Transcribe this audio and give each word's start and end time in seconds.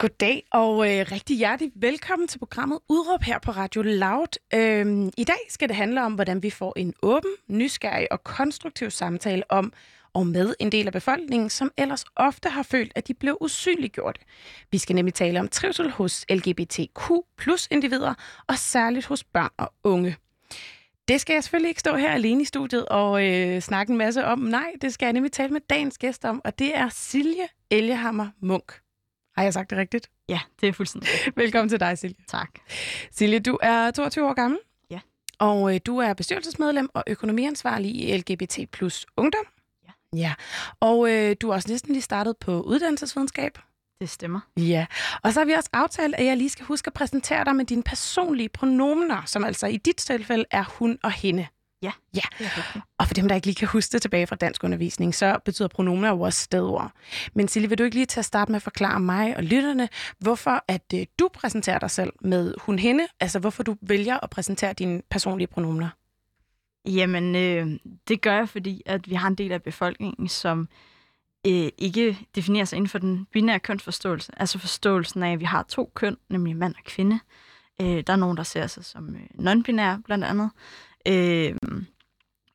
Goddag 0.00 0.46
og 0.50 0.72
øh, 0.72 1.06
rigtig 1.12 1.36
hjertelig 1.36 1.72
velkommen 1.74 2.28
til 2.28 2.38
programmet 2.38 2.78
Udråb 2.88 3.22
her 3.22 3.38
på 3.38 3.50
Radio 3.50 3.82
Loud. 3.82 4.38
Øhm, 4.54 5.10
I 5.16 5.24
dag 5.24 5.46
skal 5.48 5.68
det 5.68 5.76
handle 5.76 6.04
om, 6.04 6.14
hvordan 6.14 6.42
vi 6.42 6.50
får 6.50 6.72
en 6.76 6.94
åben, 7.02 7.30
nysgerrig 7.48 8.12
og 8.12 8.24
konstruktiv 8.24 8.90
samtale 8.90 9.42
om 9.48 9.72
og 10.12 10.26
med 10.26 10.54
en 10.60 10.72
del 10.72 10.86
af 10.86 10.92
befolkningen, 10.92 11.50
som 11.50 11.72
ellers 11.76 12.04
ofte 12.16 12.48
har 12.48 12.62
følt, 12.62 12.92
at 12.94 13.08
de 13.08 13.14
blev 13.14 13.38
usynliggjort. 13.40 14.18
Vi 14.70 14.78
skal 14.78 14.94
nemlig 14.96 15.14
tale 15.14 15.40
om 15.40 15.48
trivsel 15.48 15.90
hos 15.90 16.24
LGBTQ 16.30 17.10
plus 17.38 17.68
individer, 17.70 18.14
og 18.46 18.58
særligt 18.58 19.06
hos 19.06 19.24
børn 19.24 19.52
og 19.56 19.72
unge. 19.84 20.16
Det 21.08 21.20
skal 21.20 21.34
jeg 21.34 21.44
selvfølgelig 21.44 21.68
ikke 21.68 21.80
stå 21.80 21.96
her 21.96 22.10
alene 22.10 22.42
i 22.42 22.44
studiet 22.44 22.86
og 22.88 23.28
øh, 23.28 23.60
snakke 23.60 23.90
en 23.90 23.98
masse 23.98 24.24
om. 24.24 24.38
Nej, 24.38 24.72
det 24.80 24.92
skal 24.92 25.06
jeg 25.06 25.12
nemlig 25.12 25.32
tale 25.32 25.52
med 25.52 25.60
dagens 25.70 25.98
gæst 25.98 26.24
om, 26.24 26.40
og 26.44 26.58
det 26.58 26.76
er 26.76 26.88
Silje 26.88 27.48
Elgehammer 27.70 28.28
Munk. 28.42 28.72
Har 29.40 29.44
jeg 29.44 29.54
sagt 29.54 29.70
det 29.70 29.78
rigtigt? 29.78 30.10
Ja, 30.28 30.40
det 30.60 30.68
er 30.68 30.72
fuldstændig. 30.72 31.08
Velkommen 31.36 31.68
til 31.68 31.80
dig, 31.80 31.98
Silje. 31.98 32.16
Tak. 32.28 32.48
Silje, 33.12 33.38
du 33.38 33.58
er 33.62 33.90
22 33.90 34.28
år 34.28 34.34
gammel. 34.34 34.58
Ja. 34.90 35.00
Og 35.38 35.74
øh, 35.74 35.80
du 35.86 35.98
er 35.98 36.14
bestyrelsesmedlem 36.14 36.88
og 36.94 37.04
økonomiansvarlig 37.06 37.94
i 37.94 38.16
LGBT 38.16 38.58
plus 38.72 39.06
Ungdom. 39.16 39.44
Ja. 39.86 40.18
Ja. 40.18 40.34
Og 40.80 41.10
øh, 41.10 41.36
du 41.40 41.48
har 41.48 41.54
også 41.54 41.68
næsten 41.70 41.92
lige 41.92 42.02
startet 42.02 42.36
på 42.36 42.60
uddannelsesvidenskab. 42.60 43.58
Det 44.00 44.10
stemmer. 44.10 44.40
Ja. 44.56 44.86
Og 45.22 45.32
så 45.32 45.40
har 45.40 45.44
vi 45.44 45.52
også 45.52 45.70
aftalt, 45.72 46.14
at 46.14 46.24
jeg 46.24 46.36
lige 46.36 46.50
skal 46.50 46.66
huske 46.66 46.86
at 46.86 46.92
præsentere 46.92 47.44
dig 47.44 47.56
med 47.56 47.64
dine 47.64 47.82
personlige 47.82 48.48
pronomener, 48.48 49.22
som 49.26 49.44
altså 49.44 49.66
i 49.66 49.76
dit 49.76 49.96
tilfælde 49.96 50.44
er 50.50 50.64
hun 50.78 50.98
og 51.02 51.12
hende. 51.12 51.46
Ja, 51.82 51.92
Ja. 52.14 52.22
Og 52.98 53.06
for 53.06 53.14
dem, 53.14 53.28
der 53.28 53.34
ikke 53.34 53.46
lige 53.46 53.54
kan 53.54 53.68
huske 53.68 53.92
det 53.92 54.02
tilbage 54.02 54.26
fra 54.26 54.36
dansk 54.36 54.64
undervisning, 54.64 55.14
så 55.14 55.38
betyder 55.44 55.68
pronomener 55.68 56.08
jo 56.08 56.20
også 56.20 56.40
stedord. 56.40 56.92
Men 57.34 57.48
Silje, 57.48 57.68
vil 57.68 57.78
du 57.78 57.84
ikke 57.84 57.96
lige 57.96 58.06
tage 58.06 58.24
start 58.24 58.48
med 58.48 58.56
at 58.56 58.62
forklare 58.62 59.00
mig 59.00 59.36
og 59.36 59.42
lytterne, 59.42 59.88
hvorfor 60.18 60.64
at 60.68 60.82
øh, 60.94 61.06
du 61.18 61.28
præsenterer 61.34 61.78
dig 61.78 61.90
selv 61.90 62.12
med 62.20 62.54
hun-hende? 62.58 63.06
Altså, 63.20 63.38
hvorfor 63.38 63.62
du 63.62 63.76
vælger 63.82 64.18
at 64.22 64.30
præsentere 64.30 64.72
dine 64.72 65.02
personlige 65.10 65.46
pronomener? 65.46 65.88
Jamen, 66.86 67.36
øh, 67.36 67.78
det 68.08 68.20
gør 68.20 68.34
jeg, 68.34 68.48
fordi 68.48 68.82
at 68.86 69.10
vi 69.10 69.14
har 69.14 69.28
en 69.28 69.34
del 69.34 69.52
af 69.52 69.62
befolkningen, 69.62 70.28
som 70.28 70.68
øh, 71.46 71.68
ikke 71.78 72.18
definerer 72.34 72.64
sig 72.64 72.76
inden 72.76 72.88
for 72.88 72.98
den 72.98 73.26
binære 73.32 73.60
kønsforståelse. 73.60 74.32
Altså 74.36 74.58
forståelsen 74.58 75.22
af, 75.22 75.32
at 75.32 75.40
vi 75.40 75.44
har 75.44 75.62
to 75.62 75.92
køn, 75.94 76.16
nemlig 76.28 76.56
mand 76.56 76.74
og 76.78 76.84
kvinde. 76.84 77.20
Øh, 77.82 78.02
der 78.06 78.12
er 78.12 78.16
nogen, 78.16 78.36
der 78.36 78.42
ser 78.42 78.66
sig 78.66 78.84
som 78.84 79.14
øh, 79.14 79.22
non-binær, 79.38 80.02
blandt 80.04 80.24
andet. 80.24 80.50
Øh, 81.08 81.54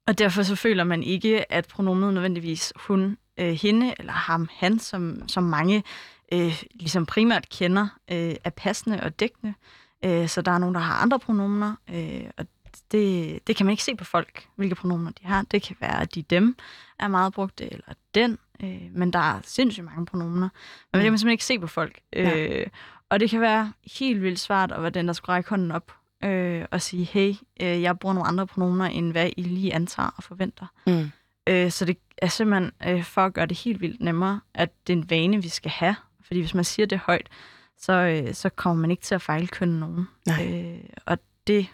og 0.08 0.18
derfor 0.18 0.44
så 0.44 0.56
føler 0.56 0.84
man 0.84 1.04
ikke, 1.04 1.52
at 1.54 1.68
pronomet 1.68 2.14
nødvendigvis 2.14 2.74
hun, 2.76 3.18
øh, 3.40 3.54
hende 3.54 3.94
eller 4.00 4.14
ham, 4.14 4.50
han, 4.52 4.80
som, 4.80 5.28
som 5.28 5.44
mange 5.44 5.84
øh, 6.34 6.64
ligesom 6.74 7.06
primært 7.06 7.50
kender, 7.50 7.88
øh, 8.12 8.36
er 8.44 8.50
passende 8.50 9.04
og 9.04 9.20
dækkende. 9.20 9.54
Øh, 10.06 10.28
så 10.28 10.42
der 10.42 10.52
er 10.52 10.58
nogen, 10.58 10.76
der 10.76 10.82
har 10.82 10.96
andre 10.96 11.20
pronomener, 11.20 11.76
øh, 11.90 12.30
og 12.38 12.46
det, 12.92 13.40
det 13.48 13.56
kan 13.56 13.66
man 13.66 13.72
ikke 13.72 13.84
se 13.84 13.96
på 13.96 14.04
folk, 14.04 14.48
hvilke 14.56 14.76
pronomener 14.76 15.12
de 15.12 15.26
har. 15.26 15.42
Det 15.42 15.62
kan 15.62 15.76
være, 15.80 16.02
at 16.02 16.16
de 16.16 16.22
dem 16.22 16.56
er 17.00 17.08
meget 17.08 17.34
brugte, 17.34 17.74
eller 17.74 17.94
den, 18.16 18.38
øh, 18.64 18.82
men 18.92 19.14
der 19.14 19.20
er 19.20 19.40
sindssygt 19.44 19.86
mange 19.86 20.06
pronomener. 20.06 20.50
Men 20.92 21.00
det 21.00 21.04
kan 21.04 21.12
man 21.12 21.20
simpelthen 21.20 21.32
ikke 21.32 21.46
se 21.46 21.60
på 21.60 21.68
folk. 21.68 22.00
Ja. 22.14 22.38
Øh, 22.38 22.68
og 23.10 23.20
det 23.20 23.30
kan 23.30 23.42
være 23.42 23.74
helt 24.00 24.22
vildt 24.22 24.40
svært 24.40 24.72
at 24.72 24.82
være 24.82 24.90
den, 24.92 25.08
der 25.08 25.14
skal 25.14 25.32
række 25.32 25.50
hånden 25.50 25.72
op 25.72 25.92
øh, 26.26 26.66
og 26.72 26.82
sige, 26.82 27.04
hey, 27.06 27.34
øh, 27.62 27.82
jeg 27.82 28.00
bruger 28.00 28.14
nogle 28.14 28.28
andre 28.28 28.48
pronomener, 28.48 28.86
end 28.86 29.12
hvad 29.12 29.30
I 29.38 29.42
lige 29.42 29.74
antager 29.74 30.10
og 30.18 30.24
forventer. 30.24 30.66
Mm. 30.88 31.12
Øh, 31.50 31.72
så 31.72 31.86
det 31.86 31.98
er 32.18 32.28
simpelthen 32.28 32.72
øh, 32.88 33.04
for 33.04 33.22
at 33.26 33.34
gøre 33.34 33.46
det 33.46 33.58
helt 33.58 33.82
vildt 33.82 34.02
nemmere, 34.02 34.40
at 34.54 34.70
det 34.88 34.94
er 34.94 34.98
en 34.98 35.10
vane, 35.10 35.42
vi 35.42 35.50
skal 35.50 35.72
have. 35.72 35.96
Fordi 36.22 36.40
hvis 36.40 36.54
man 36.54 36.64
siger 36.64 36.86
det 36.86 36.98
højt, 37.00 37.28
så, 37.78 37.94
øh, 37.94 38.34
så 38.34 38.50
kommer 38.50 38.82
man 38.82 38.92
ikke 38.92 39.04
til 39.04 39.16
at 39.16 39.22
fejlkønne 39.22 39.80
nogen. 39.80 40.08
Nej. 40.28 40.48
Øh, 40.54 40.80
og 41.06 41.18
det, 41.48 41.68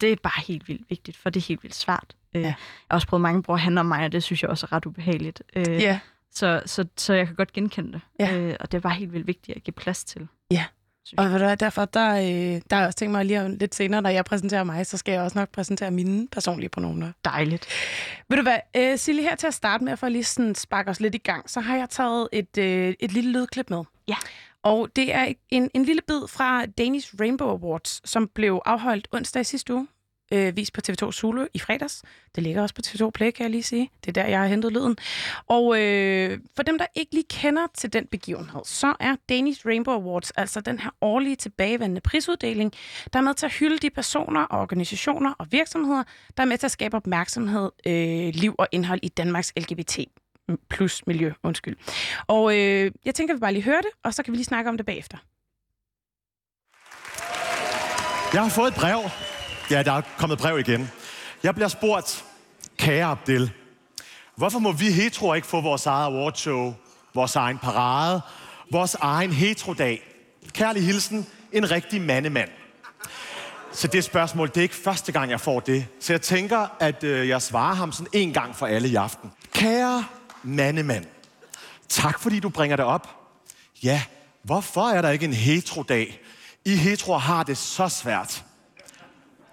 det 0.00 0.12
er 0.12 0.16
bare 0.22 0.42
helt 0.46 0.68
vildt 0.68 0.90
vigtigt, 0.90 1.16
for 1.16 1.30
det 1.30 1.40
er 1.42 1.46
helt 1.48 1.62
vildt 1.62 1.74
svært. 1.76 2.16
Øh, 2.34 2.42
Ja. 2.42 2.46
Jeg 2.46 2.54
har 2.90 2.94
også 2.96 3.06
prøvet 3.06 3.20
mange 3.22 3.42
bruger 3.42 3.58
han 3.58 3.78
og 3.78 3.86
mig, 3.86 4.04
og 4.04 4.12
det 4.12 4.22
synes 4.22 4.42
jeg 4.42 4.50
også 4.50 4.66
er 4.66 4.72
ret 4.72 4.86
ubehageligt. 4.86 5.42
Øh, 5.56 5.64
Ja. 5.68 6.00
så, 6.32 6.62
så, 6.66 6.84
så 6.96 7.14
jeg 7.14 7.26
kan 7.26 7.36
godt 7.36 7.52
genkende 7.52 7.92
det. 7.92 8.00
Ja. 8.20 8.38
Øh, 8.38 8.56
og 8.60 8.72
det 8.72 8.78
er 8.78 8.82
bare 8.82 8.94
helt 8.94 9.12
vildt 9.12 9.26
vigtigt 9.26 9.56
at 9.56 9.62
give 9.64 9.72
plads 9.74 10.04
til. 10.04 10.28
Ja. 10.50 10.64
Og 11.16 11.30
ved 11.30 11.38
du 11.38 11.54
derfor, 11.60 11.84
der, 11.84 12.10
øh, 12.16 12.60
der 12.70 12.76
er 12.76 12.86
også 12.86 12.98
tænkt 12.98 13.12
mig 13.12 13.24
lige 13.24 13.58
lidt 13.58 13.74
senere, 13.74 14.02
når 14.02 14.10
jeg 14.10 14.24
præsenterer 14.24 14.64
mig, 14.64 14.86
så 14.86 14.96
skal 14.96 15.12
jeg 15.12 15.22
også 15.22 15.38
nok 15.38 15.48
præsentere 15.48 15.90
mine 15.90 16.28
personlige 16.28 16.68
pronomener. 16.68 17.12
Dejligt. 17.24 17.66
Ved 18.28 18.36
du 18.36 18.42
hvad, 18.42 18.58
øh, 18.76 18.98
Silje, 18.98 19.22
her 19.22 19.36
til 19.36 19.46
at 19.46 19.54
starte 19.54 19.84
med, 19.84 19.96
for 19.96 20.06
at 20.06 20.12
lige 20.12 20.24
sådan 20.24 20.54
sparke 20.54 20.90
os 20.90 21.00
lidt 21.00 21.14
i 21.14 21.18
gang, 21.18 21.50
så 21.50 21.60
har 21.60 21.76
jeg 21.76 21.90
taget 21.90 22.28
et, 22.32 22.58
øh, 22.58 22.94
et 23.00 23.12
lille 23.12 23.32
lydklip 23.32 23.70
med. 23.70 23.84
Ja. 24.08 24.16
Og 24.62 24.88
det 24.96 25.14
er 25.14 25.32
en, 25.50 25.70
en 25.74 25.84
lille 25.84 26.02
bid 26.08 26.28
fra 26.28 26.66
Danish 26.66 27.14
Rainbow 27.20 27.48
Awards, 27.48 28.10
som 28.10 28.28
blev 28.34 28.62
afholdt 28.64 29.08
onsdag 29.12 29.40
i 29.40 29.44
sidste 29.44 29.74
uge, 29.74 29.86
øh, 30.32 30.56
vist 30.56 30.72
på 30.72 30.80
TV2 30.88 31.12
Zulu 31.12 31.46
i 31.54 31.58
fredags. 31.58 32.02
Det 32.34 32.42
ligger 32.42 32.62
også 32.62 32.74
på 32.74 32.82
TV2 32.86 33.10
Play, 33.10 33.30
kan 33.30 33.42
jeg 33.42 33.50
lige 33.50 33.62
sige. 33.62 33.90
Det 34.04 34.08
er 34.16 34.22
der, 34.22 34.28
jeg 34.28 34.40
har 34.40 34.46
hentet 34.46 34.72
lyden. 34.72 34.96
Og 35.46 35.80
øh, 35.80 36.38
for 36.56 36.62
dem, 36.62 36.78
der 36.78 36.86
ikke 36.94 37.14
lige 37.14 37.24
kender 37.30 37.66
til 37.74 37.92
den 37.92 38.06
begivenhed, 38.06 38.60
så 38.64 38.94
er 39.00 39.16
Danish 39.28 39.66
Rainbow 39.66 39.94
Awards 39.94 40.30
altså 40.30 40.60
den 40.60 40.78
her 40.78 40.90
årlige 41.00 41.36
tilbagevendende 41.36 42.00
prisuddeling, 42.00 42.72
der 43.12 43.18
er 43.18 43.22
med 43.22 43.34
til 43.34 43.46
at 43.46 43.52
hylde 43.52 43.78
de 43.78 43.90
personer 43.90 44.40
og 44.40 44.60
organisationer 44.60 45.32
og 45.38 45.46
virksomheder, 45.50 46.02
der 46.36 46.42
er 46.42 46.46
med 46.46 46.58
til 46.58 46.66
at 46.66 46.72
skabe 46.72 46.96
opmærksomhed, 46.96 47.70
øh, 47.86 48.34
liv 48.34 48.54
og 48.58 48.68
indhold 48.72 49.00
i 49.02 49.08
Danmarks 49.08 49.52
LGBT 49.56 49.98
plus 50.70 51.06
miljø, 51.06 51.32
undskyld. 51.42 51.76
Og 52.26 52.58
øh, 52.58 52.90
jeg 53.04 53.14
tænker, 53.14 53.34
vi 53.34 53.40
bare 53.40 53.52
lige 53.52 53.62
hører 53.62 53.80
det, 53.80 53.90
og 54.04 54.14
så 54.14 54.22
kan 54.22 54.32
vi 54.32 54.36
lige 54.36 54.44
snakke 54.44 54.70
om 54.70 54.76
det 54.76 54.86
bagefter. 54.86 55.18
Jeg 58.32 58.42
har 58.42 58.48
fået 58.48 58.68
et 58.68 58.74
brev. 58.74 58.98
Ja, 59.70 59.82
der 59.82 59.92
er 59.92 60.02
kommet 60.18 60.38
brev 60.38 60.58
igen. 60.58 60.90
Jeg 61.42 61.54
bliver 61.54 61.68
spurgt, 61.68 62.24
kære 62.76 63.04
Abdel, 63.04 63.52
hvorfor 64.36 64.58
må 64.58 64.72
vi 64.72 64.90
heteroer 64.90 65.34
ikke 65.34 65.46
få 65.46 65.60
vores 65.60 65.86
eget 65.86 66.06
awardshow, 66.06 66.74
vores 67.14 67.36
egen 67.36 67.58
parade, 67.58 68.20
vores 68.70 68.94
egen 68.94 69.32
heterodag? 69.32 70.02
Kærlig 70.52 70.86
hilsen, 70.86 71.26
en 71.52 71.70
rigtig 71.70 72.00
mandemand. 72.00 72.50
Så 73.72 73.86
det 73.86 74.04
spørgsmål, 74.04 74.48
det 74.48 74.56
er 74.56 74.62
ikke 74.62 74.74
første 74.74 75.12
gang, 75.12 75.30
jeg 75.30 75.40
får 75.40 75.60
det. 75.60 75.86
Så 76.00 76.12
jeg 76.12 76.22
tænker, 76.22 76.66
at 76.80 77.04
øh, 77.04 77.28
jeg 77.28 77.42
svarer 77.42 77.74
ham 77.74 77.92
sådan 77.92 78.08
en 78.12 78.32
gang 78.32 78.56
for 78.56 78.66
alle 78.66 78.88
i 78.88 78.94
aften. 78.94 79.32
Kære 79.52 80.04
mandemand, 80.42 81.04
tak 81.88 82.20
fordi 82.20 82.40
du 82.40 82.48
bringer 82.48 82.76
det 82.76 82.84
op. 82.84 83.08
Ja, 83.82 84.02
hvorfor 84.42 84.88
er 84.88 85.02
der 85.02 85.10
ikke 85.10 85.24
en 85.24 85.32
heterodag? 85.32 86.20
I 86.64 86.76
heteroer 86.76 87.18
har 87.18 87.42
det 87.42 87.56
så 87.56 87.88
svært. 87.88 88.44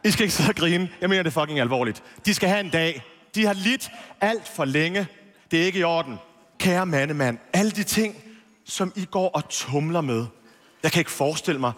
I 0.05 0.11
skal 0.11 0.23
ikke 0.23 0.35
sidde 0.35 0.49
og 0.49 0.55
grine. 0.55 0.89
Jeg 1.01 1.09
mener 1.09 1.23
det 1.23 1.33
fucking 1.33 1.59
alvorligt. 1.59 2.03
De 2.25 2.33
skal 2.33 2.49
have 2.49 2.59
en 2.59 2.69
dag. 2.69 3.03
De 3.35 3.45
har 3.45 3.53
lidt 3.53 3.89
alt 4.21 4.47
for 4.47 4.65
længe. 4.65 5.07
Det 5.51 5.61
er 5.61 5.65
ikke 5.65 5.79
i 5.79 5.83
orden. 5.83 6.17
Kære 6.59 6.85
mandemand, 6.85 7.37
alle 7.53 7.71
de 7.71 7.83
ting, 7.83 8.15
som 8.65 8.93
I 8.95 9.05
går 9.05 9.29
og 9.29 9.49
tumler 9.49 10.01
med. 10.01 10.25
Jeg 10.83 10.91
kan 10.91 10.99
ikke 10.99 11.11
forestille 11.11 11.59
mig, 11.59 11.71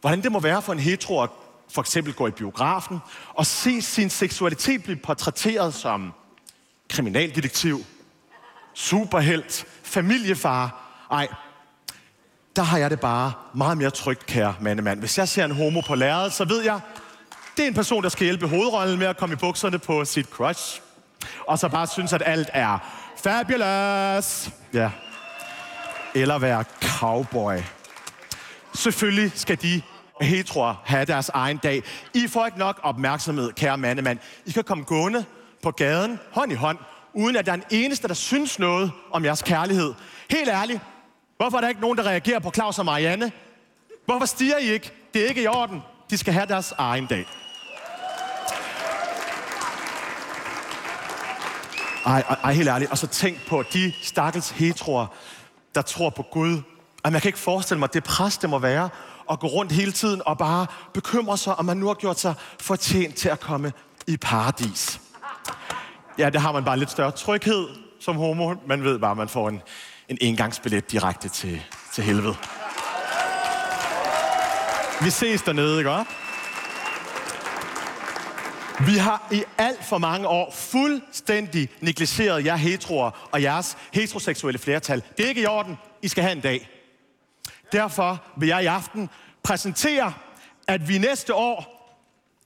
hvordan 0.00 0.22
det 0.22 0.32
må 0.32 0.40
være 0.40 0.62
for 0.62 0.72
en 0.72 0.78
hetero 0.78 1.22
at 1.22 1.30
for 1.70 1.80
eksempel 1.80 2.14
gå 2.14 2.26
i 2.26 2.30
biografen 2.30 2.98
og 3.34 3.46
se 3.46 3.82
sin 3.82 4.10
seksualitet 4.10 4.82
blive 4.82 4.96
portrætteret 4.96 5.74
som 5.74 6.12
kriminaldetektiv, 6.88 7.84
superhelt, 8.74 9.66
familiefar. 9.82 10.94
Ej, 11.10 11.28
der 12.56 12.62
har 12.62 12.78
jeg 12.78 12.90
det 12.90 13.00
bare 13.00 13.32
meget 13.54 13.78
mere 13.78 13.90
trygt, 13.90 14.26
kære 14.26 14.54
mandemand. 14.60 14.98
Hvis 14.98 15.18
jeg 15.18 15.28
ser 15.28 15.44
en 15.44 15.50
homo 15.50 15.80
på 15.80 15.94
lærredet, 15.94 16.32
så 16.32 16.44
ved 16.44 16.62
jeg, 16.62 16.80
det 17.58 17.64
er 17.64 17.68
en 17.68 17.74
person, 17.74 18.02
der 18.02 18.08
skal 18.08 18.24
hjælpe 18.24 18.48
hovedrollen 18.48 18.98
med 18.98 19.06
at 19.06 19.16
komme 19.16 19.32
i 19.32 19.36
bukserne 19.36 19.78
på 19.78 20.04
sit 20.04 20.26
crush. 20.26 20.80
Og 21.46 21.58
så 21.58 21.68
bare 21.68 21.86
synes, 21.86 22.12
at 22.12 22.22
alt 22.26 22.50
er 22.52 22.78
fabulous. 23.16 24.50
Ja. 24.74 24.90
Eller 26.14 26.38
være 26.38 26.64
cowboy. 26.82 27.56
Selvfølgelig 28.74 29.32
skal 29.34 29.62
de 29.62 29.82
heteroer 30.20 30.74
have 30.84 31.04
deres 31.04 31.28
egen 31.28 31.56
dag. 31.56 31.82
I 32.14 32.26
får 32.28 32.46
ikke 32.46 32.58
nok 32.58 32.80
opmærksomhed, 32.82 33.52
kære 33.52 33.78
mandemand. 33.78 34.18
I 34.46 34.50
kan 34.50 34.64
komme 34.64 34.84
gående 34.84 35.24
på 35.62 35.70
gaden, 35.70 36.18
hånd 36.32 36.52
i 36.52 36.54
hånd, 36.54 36.78
uden 37.14 37.36
at 37.36 37.46
der 37.46 37.52
er 37.52 37.56
en 37.56 37.64
eneste, 37.70 38.08
der 38.08 38.14
synes 38.14 38.58
noget 38.58 38.92
om 39.10 39.24
jeres 39.24 39.42
kærlighed. 39.42 39.94
Helt 40.30 40.48
ærligt, 40.48 40.80
hvorfor 41.36 41.56
er 41.56 41.60
der 41.60 41.68
ikke 41.68 41.80
nogen, 41.80 41.98
der 41.98 42.04
reagerer 42.04 42.38
på 42.38 42.50
Claus 42.50 42.78
og 42.78 42.84
Marianne? 42.84 43.32
Hvorfor 44.04 44.26
stiger 44.26 44.58
I 44.58 44.70
ikke? 44.72 44.92
Det 45.14 45.24
er 45.24 45.28
ikke 45.28 45.42
i 45.42 45.46
orden. 45.46 45.82
De 46.10 46.18
skal 46.18 46.32
have 46.32 46.46
deres 46.46 46.74
egen 46.78 47.06
dag. 47.06 47.26
Ej, 52.06 52.24
ej, 52.28 52.36
ej, 52.42 52.52
helt 52.52 52.68
ærligt. 52.68 52.90
Og 52.90 52.98
så 52.98 53.06
tænk 53.06 53.46
på 53.48 53.64
de 53.72 53.92
stakkels 54.02 54.50
heteroer, 54.50 55.06
der 55.74 55.82
tror 55.82 56.10
på 56.10 56.22
Gud. 56.22 56.48
Jamen, 57.04 57.12
man 57.12 57.20
kan 57.20 57.28
ikke 57.28 57.38
forestille 57.38 57.78
mig, 57.78 57.94
det 57.94 58.04
pres, 58.04 58.38
det 58.38 58.50
må 58.50 58.58
være 58.58 58.88
at 59.30 59.40
gå 59.40 59.46
rundt 59.46 59.72
hele 59.72 59.92
tiden 59.92 60.22
og 60.26 60.38
bare 60.38 60.66
bekymre 60.94 61.38
sig, 61.38 61.56
om 61.56 61.64
man 61.64 61.76
nu 61.76 61.86
har 61.86 61.94
gjort 61.94 62.20
sig 62.20 62.34
fortjent 62.60 63.14
til 63.14 63.28
at 63.28 63.40
komme 63.40 63.72
i 64.06 64.16
paradis. 64.16 65.00
Ja, 66.18 66.30
det 66.30 66.40
har 66.40 66.52
man 66.52 66.64
bare 66.64 66.78
lidt 66.78 66.90
større 66.90 67.10
tryghed 67.10 67.68
som 68.00 68.16
homo. 68.16 68.54
Man 68.66 68.84
ved 68.84 68.98
bare, 68.98 69.10
at 69.10 69.16
man 69.16 69.28
får 69.28 69.48
en, 69.48 69.62
en 70.08 70.18
engangsbillet 70.20 70.92
direkte 70.92 71.28
til, 71.28 71.62
til 71.94 72.04
helvede. 72.04 72.34
Vi 75.00 75.10
ses 75.10 75.42
dernede, 75.42 75.78
ikke 75.78 75.90
også? 75.90 76.12
Vi 78.86 78.96
har 78.96 79.28
i 79.32 79.44
alt 79.58 79.84
for 79.84 79.98
mange 79.98 80.28
år 80.28 80.50
fuldstændig 80.52 81.68
negligeret 81.80 82.44
jer 82.44 82.56
heteroer 82.56 83.28
og 83.32 83.42
jeres 83.42 83.76
heteroseksuelle 83.92 84.58
flertal. 84.58 85.02
Det 85.16 85.24
er 85.24 85.28
ikke 85.28 85.40
i 85.40 85.46
orden. 85.46 85.78
I 86.02 86.08
skal 86.08 86.22
have 86.22 86.32
en 86.32 86.40
dag. 86.40 86.68
Derfor 87.72 88.22
vil 88.36 88.48
jeg 88.48 88.62
i 88.62 88.66
aften 88.66 89.10
præsentere, 89.42 90.14
at 90.66 90.88
vi 90.88 90.98
næste 90.98 91.34
år 91.34 91.78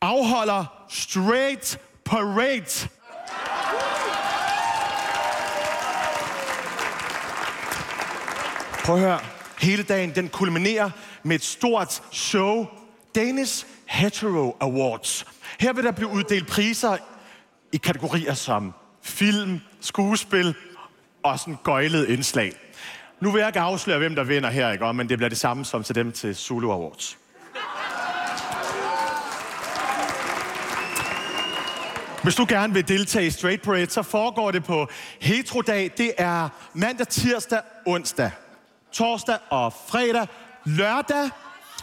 afholder 0.00 0.64
Straight 0.88 1.78
Parade. 2.04 2.88
Prøv 8.84 8.94
at 8.94 9.00
høre. 9.00 9.20
Hele 9.60 9.82
dagen, 9.82 10.14
den 10.14 10.28
kulminerer 10.28 10.90
med 11.22 11.36
et 11.36 11.44
stort 11.44 12.02
show. 12.12 12.66
Danish 13.14 13.66
Hetero 13.86 14.56
Awards. 14.60 15.31
Her 15.60 15.72
vil 15.72 15.84
der 15.84 15.92
blive 15.92 16.08
uddelt 16.08 16.46
priser 16.46 16.96
i 17.72 17.76
kategorier 17.76 18.34
som 18.34 18.74
film, 19.02 19.60
skuespil 19.80 20.54
og 21.22 21.38
sådan 21.38 21.56
gøjlet 21.64 22.08
indslag. 22.08 22.52
Nu 23.20 23.30
vil 23.30 23.38
jeg 23.38 23.48
ikke 23.48 23.60
afsløre, 23.60 23.98
hvem 23.98 24.14
der 24.14 24.24
vinder 24.24 24.50
her, 24.50 24.72
ikke? 24.72 24.92
men 24.92 25.08
det 25.08 25.18
bliver 25.18 25.28
det 25.28 25.38
samme 25.38 25.64
som 25.64 25.82
til 25.82 25.94
dem 25.94 26.12
til 26.12 26.36
Zulu 26.36 26.72
Awards. 26.72 27.18
Hvis 32.22 32.34
du 32.34 32.46
gerne 32.48 32.74
vil 32.74 32.88
deltage 32.88 33.26
i 33.26 33.30
Straight 33.30 33.62
Parade, 33.62 33.90
så 33.90 34.02
foregår 34.02 34.50
det 34.50 34.64
på 34.64 34.88
Heterodag. 35.20 35.90
Det 35.96 36.12
er 36.18 36.48
mandag, 36.74 37.08
tirsdag, 37.08 37.60
onsdag, 37.86 38.30
torsdag 38.92 39.38
og 39.50 39.72
fredag, 39.88 40.26
lørdag 40.64 41.30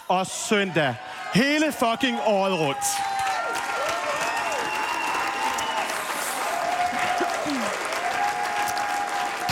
og 0.07 0.27
søndag. 0.27 0.95
Hele 1.33 1.71
fucking 1.71 2.17
året 2.25 2.59
rundt. 2.59 3.18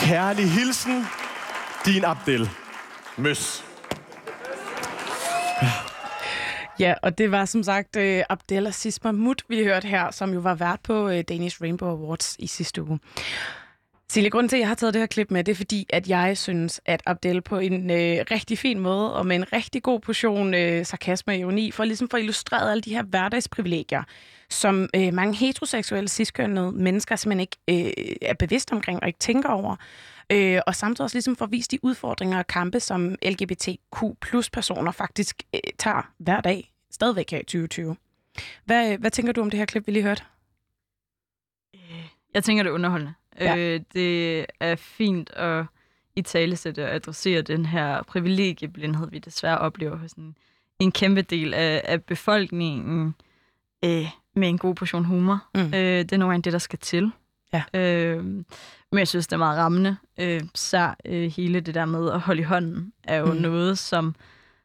Kærlig 0.08 0.50
hilsen, 0.50 1.04
din 1.84 2.04
Abdel. 2.04 2.50
Møs. 3.16 3.64
Ja, 6.78 6.94
og 7.02 7.18
det 7.18 7.30
var 7.30 7.44
som 7.44 7.62
sagt 7.62 7.96
uh, 7.96 8.02
Abdel 8.28 8.66
Aziz 8.66 8.98
Mahmoud, 9.04 9.34
vi 9.48 9.64
hørte 9.64 9.88
her, 9.88 10.10
som 10.10 10.32
jo 10.32 10.40
var 10.40 10.54
vært 10.54 10.80
på 10.82 11.06
uh, 11.06 11.20
Danish 11.28 11.62
Rainbow 11.62 11.88
Awards 11.88 12.36
i 12.38 12.46
sidste 12.46 12.82
uge. 12.82 12.98
Silje, 14.12 14.30
grunden 14.30 14.48
til, 14.48 14.56
at 14.56 14.60
jeg 14.60 14.68
har 14.68 14.74
taget 14.74 14.94
det 14.94 15.02
her 15.02 15.06
klip 15.06 15.30
med, 15.30 15.44
det 15.44 15.52
er 15.52 15.56
fordi, 15.56 15.86
at 15.90 16.08
jeg 16.08 16.38
synes, 16.38 16.80
at 16.84 17.02
Abdel 17.06 17.42
på 17.42 17.58
en 17.58 17.90
øh, 17.90 18.24
rigtig 18.30 18.58
fin 18.58 18.78
måde 18.78 19.14
og 19.16 19.26
med 19.26 19.36
en 19.36 19.52
rigtig 19.52 19.82
god 19.82 20.00
portion 20.00 20.54
øh, 20.54 20.86
sarkasme 20.86 21.32
og 21.32 21.36
ironi, 21.36 21.70
for 21.70 21.84
ligesom 21.84 22.08
for 22.08 22.16
illustreret 22.16 22.70
alle 22.70 22.80
de 22.80 22.94
her 22.94 23.02
hverdagsprivilegier, 23.02 24.02
som 24.50 24.88
øh, 24.96 25.14
mange 25.14 25.36
heteroseksuelle 25.36 26.08
ciskønnede 26.08 26.72
mennesker 26.72 27.16
simpelthen 27.16 27.40
ikke 27.40 27.86
øh, 27.88 28.16
er 28.22 28.34
bevidst 28.34 28.72
omkring 28.72 29.00
og 29.02 29.06
ikke 29.06 29.18
tænker 29.18 29.48
over. 29.48 29.76
Øh, 30.32 30.60
og 30.66 30.74
samtidig 30.74 31.04
også 31.04 31.16
ligesom 31.16 31.36
for 31.36 31.44
at 31.44 31.52
vise 31.52 31.68
de 31.68 31.78
udfordringer 31.82 32.38
og 32.38 32.46
kampe, 32.46 32.80
som 32.80 33.14
LGBTQ 33.22 34.02
plus 34.20 34.50
personer 34.50 34.92
faktisk 34.92 35.42
øh, 35.54 35.60
tager 35.78 36.10
hver 36.18 36.40
dag, 36.40 36.72
stadigvæk 36.90 37.30
her 37.30 37.38
i 37.38 37.42
2020. 37.42 37.96
Hvad, 38.64 38.92
øh, 38.92 39.00
hvad 39.00 39.10
tænker 39.10 39.32
du 39.32 39.40
om 39.40 39.50
det 39.50 39.58
her 39.58 39.66
klip, 39.66 39.86
vi 39.86 39.92
lige 39.92 40.02
hørte? 40.02 40.22
Øh, 41.74 42.06
jeg 42.34 42.44
tænker, 42.44 42.62
det 42.62 42.70
er 42.70 42.74
underholdende. 42.74 43.14
Ja. 43.40 43.56
Øh, 43.56 43.80
det 43.92 44.46
er 44.60 44.76
fint 44.76 45.30
at 45.30 45.64
i 46.16 46.22
talesætte 46.22 46.84
og 46.84 46.94
adressere 46.94 47.42
den 47.42 47.66
her 47.66 48.02
privilegieblindhed, 48.02 49.10
vi 49.10 49.18
desværre 49.18 49.58
oplever 49.58 49.96
hos 49.96 50.12
en, 50.12 50.36
en 50.78 50.92
kæmpe 50.92 51.22
del 51.22 51.54
af, 51.54 51.82
af 51.84 52.02
befolkningen 52.04 53.14
øh, 53.84 54.06
med 54.34 54.48
en 54.48 54.58
god 54.58 54.74
portion 54.74 55.04
humor. 55.04 55.44
Mm. 55.54 55.60
Øh, 55.60 55.70
det 55.74 56.12
er 56.12 56.16
nogle 56.16 56.32
gange 56.32 56.42
det, 56.42 56.52
der 56.52 56.58
skal 56.58 56.78
til. 56.78 57.10
Ja. 57.52 57.62
Øh, 57.74 58.24
men 58.92 58.98
jeg 58.98 59.08
synes, 59.08 59.26
det 59.26 59.32
er 59.32 59.38
meget 59.38 59.58
rammende. 59.58 59.96
Øh, 60.20 60.42
så 60.54 60.94
øh, 61.04 61.30
hele 61.30 61.60
det 61.60 61.74
der 61.74 61.84
med 61.84 62.10
at 62.10 62.20
holde 62.20 62.40
i 62.40 62.44
hånden 62.44 62.92
er 63.04 63.16
jo 63.16 63.26
Mm. 63.32 63.36
noget, 63.36 63.78
som, 63.78 64.14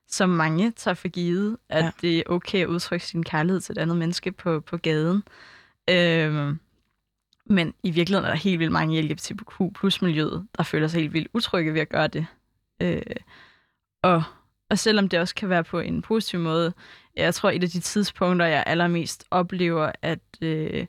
som 0.08 0.30
mange 0.30 0.72
tager 0.72 0.96
for 0.96 1.08
givet, 1.08 1.58
at 1.70 1.84
ja. 1.84 1.92
det 2.02 2.18
er 2.20 2.24
okay 2.30 2.62
at 2.62 2.68
udtrykke 2.68 3.06
sin 3.06 3.24
kærlighed 3.24 3.62
til 3.62 3.72
et 3.72 3.78
andet 3.78 3.98
menneske 3.98 4.32
på, 4.32 4.60
på 4.60 4.78
gaden. 4.78 5.24
Øh, 5.90 6.56
men 7.46 7.74
i 7.84 7.92
virkeligheden 7.92 8.26
er 8.26 8.30
der 8.30 8.38
helt 8.38 8.60
vildt 8.60 8.72
mange 8.72 9.00
i 9.00 9.02
LGBTQ 9.02 9.76
plus 9.76 10.02
miljøet, 10.02 10.48
der 10.58 10.64
føler 10.64 10.88
sig 10.88 11.02
helt 11.02 11.14
vildt 11.14 11.28
utrygge 11.34 11.74
ved 11.74 11.82
at 11.82 11.90
gøre 11.90 12.08
det. 12.08 12.26
Øh, 12.82 13.02
og, 14.04 14.24
og 14.70 14.80
selvom 14.80 15.10
det 15.10 15.20
også 15.20 15.36
kan 15.36 15.50
være 15.50 15.64
på 15.64 15.80
en 15.80 16.02
positiv 16.02 16.40
måde, 16.40 16.74
jeg 17.16 17.34
tror, 17.34 17.52
et 17.52 17.64
af 17.64 17.70
de 17.70 17.80
tidspunkter, 17.80 18.46
jeg 18.46 18.64
allermest 18.68 19.26
oplever, 19.32 19.92
at, 20.02 20.20
øh, 20.42 20.86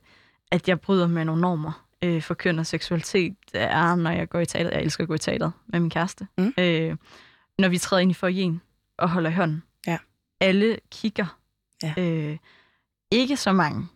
at 0.51 0.67
jeg 0.67 0.79
bryder 0.79 1.07
med 1.07 1.25
nogle 1.25 1.41
normer 1.41 1.85
øh, 2.01 2.21
for 2.21 2.33
køn 2.33 2.59
og 2.59 2.65
seksualitet, 2.65 3.35
er, 3.53 3.95
når 3.95 4.11
jeg 4.11 4.29
går 4.29 4.39
i 4.39 4.45
teater. 4.45 4.69
Jeg 4.69 4.81
elsker 4.81 5.03
at 5.03 5.07
gå 5.07 5.13
i 5.13 5.17
teater 5.17 5.51
med 5.67 5.79
min 5.79 5.89
kæreste. 5.89 6.27
Mm. 6.37 6.53
Øh, 6.57 6.97
når 7.59 7.69
vi 7.69 7.77
træder 7.77 8.01
ind 8.01 8.11
i 8.11 8.13
forjen 8.13 8.61
og 8.97 9.09
holder 9.09 9.29
i 9.29 9.33
hånden. 9.33 9.63
Ja. 9.87 9.97
Alle 10.39 10.77
kigger. 10.91 11.39
Ja. 11.83 11.93
Øh, 11.97 12.37
ikke 13.11 13.37
så 13.37 13.51
mange 13.53 13.87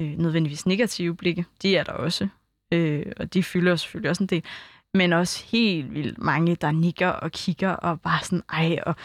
øh, 0.00 0.18
nødvendigvis 0.18 0.66
negative 0.66 1.16
blikke. 1.16 1.44
De 1.62 1.76
er 1.76 1.84
der 1.84 1.92
også. 1.92 2.28
Øh, 2.72 3.06
og 3.16 3.34
de 3.34 3.42
fylder 3.42 3.76
selvfølgelig 3.76 4.10
også 4.10 4.22
en 4.22 4.26
del. 4.28 4.42
Men 4.94 5.12
også 5.12 5.44
helt 5.52 5.94
vildt 5.94 6.18
mange, 6.18 6.54
der 6.54 6.70
nikker 6.70 7.08
og 7.08 7.32
kigger 7.32 7.70
og 7.70 8.00
bare 8.00 8.24
sådan, 8.24 8.42
ej, 8.52 8.78
og 8.86 8.96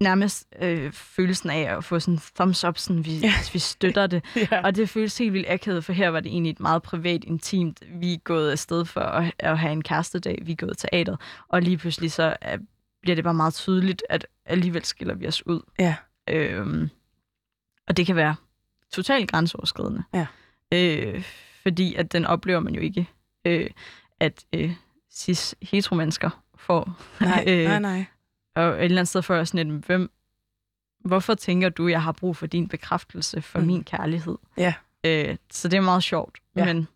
nærmest 0.00 0.48
øh, 0.62 0.92
følelsen 0.92 1.50
af 1.50 1.76
at 1.76 1.84
få 1.84 2.00
sådan 2.00 2.18
thumbs 2.36 2.64
up, 2.64 2.78
sådan, 2.78 3.04
vi, 3.04 3.18
Ja. 3.18 3.32
vi 3.52 3.58
støtter 3.58 4.06
det. 4.06 4.24
Ja. 4.50 4.60
Og 4.64 4.76
det 4.76 4.88
føles 4.88 5.18
helt 5.18 5.32
vildt 5.32 5.50
akavet, 5.50 5.84
for 5.84 5.92
her 5.92 6.08
var 6.08 6.20
det 6.20 6.32
egentlig 6.32 6.50
et 6.50 6.60
meget 6.60 6.82
privat, 6.82 7.24
intimt. 7.24 7.82
Vi 8.00 8.12
er 8.14 8.18
gået 8.18 8.50
afsted 8.50 8.84
for 8.84 9.00
at, 9.00 9.32
at 9.38 9.58
have 9.58 9.72
en 9.72 9.82
kærestedag, 9.82 10.38
vi 10.42 10.52
er 10.52 10.56
gået 10.56 10.78
til 10.78 10.88
teateret, 10.92 11.20
og 11.48 11.62
lige 11.62 11.76
pludselig 11.78 12.12
så 12.12 12.36
er, 12.40 12.58
bliver 13.02 13.14
det 13.14 13.24
bare 13.24 13.34
meget 13.34 13.54
tydeligt, 13.54 14.02
at 14.08 14.26
alligevel 14.46 14.84
skiller 14.84 15.14
vi 15.14 15.26
os 15.26 15.46
ud. 15.46 15.60
Ja. 15.78 15.94
Øhm, 16.30 16.90
og 17.88 17.96
det 17.96 18.06
kan 18.06 18.16
være 18.16 18.34
totalt 18.94 19.30
grænseoverskridende. 19.30 20.02
Ja. 20.14 20.26
Øh, 20.72 21.24
fordi 21.62 21.94
at 21.94 22.12
den 22.12 22.26
oplever 22.26 22.60
man 22.60 22.74
jo 22.74 22.80
ikke, 22.80 23.08
øh, 23.44 23.70
at 24.20 24.44
øh, 24.52 24.72
cis 25.12 25.54
heteromennesker 25.62 26.30
får. 26.56 26.96
Nej, 27.20 27.44
Øh, 27.48 27.64
nej, 27.64 27.78
nej. 27.78 28.04
Og 28.56 28.62
et 28.68 28.84
eller 28.84 28.98
andet 28.98 29.08
sted 29.08 29.22
får 29.22 29.34
jeg 29.34 29.48
sådan 29.48 29.70
et, 29.70 29.84
hvem, 29.84 30.10
hvorfor 31.04 31.34
tænker 31.34 31.68
du, 31.68 31.88
jeg 31.88 32.02
har 32.02 32.12
brug 32.12 32.36
for 32.36 32.46
din 32.46 32.68
bekræftelse 32.68 33.42
for 33.42 33.58
Mm. 33.58 33.66
min 33.66 33.84
kærlighed? 33.84 34.38
Ja. 34.56 34.74
Øh, 35.06 35.36
så 35.50 35.68
det 35.68 35.76
er 35.76 35.80
meget 35.80 36.02
sjovt. 36.02 36.38
Ja. 36.56 36.64
Men, 36.64 36.88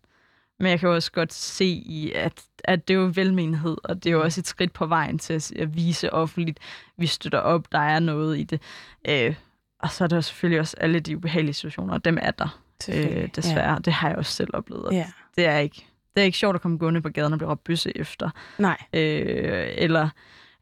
men 0.59 0.69
jeg 0.71 0.79
kan 0.79 0.89
også 0.89 1.11
godt 1.11 1.33
se 1.33 1.65
i, 1.65 2.11
at, 2.11 2.43
at 2.63 2.87
det 2.87 2.93
er 2.93 2.97
jo 2.97 3.11
velmenighed, 3.15 3.77
og 3.83 3.95
det 4.03 4.09
er 4.09 4.11
jo 4.13 4.17
Mm. 4.17 4.23
også 4.25 4.41
et 4.41 4.47
skridt 4.47 4.73
på 4.73 4.85
vejen 4.85 5.19
til 5.19 5.33
at, 5.33 5.51
at 5.51 5.75
vise 5.75 6.13
offentligt, 6.13 6.59
vi 6.97 7.07
støtter 7.07 7.39
op, 7.39 7.71
der 7.71 7.79
er 7.79 7.99
noget 7.99 8.37
i 8.39 8.43
det. 8.43 8.61
Øh, 9.07 9.35
og 9.79 9.91
så 9.91 10.03
er 10.03 10.07
der 10.07 10.21
selvfølgelig 10.21 10.59
også 10.59 10.77
alle 10.79 10.99
de 10.99 11.17
ubehagelige 11.17 11.53
situationer, 11.53 11.93
og 11.93 12.05
dem 12.05 12.17
er 12.21 12.31
der 12.31 12.61
øh, 12.89 13.29
desværre. 13.35 13.71
Ja. 13.71 13.77
Det 13.79 13.93
har 13.93 14.09
jeg 14.09 14.17
også 14.17 14.31
selv 14.31 14.49
oplevet. 14.53 14.89
Ja. 14.91 15.05
Det 15.37 15.45
er 15.45 15.57
ikke 15.57 15.85
det 16.15 16.21
er 16.21 16.25
ikke 16.25 16.37
sjovt 16.37 16.55
at 16.55 16.61
komme 16.61 16.77
gående 16.77 17.01
på 17.01 17.09
gaden 17.09 17.33
og 17.33 17.39
blive 17.39 17.51
råbt 17.51 17.63
bøsse 17.63 17.97
efter. 17.97 18.29
Nej. 18.57 18.77
Øh, 18.93 19.67
eller 19.77 20.09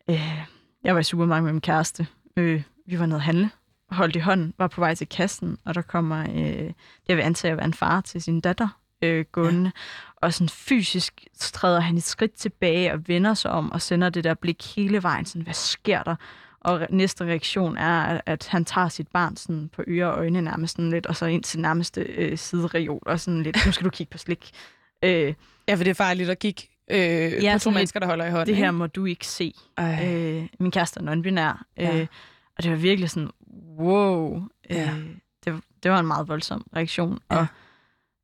øh, 0.09 0.45
jeg 0.83 0.93
var 0.93 0.99
i 0.99 1.03
supermarkedet 1.03 1.43
med 1.43 1.53
min 1.53 1.61
kæreste. 1.61 2.07
Øh, 2.37 2.63
vi 2.87 2.99
var 2.99 3.05
nede 3.05 3.15
at 3.15 3.23
handle, 3.23 3.49
holdt 3.89 4.15
i 4.15 4.19
hånden, 4.19 4.53
var 4.57 4.67
på 4.67 4.81
vej 4.81 4.95
til 4.95 5.09
kassen, 5.09 5.57
og 5.65 5.75
der 5.75 5.81
kommer, 5.81 6.25
øh, 6.35 6.71
jeg 7.07 7.17
vil 7.17 7.23
antage 7.23 7.51
at 7.51 7.57
være 7.57 7.65
en 7.65 7.73
far 7.73 8.01
til 8.01 8.21
sin 8.21 8.41
datter, 8.41 8.67
øh, 9.01 9.25
gående. 9.31 9.63
Ja. 9.63 9.71
Og 10.15 10.33
sådan 10.33 10.49
fysisk 10.49 11.27
træder 11.37 11.79
han 11.79 11.97
et 11.97 12.03
skridt 12.03 12.33
tilbage 12.33 12.93
og 12.93 13.07
vender 13.07 13.33
sig 13.33 13.51
om 13.51 13.71
og 13.71 13.81
sender 13.81 14.09
det 14.09 14.23
der 14.23 14.33
blik 14.33 14.75
hele 14.75 15.03
vejen. 15.03 15.25
Sådan, 15.25 15.41
hvad 15.41 15.53
sker 15.53 16.03
der? 16.03 16.15
Og 16.67 16.87
næste 16.89 17.25
reaktion 17.25 17.77
er, 17.77 18.21
at- 18.25 18.47
han 18.51 18.65
tager 18.65 18.89
sit 18.89 19.07
barn 19.07 19.35
sådan 19.35 19.69
på 19.69 19.83
øre 19.87 20.11
og 20.11 20.17
øjne 20.17 20.41
nærmest 20.41 20.75
sådan 20.75 20.89
lidt, 20.91 21.05
og 21.05 21.15
så 21.15 21.25
ind 21.25 21.43
til 21.43 21.59
nærmeste 21.59 22.01
øh, 22.01 22.37
sidereol, 22.37 22.99
og 23.05 23.19
sådan 23.19 23.43
lidt, 23.43 23.57
nu 23.65 23.71
skal 23.71 23.85
du 23.85 23.89
kigge 23.89 24.11
på 24.11 24.17
slik. 24.17 24.51
Øh, 25.03 25.33
Ja, 25.67 25.75
for 25.75 25.83
det 25.83 25.87
er 25.89 25.93
farligt 25.93 26.29
at 26.29 26.39
kigge 26.39 26.63
øh, 26.91 27.43
ja, 27.43 27.53
på 27.55 27.59
to 27.59 27.69
mennesker, 27.71 27.99
der 27.99 28.07
holder 28.07 28.25
i 28.25 28.31
hånden. 28.31 28.47
det 28.47 28.55
her 28.55 28.71
må 28.71 28.87
du 28.87 29.05
ikke 29.05 29.27
se. 29.27 29.53
Ej. 29.77 30.07
Øh, 30.13 30.47
min 30.59 30.71
kæreste 30.71 30.99
er 30.99 31.03
non-binær, 31.03 31.63
øh, 31.77 31.85
Ja. 31.85 32.07
og 32.57 32.63
det 32.63 32.71
var 32.71 32.77
virkelig 32.77 33.09
sådan, 33.09 33.29
wow. 33.79 34.43
Ja. 34.69 34.89
Øh, 34.89 35.05
det, 35.45 35.53
var- 35.53 35.61
det 35.83 35.91
var 35.91 35.99
en 35.99 36.07
meget 36.07 36.27
voldsom 36.27 36.65
reaktion. 36.75 37.19
Ja. 37.31 37.37
Og 37.37 37.47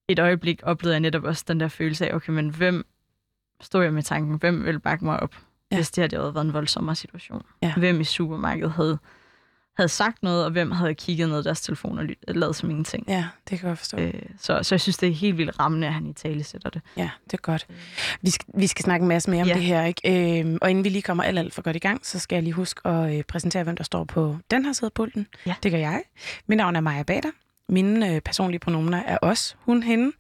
et 0.08 0.20
øjeblik 0.20 0.60
oplevede 0.64 0.94
jeg 0.94 1.00
netop 1.00 1.24
også 1.24 1.44
den 1.48 1.60
der 1.60 1.68
følelse 1.68 2.08
af, 2.10 2.16
okay, 2.16 2.32
men 2.32 2.50
hvem 2.50 2.86
stod 3.62 3.84
jeg 3.84 3.94
med 3.94 4.04
tanken, 4.04 4.38
hvem 4.38 4.66
vil 4.66 4.80
bakke 4.80 5.06
mig 5.06 5.20
op, 5.20 5.36
Ja. 5.74 5.78
hvis 5.78 5.92
det 5.92 6.02
her 6.02 6.08
det 6.08 6.20
havde 6.20 6.36
været 6.36 6.46
en 6.46 6.54
voldsommere 6.54 6.96
situation? 6.96 7.42
Ja. 7.62 7.74
Hvem 7.78 8.02
i 8.02 8.04
supermarkedet 8.04 8.72
havde 8.72 8.98
havde 9.78 9.90
sagt 9.90 10.24
noget, 10.24 10.46
og 10.46 10.52
hvem 10.52 10.72
havde 10.72 10.96
kigget 10.96 11.30
ned 11.30 11.40
i 11.40 11.44
deres 11.44 11.62
telefon 11.62 12.00
og 12.00 12.06
lavet 12.28 12.56
som 12.56 12.70
ingenting. 12.70 13.06
Ja, 13.08 13.26
det 13.50 13.60
kan 13.60 13.70
jeg 13.70 13.78
forstå. 13.78 13.98
Øh, 13.98 14.14
så, 14.38 14.60
så 14.64 14.76
jeg 14.76 14.82
synes, 14.82 14.98
det 14.98 15.10
er 15.10 15.14
helt 15.14 15.38
vildt 15.38 15.60
rammende, 15.60 15.88
at 15.88 15.94
han 15.94 16.06
i 16.06 16.14
tale 16.14 16.44
sætter 16.44 16.70
det. 16.70 16.82
Ja, 16.98 17.10
det 17.26 17.34
er 17.34 17.38
godt. 17.38 17.68
Vi 18.22 18.30
skal, 18.30 18.54
vi 18.58 18.68
skal 18.68 18.84
snakke 18.84 19.04
en 19.04 19.08
masse 19.08 19.30
mere 19.30 19.42
om 19.42 19.48
Ja. 19.48 19.54
det 19.54 19.62
her, 19.64 19.84
ikke? 19.84 20.40
Øhm, 20.40 20.58
og 20.62 20.70
inden 20.70 20.84
vi 20.84 20.90
lige 20.90 21.02
kommer 21.02 21.24
alt, 21.24 21.40
alt 21.40 21.54
for 21.54 21.62
godt 21.62 21.76
i 21.76 21.80
gang, 21.80 22.06
så 22.06 22.20
skal 22.20 22.36
jeg 22.36 22.44
lige 22.44 22.54
huske 22.54 22.88
at 22.88 23.18
øh, 23.18 23.24
præsentere, 23.24 23.64
hvem 23.64 23.76
der 23.78 23.84
står 23.84 24.04
på 24.04 24.38
den 24.52 24.66
her 24.66 24.74
side 24.74 24.86
af 24.88 24.94
pulten. 24.94 25.28
Ja. 25.46 25.56
Det 25.64 25.72
gør 25.72 25.80
jeg. 25.80 26.04
Mit 26.48 26.58
navn 26.58 26.76
er 26.76 26.82
Maja 26.82 27.04
Bader. 27.04 27.32
Mine 27.70 28.16
øh, 28.16 28.22
personlige 28.22 28.60
pronomener 28.60 29.04
er 29.04 29.18
os, 29.22 29.58
hun, 29.60 29.84
hende. 29.84 30.12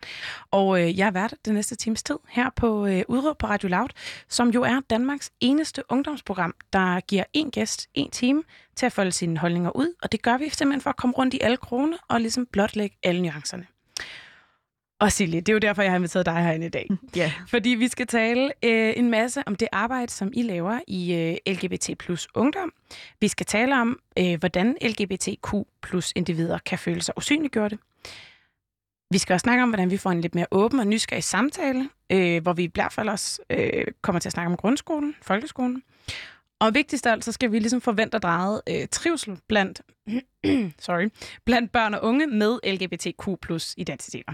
Og 0.51 0.81
øh, 0.81 0.97
jeg 0.97 1.07
er 1.07 1.11
vært 1.11 1.33
det 1.45 1.53
næste 1.53 1.75
times 1.75 2.03
tid 2.03 2.17
her 2.29 2.49
på 2.55 2.85
øh, 2.85 3.03
Udråb 3.07 3.37
på 3.37 3.47
Radio 3.47 3.69
Loud, 3.69 3.89
som 4.29 4.49
jo 4.49 4.63
er 4.63 4.79
Danmarks 4.89 5.31
eneste 5.39 5.83
ungdomsprogram, 5.89 6.55
der 6.73 6.99
giver 6.99 7.23
en 7.33 7.51
gæst 7.51 7.89
en 7.93 8.11
time 8.11 8.43
til 8.75 8.85
at 8.85 8.91
folde 8.91 9.11
sine 9.11 9.37
holdninger 9.37 9.75
ud. 9.75 9.93
Og 10.03 10.11
det 10.11 10.21
gør 10.21 10.37
vi 10.37 10.49
simpelthen 10.49 10.81
for 10.81 10.89
at 10.89 10.97
komme 10.97 11.13
rundt 11.13 11.33
i 11.33 11.39
alle 11.41 11.57
kroner 11.57 11.97
og 12.09 12.21
ligesom 12.21 12.45
blotlægge 12.45 12.97
alle 13.03 13.21
nuancerne. 13.21 13.67
Og 14.99 15.11
Silje, 15.11 15.39
det 15.39 15.49
er 15.49 15.53
jo 15.53 15.59
derfor, 15.59 15.81
jeg 15.81 15.91
har 15.91 15.97
inviteret 15.97 16.25
dig 16.25 16.35
herinde 16.35 16.65
i 16.65 16.69
dag. 16.69 16.87
Ja. 17.15 17.31
Fordi 17.47 17.69
vi 17.69 17.87
skal 17.87 18.07
tale 18.07 18.51
øh, 18.63 18.93
en 18.97 19.09
masse 19.09 19.43
om 19.47 19.55
det 19.55 19.67
arbejde, 19.71 20.11
som 20.11 20.31
I 20.33 20.41
laver 20.41 20.79
i 20.87 21.13
øh, 21.13 21.53
LGBT 21.53 21.89
plus 21.99 22.27
ungdom. 22.35 22.73
Vi 23.19 23.27
skal 23.27 23.45
tale 23.45 23.81
om, 23.81 23.99
øh, 24.19 24.39
hvordan 24.39 24.77
LGBTQ 24.81 25.53
plus 25.81 26.13
individer 26.15 26.57
kan 26.57 26.79
føle 26.79 27.01
sig 27.01 27.17
usynliggjorte. 27.17 27.77
Vi 29.11 29.17
skal 29.17 29.33
også 29.33 29.43
snakke 29.43 29.63
om, 29.63 29.69
hvordan 29.69 29.91
vi 29.91 29.97
får 29.97 30.11
en 30.11 30.21
lidt 30.21 30.35
mere 30.35 30.45
åben 30.51 30.79
og 30.79 30.87
nysgerrig 30.87 31.23
samtale, 31.23 31.89
øh, 32.09 32.41
hvor 32.41 32.53
vi 32.53 32.63
i 32.63 32.71
hvert 32.73 32.93
fald 32.93 33.09
også 33.09 33.41
øh, 33.49 33.85
kommer 34.01 34.19
til 34.19 34.29
at 34.29 34.33
snakke 34.33 34.51
om 34.51 34.57
grundskolen, 34.57 35.15
folkeskolen. 35.21 35.83
Og 36.59 36.73
vigtigst 36.73 37.07
af 37.07 37.11
alt, 37.11 37.25
så 37.25 37.31
skal 37.31 37.51
vi 37.51 37.59
ligesom 37.59 37.81
forvente 37.81 38.15
at 38.15 38.23
dreje 38.23 38.59
øh, 38.69 38.87
trivsel 38.91 39.39
blandt, 39.47 39.81
sorry, 40.85 41.09
blandt 41.45 41.71
børn 41.71 41.93
og 41.93 42.03
unge 42.03 42.27
med 42.27 42.59
LGBTQ 42.73 43.41
plus 43.41 43.73
identiteter. 43.77 44.33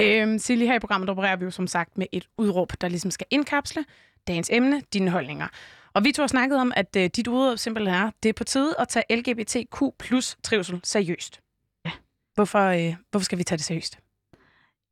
Øhm, 0.00 0.38
Silje, 0.38 0.66
her 0.66 0.74
i 0.74 0.78
programmet 0.78 1.10
opererer 1.10 1.36
vi 1.36 1.44
jo 1.44 1.50
som 1.50 1.66
sagt 1.66 1.98
med 1.98 2.06
et 2.12 2.28
udråb, 2.38 2.72
der 2.80 2.88
ligesom 2.88 3.10
skal 3.10 3.26
indkapsle 3.30 3.84
dagens 4.28 4.50
emne, 4.52 4.82
dine 4.92 5.10
holdninger. 5.10 5.48
Og 5.94 6.04
vi 6.04 6.12
to 6.12 6.22
har 6.22 6.26
snakket 6.26 6.58
om, 6.58 6.72
at 6.76 6.96
øh, 6.96 7.10
dit 7.16 7.28
udråb 7.28 7.58
simpelthen 7.58 7.94
er, 7.94 8.10
det 8.22 8.28
er 8.28 8.32
på 8.32 8.44
tide 8.44 8.74
at 8.78 8.88
tage 8.88 9.04
LGBTQ 9.16 9.82
plus 9.98 10.36
trivsel 10.42 10.80
seriøst. 10.84 11.40
Ja. 11.86 11.90
Hvorfor, 12.34 12.60
øh, 12.60 12.94
hvorfor 13.10 13.24
skal 13.24 13.38
vi 13.38 13.44
tage 13.44 13.56
det 13.56 13.64
seriøst? 13.64 13.98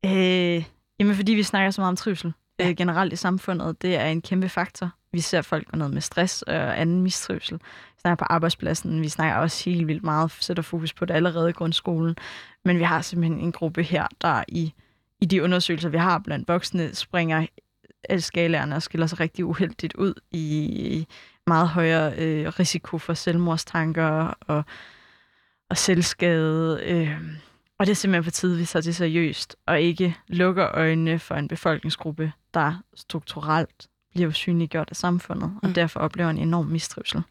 Øh, 0.05 0.63
jamen, 0.99 1.15
fordi 1.15 1.31
vi 1.33 1.43
snakker 1.43 1.71
så 1.71 1.81
meget 1.81 1.89
om 1.89 1.95
trivsel 1.95 2.33
Ja. 2.59 2.69
øh, 2.69 2.75
generelt 2.75 3.13
i 3.13 3.15
samfundet. 3.15 3.81
Det 3.81 3.95
er 3.95 4.05
en 4.05 4.21
kæmpe 4.21 4.49
faktor. 4.49 4.89
Vi 5.11 5.19
ser 5.19 5.41
folk 5.41 5.67
gå 5.71 5.77
ned 5.77 5.87
med 5.89 6.01
stress 6.01 6.41
og 6.41 6.81
anden 6.81 7.01
mistrivsel. 7.01 7.57
Vi 7.95 7.99
snakker 8.01 8.15
på 8.15 8.25
arbejdspladsen. 8.29 9.01
Vi 9.01 9.09
snakker 9.09 9.35
også 9.35 9.69
helt 9.69 9.87
vildt 9.87 10.03
meget, 10.03 10.31
sætter 10.39 10.63
fokus 10.63 10.93
på 10.93 11.05
det 11.05 11.13
allerede 11.13 11.49
i 11.49 11.53
grundskolen. 11.53 12.15
Men 12.65 12.77
vi 12.79 12.83
har 12.83 13.01
simpelthen 13.01 13.39
en 13.39 13.51
gruppe 13.51 13.83
her, 13.83 14.07
der 14.21 14.43
i, 14.47 14.73
i 15.23 15.25
de 15.25 15.43
undersøgelser, 15.43 15.89
vi 15.89 15.97
har 15.97 16.19
blandt 16.19 16.47
voksne, 16.47 16.95
springer 16.95 17.47
alle 18.09 18.21
skalaerne 18.21 18.75
og 18.75 18.83
skiller 18.83 19.07
sig 19.07 19.19
rigtig 19.19 19.45
uheldigt 19.45 19.93
ud 19.95 20.13
i 20.31 21.07
meget 21.47 21.67
højere 21.67 22.13
øh, 22.17 22.47
risiko 22.47 22.97
for 22.97 23.13
selvmordstanker 23.13 24.35
og, 24.47 24.63
og 25.69 25.77
selvskade. 25.77 26.79
Øh, 26.83 27.17
og 27.79 27.85
det 27.85 27.91
er 27.91 27.95
simpelthen 27.95 28.23
på 28.23 28.31
tide, 28.31 28.57
vi 28.57 28.65
tager 28.65 28.83
det 28.83 28.95
seriøst, 28.95 29.55
og 29.65 29.81
ikke 29.81 30.15
lukker 30.27 30.67
øjnene 30.73 31.19
for 31.19 31.35
en 31.35 31.47
befolkningsgruppe, 31.47 32.31
der 32.53 32.83
strukturelt 32.95 33.87
bliver 34.11 34.27
usynliggjort 34.29 34.87
af 34.89 34.95
samfundet, 34.95 35.53
og 35.63 35.67
Mm. 35.67 35.73
derfor 35.73 35.99
oplever 35.99 36.29
en 36.29 36.37
enorm 36.37 36.65
mistrivsel. 36.65 37.21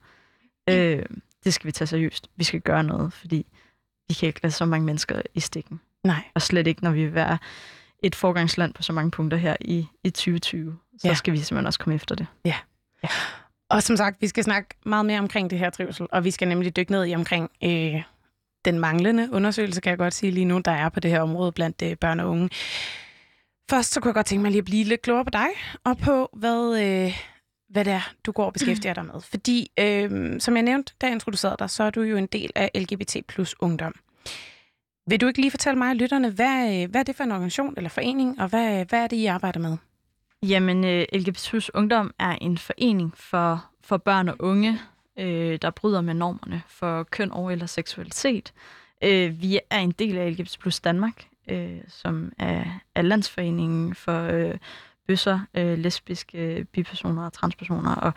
Øh, 0.70 1.02
det 1.44 1.54
skal 1.54 1.66
vi 1.66 1.72
tage 1.72 1.86
seriøst. 1.88 2.30
Vi 2.36 2.44
skal 2.44 2.60
gøre 2.60 2.84
noget, 2.84 3.12
fordi 3.12 3.46
vi 4.08 4.14
kan 4.14 4.26
ikke 4.26 4.42
lade 4.42 4.52
så 4.52 4.64
mange 4.64 4.86
mennesker 4.86 5.22
i 5.34 5.40
stikken. 5.40 5.80
Nej. 6.04 6.22
Og 6.34 6.42
slet 6.42 6.66
ikke, 6.66 6.82
når 6.84 6.90
vi 6.90 7.04
vil 7.04 7.14
være 7.14 7.38
et 8.02 8.14
forgangsland 8.14 8.74
på 8.74 8.82
så 8.82 8.92
mange 8.92 9.10
punkter 9.10 9.36
her 9.38 9.56
i, 9.60 9.86
i 10.04 10.10
2020. 10.10 10.78
Så 10.98 11.08
Ja. 11.08 11.14
skal 11.14 11.32
vi 11.32 11.38
simpelthen 11.38 11.66
også 11.66 11.78
komme 11.78 11.94
efter 11.94 12.14
det. 12.14 12.26
Og 13.70 13.82
som 13.82 13.96
sagt, 13.96 14.16
vi 14.20 14.26
skal 14.28 14.44
snakke 14.44 14.68
meget 14.86 15.06
mere 15.06 15.18
omkring 15.18 15.50
det 15.50 15.58
her 15.58 15.70
trivsel, 15.70 16.06
og 16.12 16.24
vi 16.24 16.30
skal 16.30 16.48
nemlig 16.48 16.76
dykke 16.76 16.92
ned 16.92 17.06
i 17.06 17.14
omkring 17.14 17.50
øh, 17.64 18.02
den 18.64 18.78
manglende 18.78 19.28
undersøgelse, 19.32 19.80
kan 19.80 19.90
jeg 19.90 19.98
godt 19.98 20.14
sige 20.14 20.32
lige 20.32 20.44
nu, 20.44 20.58
der 20.64 20.70
er 20.70 20.88
på 20.88 21.00
det 21.00 21.10
her 21.10 21.20
område 21.20 21.52
blandt 21.52 21.82
øh, 21.82 21.96
børn 21.96 22.20
og 22.20 22.28
unge. 22.30 22.50
Først 23.70 23.92
så 23.92 24.00
kunne 24.00 24.08
jeg 24.08 24.14
godt 24.14 24.26
tænke 24.26 24.42
mig 24.42 24.50
lige 24.50 24.58
at 24.58 24.64
blive 24.64 24.84
lidt 24.84 25.02
klogere 25.02 25.24
på 25.24 25.30
dig, 25.30 25.46
og 25.84 25.98
på 25.98 26.28
hvad, 26.32 26.82
øh, 26.82 27.18
hvad 27.70 27.84
det 27.84 27.92
er, 27.92 28.12
du 28.26 28.32
går 28.32 28.44
og 28.44 28.52
beskæftiger 28.52 28.94
dig 28.94 29.04
med. 29.04 29.20
Fordi, 29.20 29.70
øh, 29.78 30.40
som 30.40 30.54
jeg 30.56 30.62
nævnte, 30.62 30.94
da 31.00 31.06
jeg 31.06 31.12
introducerede 31.14 31.56
dig, 31.58 31.70
så 31.70 31.82
er 31.84 31.90
du 31.90 32.02
jo 32.02 32.16
en 32.16 32.26
del 32.26 32.50
af 32.54 32.70
LGBT 32.74 33.16
plus 33.28 33.54
ungdom. 33.60 33.94
Vil 35.06 35.20
du 35.20 35.26
ikke 35.26 35.40
lige 35.40 35.50
fortælle 35.50 35.78
mig 35.78 35.90
og 35.90 35.96
lytterne, 35.96 36.30
hvad, 36.30 36.88
hvad 36.88 37.00
er 37.00 37.04
det 37.04 37.16
for 37.16 37.24
en 37.24 37.32
organisation 37.32 37.74
eller 37.76 37.90
forening, 37.90 38.40
og 38.40 38.48
hvad, 38.48 38.84
hvad 38.84 39.02
er 39.02 39.06
det, 39.06 39.16
I 39.16 39.26
arbejder 39.26 39.60
med? 39.60 39.76
Jamen, 40.42 40.84
øh, 40.84 41.04
LGBT 41.12 41.48
Plus 41.48 41.70
Ungdom 41.74 42.14
er 42.18 42.32
en 42.40 42.58
forening 42.58 43.12
for, 43.16 43.66
for 43.84 43.96
børn 43.96 44.28
og 44.28 44.36
unge, 44.38 44.80
øh, 45.18 45.58
der 45.62 45.70
bryder 45.70 46.00
med 46.00 46.14
normerne 46.14 46.62
for 46.66 47.02
køn 47.02 47.32
og 47.32 47.52
eller 47.52 47.66
seksualitet. 47.66 48.52
Øh, 49.04 49.42
vi 49.42 49.60
er 49.70 49.78
en 49.78 49.90
del 49.90 50.18
af 50.18 50.30
LGBT 50.32 50.58
Plus 50.60 50.80
Danmark, 50.80 51.26
øh, 51.50 51.80
som 51.88 52.32
er, 52.38 52.64
er 52.94 53.02
landsforeningen 53.02 53.94
for 53.94 54.22
øh, 54.22 54.58
bøsser, 55.06 55.40
øh, 55.54 55.78
lesbiske, 55.78 56.38
øh, 56.38 56.64
bipersoner 56.64 57.24
og 57.24 57.32
transpersoner, 57.32 57.94
og 57.94 58.12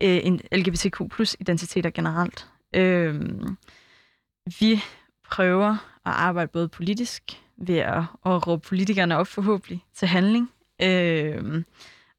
øh, 0.00 0.20
en 0.22 0.40
LGBTQ 0.52 1.00
plus 1.10 1.36
identiteter 1.40 1.90
generelt. 1.90 2.48
Øh, 2.74 3.22
vi 4.60 4.80
prøver 5.30 5.95
at 6.06 6.12
arbejde 6.12 6.48
både 6.48 6.68
politisk, 6.68 7.22
ved 7.58 7.78
at, 7.78 8.02
at 8.26 8.46
råbe 8.46 8.68
politikerne 8.68 9.16
op 9.16 9.26
forhåbentlig 9.26 9.84
til 9.94 10.08
handling, 10.08 10.50
Øh, 10.82 11.64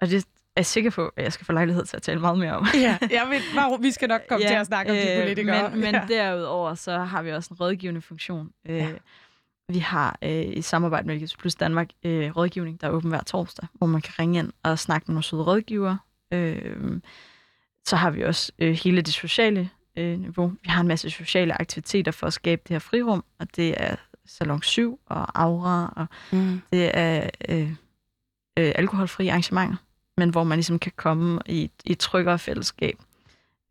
og 0.01 0.09
det 0.09 0.17
er 0.17 0.27
jeg 0.55 0.65
sikker 0.65 0.91
på, 0.91 1.11
at 1.17 1.23
jeg 1.23 1.33
skal 1.33 1.45
få 1.45 1.51
lejlighed 1.53 1.85
til 1.85 1.95
at 1.95 2.01
tale 2.01 2.19
meget 2.19 2.39
mere 2.39 2.53
om. 2.53 2.67
Ja, 2.73 2.97
jeg 3.11 3.27
ved, 3.29 3.55
bare, 3.55 3.81
vi 3.81 3.91
skal 3.91 4.07
nok 4.09 4.21
komme 4.29 4.43
ja, 4.43 4.49
til 4.49 4.55
at 4.55 4.67
snakke 4.67 4.91
om 4.91 4.97
de 4.97 5.21
politikere. 5.21 5.69
Men, 5.69 5.79
men 5.79 5.95
ja. 5.95 6.05
derudover, 6.07 6.73
så 6.73 6.97
har 6.97 7.21
vi 7.21 7.31
også 7.31 7.49
en 7.53 7.57
rådgivende 7.59 8.01
funktion. 8.01 8.49
Øh, 8.69 8.77
Ja. 8.77 8.89
Vi 9.69 9.79
har 9.79 10.17
øh, 10.21 10.45
i 10.57 10.61
samarbejde 10.61 11.07
med 11.07 11.15
LGBT 11.15 11.37
Plus 11.37 11.55
Danmark 11.55 11.89
øh, 12.03 12.37
rådgivning, 12.37 12.81
der 12.81 12.87
er 12.87 12.91
åben 12.91 13.09
hver 13.09 13.23
torsdag, 13.23 13.67
hvor 13.73 13.87
man 13.87 14.01
kan 14.01 14.13
ringe 14.19 14.39
ind 14.39 14.51
og 14.63 14.79
snakke 14.79 15.05
med 15.07 15.13
nogle 15.13 15.23
søde 15.23 15.43
rådgivere. 15.43 15.99
Øh, 16.33 17.01
så 17.85 17.95
har 17.95 18.11
vi 18.11 18.23
også 18.23 18.51
øh, 18.59 18.73
hele 18.73 19.01
det 19.01 19.13
sociale 19.13 19.69
øh, 19.97 20.19
niveau. 20.19 20.47
Vi 20.63 20.69
har 20.69 20.81
en 20.81 20.87
masse 20.87 21.09
sociale 21.09 21.61
aktiviteter 21.61 22.11
for 22.11 22.27
at 22.27 22.33
skabe 22.33 22.61
det 22.67 22.73
her 22.73 22.79
frirum, 22.79 23.23
og 23.39 23.55
det 23.55 23.73
er 23.77 23.95
Salon 24.25 24.61
7 24.61 24.99
og 25.05 25.41
Aura, 25.41 25.93
og 25.95 26.05
Mm. 26.31 26.61
det 26.73 26.91
er 26.93 27.29
øh, 27.49 27.71
øh, 28.59 28.71
alkoholfri 28.75 29.27
arrangementer, 29.27 29.75
men 30.17 30.29
hvor 30.29 30.43
man 30.43 30.57
ligesom 30.57 30.79
kan 30.79 30.91
komme 30.95 31.41
i, 31.45 31.71
i 31.85 31.91
et 31.91 31.99
tryggere 31.99 32.39
fællesskab. 32.39 32.97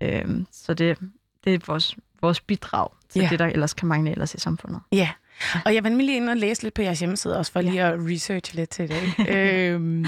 Øh, 0.03 0.45
så 0.53 0.75
det, 0.75 0.99
det 1.45 1.55
er 1.55 1.59
vores, 1.67 1.97
vores 2.21 2.41
bidrag 2.41 2.89
til 3.09 3.23
Ja. 3.23 3.29
det, 3.31 3.39
der 3.39 3.47
ellers 3.47 3.75
kan 3.75 3.89
mangle 3.89 4.11
ellers 4.11 4.35
i 4.35 4.39
samfundet. 4.41 4.81
Ja, 4.93 5.11
og 5.65 5.75
jeg 5.75 5.85
var 5.85 5.89
nemlig 5.91 6.07
lige 6.07 6.17
inde 6.17 6.31
og 6.31 6.37
læse 6.37 6.63
lidt 6.63 6.75
på 6.75 6.83
jeres 6.83 6.99
hjemmeside 6.99 7.39
også, 7.39 7.53
for 7.53 7.61
Ja. 7.61 7.69
lige 7.71 7.83
at 7.83 7.95
researche 7.99 8.57
lidt 8.57 8.71
til 8.71 8.85
i 8.85 8.89
dag. 8.89 9.03
øhm, 9.37 10.07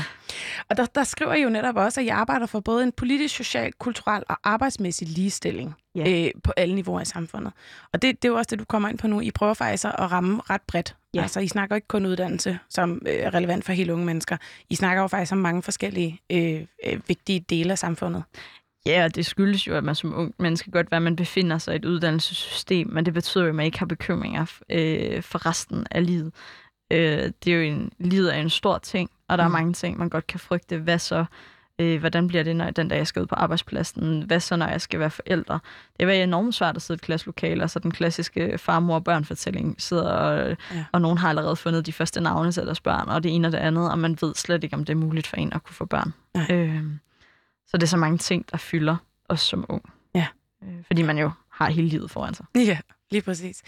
og 0.70 0.76
der, 0.76 0.86
der 0.86 1.04
skriver 1.04 1.34
I 1.34 1.42
jo 1.42 1.48
netop 1.48 1.76
også, 1.76 2.00
at 2.00 2.04
I 2.06 2.08
arbejder 2.08 2.46
for 2.46 2.60
både 2.60 2.82
en 2.84 2.92
politisk, 2.92 3.36
social, 3.36 3.72
kulturel 3.72 4.22
og 4.28 4.36
arbejdsmæssig 4.44 5.08
ligestilling 5.08 5.74
Ja. 5.94 6.24
øh, 6.26 6.30
på 6.44 6.52
alle 6.56 6.74
niveauer 6.74 7.00
i 7.00 7.04
samfundet. 7.04 7.52
Og 7.92 8.02
det, 8.02 8.22
det 8.22 8.28
er 8.28 8.32
jo 8.32 8.36
også 8.38 8.48
det, 8.50 8.58
du 8.58 8.64
kommer 8.64 8.88
ind 8.88 8.98
på 8.98 9.06
nu. 9.06 9.20
I 9.20 9.30
prøver 9.30 9.54
faktisk 9.54 9.84
at 9.84 10.12
ramme 10.12 10.40
ret 10.50 10.62
bredt. 10.62 10.96
Ja. 11.14 11.22
Altså, 11.22 11.40
I 11.40 11.48
snakker 11.48 11.76
ikke 11.76 11.88
kun 11.88 12.06
uddannelse, 12.06 12.58
som 12.70 13.02
øh, 13.06 13.14
er 13.14 13.34
relevant 13.34 13.64
for 13.64 13.72
helt 13.72 13.90
unge 13.90 14.06
mennesker. 14.06 14.36
I 14.70 14.74
snakker 14.74 15.02
jo 15.02 15.08
faktisk 15.08 15.32
om 15.32 15.38
mange 15.38 15.62
forskellige 15.62 16.20
øh, 16.32 16.60
øh, 16.86 17.00
vigtige 17.08 17.40
dele 17.40 17.72
af 17.72 17.78
samfundet. 17.78 18.22
Ja, 18.88 19.04
og 19.04 19.14
det 19.14 19.26
skyldes 19.26 19.66
jo, 19.66 19.74
at 19.74 19.84
man 19.84 19.94
som 19.94 20.14
ung 20.18 20.34
menneske 20.38 20.70
godt 20.70 20.90
være, 20.90 20.96
at 20.96 21.02
man 21.02 21.16
befinder 21.16 21.58
sig 21.58 21.72
i 21.74 21.76
et 21.76 21.84
uddannelsessystem, 21.84 22.88
men 22.90 23.06
det 23.06 23.14
betyder 23.14 23.44
jo, 23.44 23.48
at 23.48 23.54
man 23.54 23.66
ikke 23.66 23.78
har 23.78 23.86
bekymringer 23.86 24.46
øh, 24.70 25.22
for 25.22 25.46
resten 25.46 25.86
af 25.90 26.06
livet. 26.06 26.32
Øh, 26.92 27.32
det 27.44 27.52
er 27.52 27.56
jo 27.56 27.62
en, 27.62 27.92
livet 27.98 28.34
er 28.36 28.40
en 28.40 28.50
stor 28.50 28.78
ting, 28.78 29.10
og 29.28 29.38
der 29.38 29.48
mm. 29.48 29.54
Er 29.54 29.58
mange 29.58 29.72
ting, 29.72 29.98
man 29.98 30.08
godt 30.08 30.26
kan 30.26 30.40
frygte. 30.40 30.78
Hvad 30.78 30.98
så? 30.98 31.24
Øh, 31.80 32.00
hvordan 32.00 32.28
bliver 32.28 32.42
det, 32.44 32.56
når 32.56 32.70
den 32.70 32.88
dag, 32.88 32.96
jeg 32.96 33.06
skal 33.06 33.22
ud 33.22 33.26
på 33.26 33.34
arbejdspladsen? 33.34 34.22
Hvad 34.22 34.40
så, 34.40 34.56
når 34.56 34.66
jeg 34.66 34.80
skal 34.80 35.00
være 35.00 35.10
forældre? 35.10 35.60
Det 36.00 36.06
var 36.06 36.12
enormt 36.12 36.54
svært 36.54 36.76
at 36.76 36.82
sidde 36.82 36.96
i 36.96 36.98
et 36.98 37.02
klasselokale, 37.02 37.62
og 37.64 37.70
så 37.70 37.78
den 37.78 37.90
klassiske 37.90 38.58
far, 38.58 38.80
mor, 38.80 38.98
børn 38.98 39.24
fortælling 39.24 39.74
sidder, 39.78 40.10
og, 40.10 40.56
Ja. 40.74 40.84
og 40.92 41.00
nogen 41.00 41.18
har 41.18 41.28
allerede 41.28 41.56
fundet 41.56 41.86
de 41.86 41.92
første 41.92 42.20
navne 42.20 42.52
til 42.52 42.62
deres 42.66 42.80
børn, 42.80 43.08
og 43.08 43.22
det 43.22 43.34
ene 43.34 43.48
og 43.48 43.52
det 43.52 43.58
andet, 43.58 43.90
og 43.90 43.98
man 43.98 44.18
ved 44.20 44.34
slet 44.34 44.64
ikke, 44.64 44.76
om 44.76 44.84
det 44.84 44.92
er 44.92 44.96
muligt 44.96 45.26
for 45.26 45.36
en 45.36 45.52
at 45.52 45.62
kunne 45.64 45.74
få 45.74 45.84
børn. 45.84 46.12
Øh, 46.50 46.82
så 47.68 47.76
det 47.76 47.82
er 47.82 47.86
så 47.86 47.96
mange 47.96 48.18
ting, 48.18 48.50
der 48.50 48.56
fylder 48.56 48.96
os 49.28 49.40
som 49.40 49.64
ung. 49.68 49.92
Ja. 50.14 50.26
Øh, 50.62 50.84
fordi 50.86 51.02
man 51.02 51.18
jo 51.18 51.30
har 51.48 51.70
hele 51.70 51.88
livet 51.88 52.10
foran 52.10 52.34
sig. 52.34 52.46
Ja, 52.54 52.78
lige 53.10 53.22
præcis. 53.22 53.62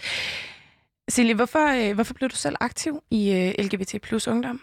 Silje, 1.09 1.33
hvorfor, 1.33 1.89
øh, 1.89 1.95
hvorfor 1.95 2.13
blev 2.13 2.29
du 2.29 2.35
selv 2.35 2.55
aktiv 2.59 3.03
i 3.11 3.31
øh, 3.31 3.65
LGBT 3.65 4.01
plus 4.01 4.27
ungdom? 4.27 4.61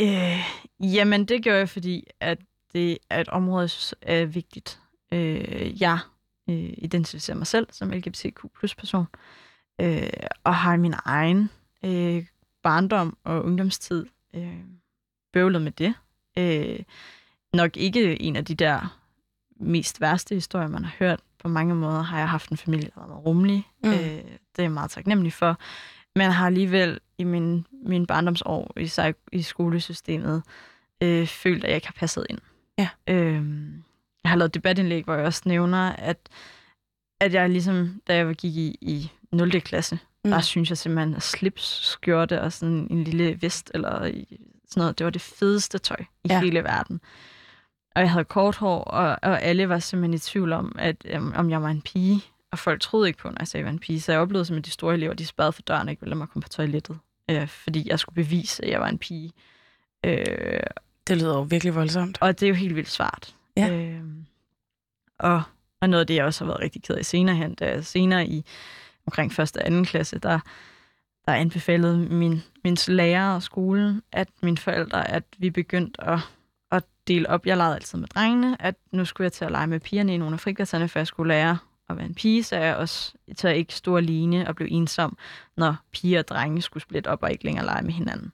Øh, 0.00 0.38
jamen, 0.80 1.24
det 1.24 1.44
gør 1.44 1.56
jeg, 1.56 1.68
fordi 1.68 2.04
at 2.20 2.38
det 2.72 2.98
er 3.10 3.20
et 3.20 3.28
område, 3.28 3.60
jeg 3.60 3.70
synes 3.70 3.94
er 4.02 4.24
vigtigt. 4.24 4.80
Øh, 5.12 5.82
jeg 5.82 5.98
øh, 6.50 6.72
identificere 6.78 7.36
mig 7.36 7.46
selv 7.46 7.66
som 7.72 7.90
LGBTQ 7.90 8.40
plus 8.58 8.74
person, 8.74 9.06
øh, 9.80 10.08
og 10.44 10.54
har 10.54 10.76
min 10.76 10.94
egen 11.04 11.50
øh, 11.84 12.26
barndom 12.62 13.16
og 13.24 13.44
ungdomstid 13.44 14.06
øh, 14.34 14.60
bøvlet 15.32 15.62
med 15.62 15.72
det. 15.72 15.94
Øh, 16.38 16.78
nok 17.56 17.76
ikke 17.76 18.22
en 18.22 18.36
af 18.36 18.44
de 18.44 18.54
der 18.54 18.98
mest 19.60 20.00
værste 20.00 20.34
historier, 20.34 20.68
man 20.68 20.84
har 20.84 20.96
hørt. 20.98 21.20
På 21.42 21.48
mange 21.48 21.74
måder 21.74 22.02
har 22.02 22.18
jeg 22.18 22.28
haft 22.28 22.50
en 22.50 22.56
familie, 22.56 22.90
der 22.94 23.00
har 23.00 23.08
været 23.08 23.26
rummelig. 23.26 23.66
Mm. 23.84 23.90
Øh, 23.90 23.98
det 23.98 24.58
er 24.58 24.62
jeg 24.62 24.72
meget 24.72 24.90
taknemmelig 24.90 25.32
for. 25.32 25.58
Men 26.16 26.30
har 26.30 26.46
alligevel 26.46 27.00
i 27.18 27.24
min, 27.24 27.66
min 27.82 28.06
barndomsår 28.06 28.72
i, 28.76 29.12
i 29.32 29.42
skolesystemet 29.42 30.42
øh, 31.02 31.26
følt, 31.26 31.64
at 31.64 31.68
jeg 31.68 31.76
ikke 31.76 31.86
har 31.86 31.96
passet 31.98 32.26
ind. 32.30 32.38
Ja. 32.78 32.88
Øh, 33.06 33.44
jeg 34.24 34.30
har 34.30 34.36
lavet 34.36 34.54
debatindlæg, 34.54 35.04
hvor 35.04 35.14
jeg 35.14 35.24
også 35.24 35.42
nævner, 35.44 35.92
at, 35.92 36.18
at 37.20 37.34
jeg 37.34 37.50
ligesom, 37.50 38.00
da 38.08 38.16
jeg 38.16 38.34
gik 38.34 38.56
i, 38.56 38.78
i 38.80 39.10
0. 39.32 39.60
klasse, 39.60 39.98
mm. 40.24 40.30
der 40.30 40.40
synes 40.40 40.70
jeg 40.70 40.78
simpelthen, 40.78 41.14
at 41.14 41.22
slips, 41.22 41.90
skjorte 41.90 42.42
og 42.42 42.52
sådan 42.52 42.86
en 42.90 43.04
lille 43.04 43.42
vest, 43.42 43.70
eller 43.74 43.98
sådan 44.00 44.80
noget, 44.80 44.98
det 44.98 45.04
var 45.04 45.10
det 45.10 45.22
fedeste 45.22 45.78
tøj 45.78 45.96
i 46.24 46.28
ja. 46.28 46.40
hele 46.40 46.64
verden. 46.64 47.00
Og 47.96 48.02
jeg 48.02 48.10
havde 48.10 48.24
kort 48.24 48.56
hår, 48.56 48.84
og, 48.84 49.18
og 49.22 49.42
alle 49.42 49.68
var 49.68 49.78
simpelthen 49.78 50.14
i 50.14 50.18
tvivl 50.18 50.52
om, 50.52 50.76
at, 50.78 51.06
um, 51.16 51.32
om 51.36 51.50
jeg 51.50 51.62
var 51.62 51.68
en 51.68 51.82
pige. 51.82 52.22
Og 52.52 52.58
folk 52.58 52.80
troede 52.80 53.08
ikke 53.08 53.18
på, 53.18 53.28
når 53.28 53.36
jeg 53.38 53.48
sagde, 53.48 53.62
at 53.62 53.64
jeg 53.64 53.66
var 53.66 53.72
en 53.72 53.78
pige. 53.78 54.00
Så 54.00 54.12
jeg 54.12 54.20
oplevede 54.20 54.44
simpelthen, 54.44 54.62
at 54.62 54.66
de 54.66 54.70
store 54.70 54.94
elever, 54.94 55.14
de 55.14 55.26
spadede 55.26 55.52
for 55.52 55.62
døren 55.62 55.88
og 55.88 55.90
ikke 55.90 56.00
ville 56.00 56.10
lade 56.10 56.18
mig 56.18 56.28
komme 56.28 56.42
på 56.42 56.48
toilettet. 56.48 56.98
Øh, 57.30 57.48
fordi 57.48 57.88
jeg 57.88 57.98
skulle 57.98 58.24
bevise, 58.24 58.64
at 58.64 58.70
jeg 58.70 58.80
var 58.80 58.88
en 58.88 58.98
pige. 58.98 59.32
Øh, 60.04 60.60
det 61.06 61.16
lyder 61.16 61.34
jo 61.34 61.42
virkelig 61.42 61.74
voldsomt. 61.74 62.18
Og 62.20 62.40
det 62.40 62.46
er 62.46 62.48
jo 62.48 62.54
helt 62.54 62.76
vildt 62.76 62.90
svært. 62.90 63.34
Ja. 63.56 63.70
Øh, 63.70 64.02
og, 65.18 65.42
og 65.80 65.88
noget 65.90 66.00
af 66.00 66.06
det, 66.06 66.14
jeg 66.14 66.24
også 66.24 66.44
har 66.44 66.52
været 66.52 66.62
rigtig 66.62 66.82
ked 66.82 66.94
af 66.94 67.04
senere 67.04 67.36
hen, 67.36 67.54
da 67.54 67.82
senere 67.82 68.26
i 68.26 68.44
omkring 69.06 69.32
første 69.32 69.56
og 69.58 69.66
anden 69.66 69.84
klasse, 69.84 70.18
der, 70.18 70.40
der 71.26 71.32
anbefalede 71.32 71.98
min, 71.98 72.42
min 72.64 72.76
lærer 72.88 73.34
og 73.34 73.42
skolen, 73.42 74.02
at 74.12 74.28
mine 74.42 74.58
forældre, 74.58 75.10
at 75.10 75.24
vi 75.38 75.50
begyndte 75.50 76.04
at 76.04 76.18
dele 77.08 77.30
op. 77.30 77.46
Jeg 77.46 77.56
legede 77.56 77.74
altid 77.74 77.98
med 77.98 78.08
drengene, 78.08 78.62
at 78.62 78.74
nu 78.90 79.04
skulle 79.04 79.24
jeg 79.24 79.32
til 79.32 79.44
at 79.44 79.50
lege 79.50 79.66
med 79.66 79.80
pigerne 79.80 80.14
i 80.14 80.16
nogle 80.16 80.34
af 80.34 80.40
friklasserne, 80.40 80.88
for 80.88 80.98
jeg 80.98 81.06
skulle 81.06 81.28
lære 81.28 81.58
at 81.88 81.96
være 81.96 82.06
en 82.06 82.14
pige, 82.14 82.42
så 82.42 82.56
jeg 82.56 82.76
også 82.76 83.14
til 83.36 83.48
at 83.48 83.56
ikke 83.56 83.74
stå 83.74 83.96
alene 83.96 84.48
og 84.48 84.56
blive 84.56 84.70
ensom, 84.70 85.18
når 85.56 85.76
piger 85.92 86.18
og 86.18 86.28
drenge 86.28 86.62
skulle 86.62 86.82
splitte 86.82 87.08
op 87.08 87.22
og 87.22 87.32
ikke 87.32 87.44
længere 87.44 87.64
lege 87.64 87.82
med 87.82 87.92
hinanden. 87.92 88.32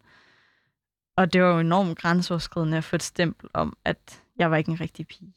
Og 1.16 1.32
det 1.32 1.42
var 1.42 1.52
jo 1.52 1.58
enormt 1.58 1.98
grænseoverskridende 1.98 2.76
at 2.76 2.84
få 2.84 2.96
et 2.96 3.02
stempel 3.02 3.50
om, 3.54 3.76
at 3.84 4.22
jeg 4.38 4.50
var 4.50 4.56
ikke 4.56 4.70
en 4.70 4.80
rigtig 4.80 5.06
pige. 5.06 5.32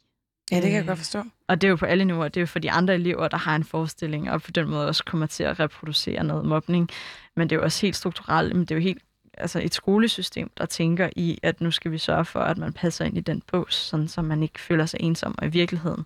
Ja, 0.51 0.56
det 0.56 0.63
kan 0.63 0.74
jeg 0.74 0.82
øh, 0.82 0.88
godt 0.88 0.98
forstå. 0.98 1.24
Og 1.48 1.62
det 1.62 1.68
er 1.68 1.70
jo 1.70 1.75
på 1.75 1.86
alle 1.86 2.06
niveauer. 2.06 2.27
Det 2.27 2.38
er 2.38 2.42
jo 2.42 2.48
for 2.48 2.60
de 2.60 2.72
andre 2.72 2.94
elever, 2.94 3.27
der 3.27 3.38
har 3.38 3.56
en 3.56 3.63
forestilling, 3.63 4.32
og 4.32 4.42
på 4.42 4.51
den 4.51 4.70
måde 4.70 4.88
også 4.88 5.04
kommer 5.04 5.25
til 5.25 5.44
at 5.44 5.60
reproducere 5.60 6.24
noget 6.24 6.46
mobning. 6.46 6.89
Men 7.36 7.50
det 7.50 7.56
er 7.56 7.60
jo 7.60 7.63
også 7.63 7.82
helt 7.82 7.96
strukturelt. 7.96 8.56
Men 8.56 8.65
det 8.65 8.72
er 8.72 8.75
jo 8.75 8.82
helt 8.82 9.04
altså 9.38 9.60
et 9.60 9.74
skolesystem, 9.74 10.51
der 10.58 10.65
tænker 10.65 11.10
i, 11.15 11.39
at 11.44 11.62
nu 11.62 11.72
skal 11.72 11.92
vi 11.92 11.98
sørge 11.98 12.25
for, 12.25 12.39
at 12.39 12.58
man 12.58 12.74
passer 12.74 13.06
ind 13.06 13.18
i 13.18 13.22
den 13.22 13.42
bås, 13.42 13.75
sådan 13.75 14.08
så 14.08 14.22
man 14.22 14.44
ikke 14.44 14.60
føler 14.60 14.86
sig 14.86 15.00
ensom. 15.01 15.36
Og 15.38 15.46
i 15.46 15.50
virkeligheden 15.50 16.06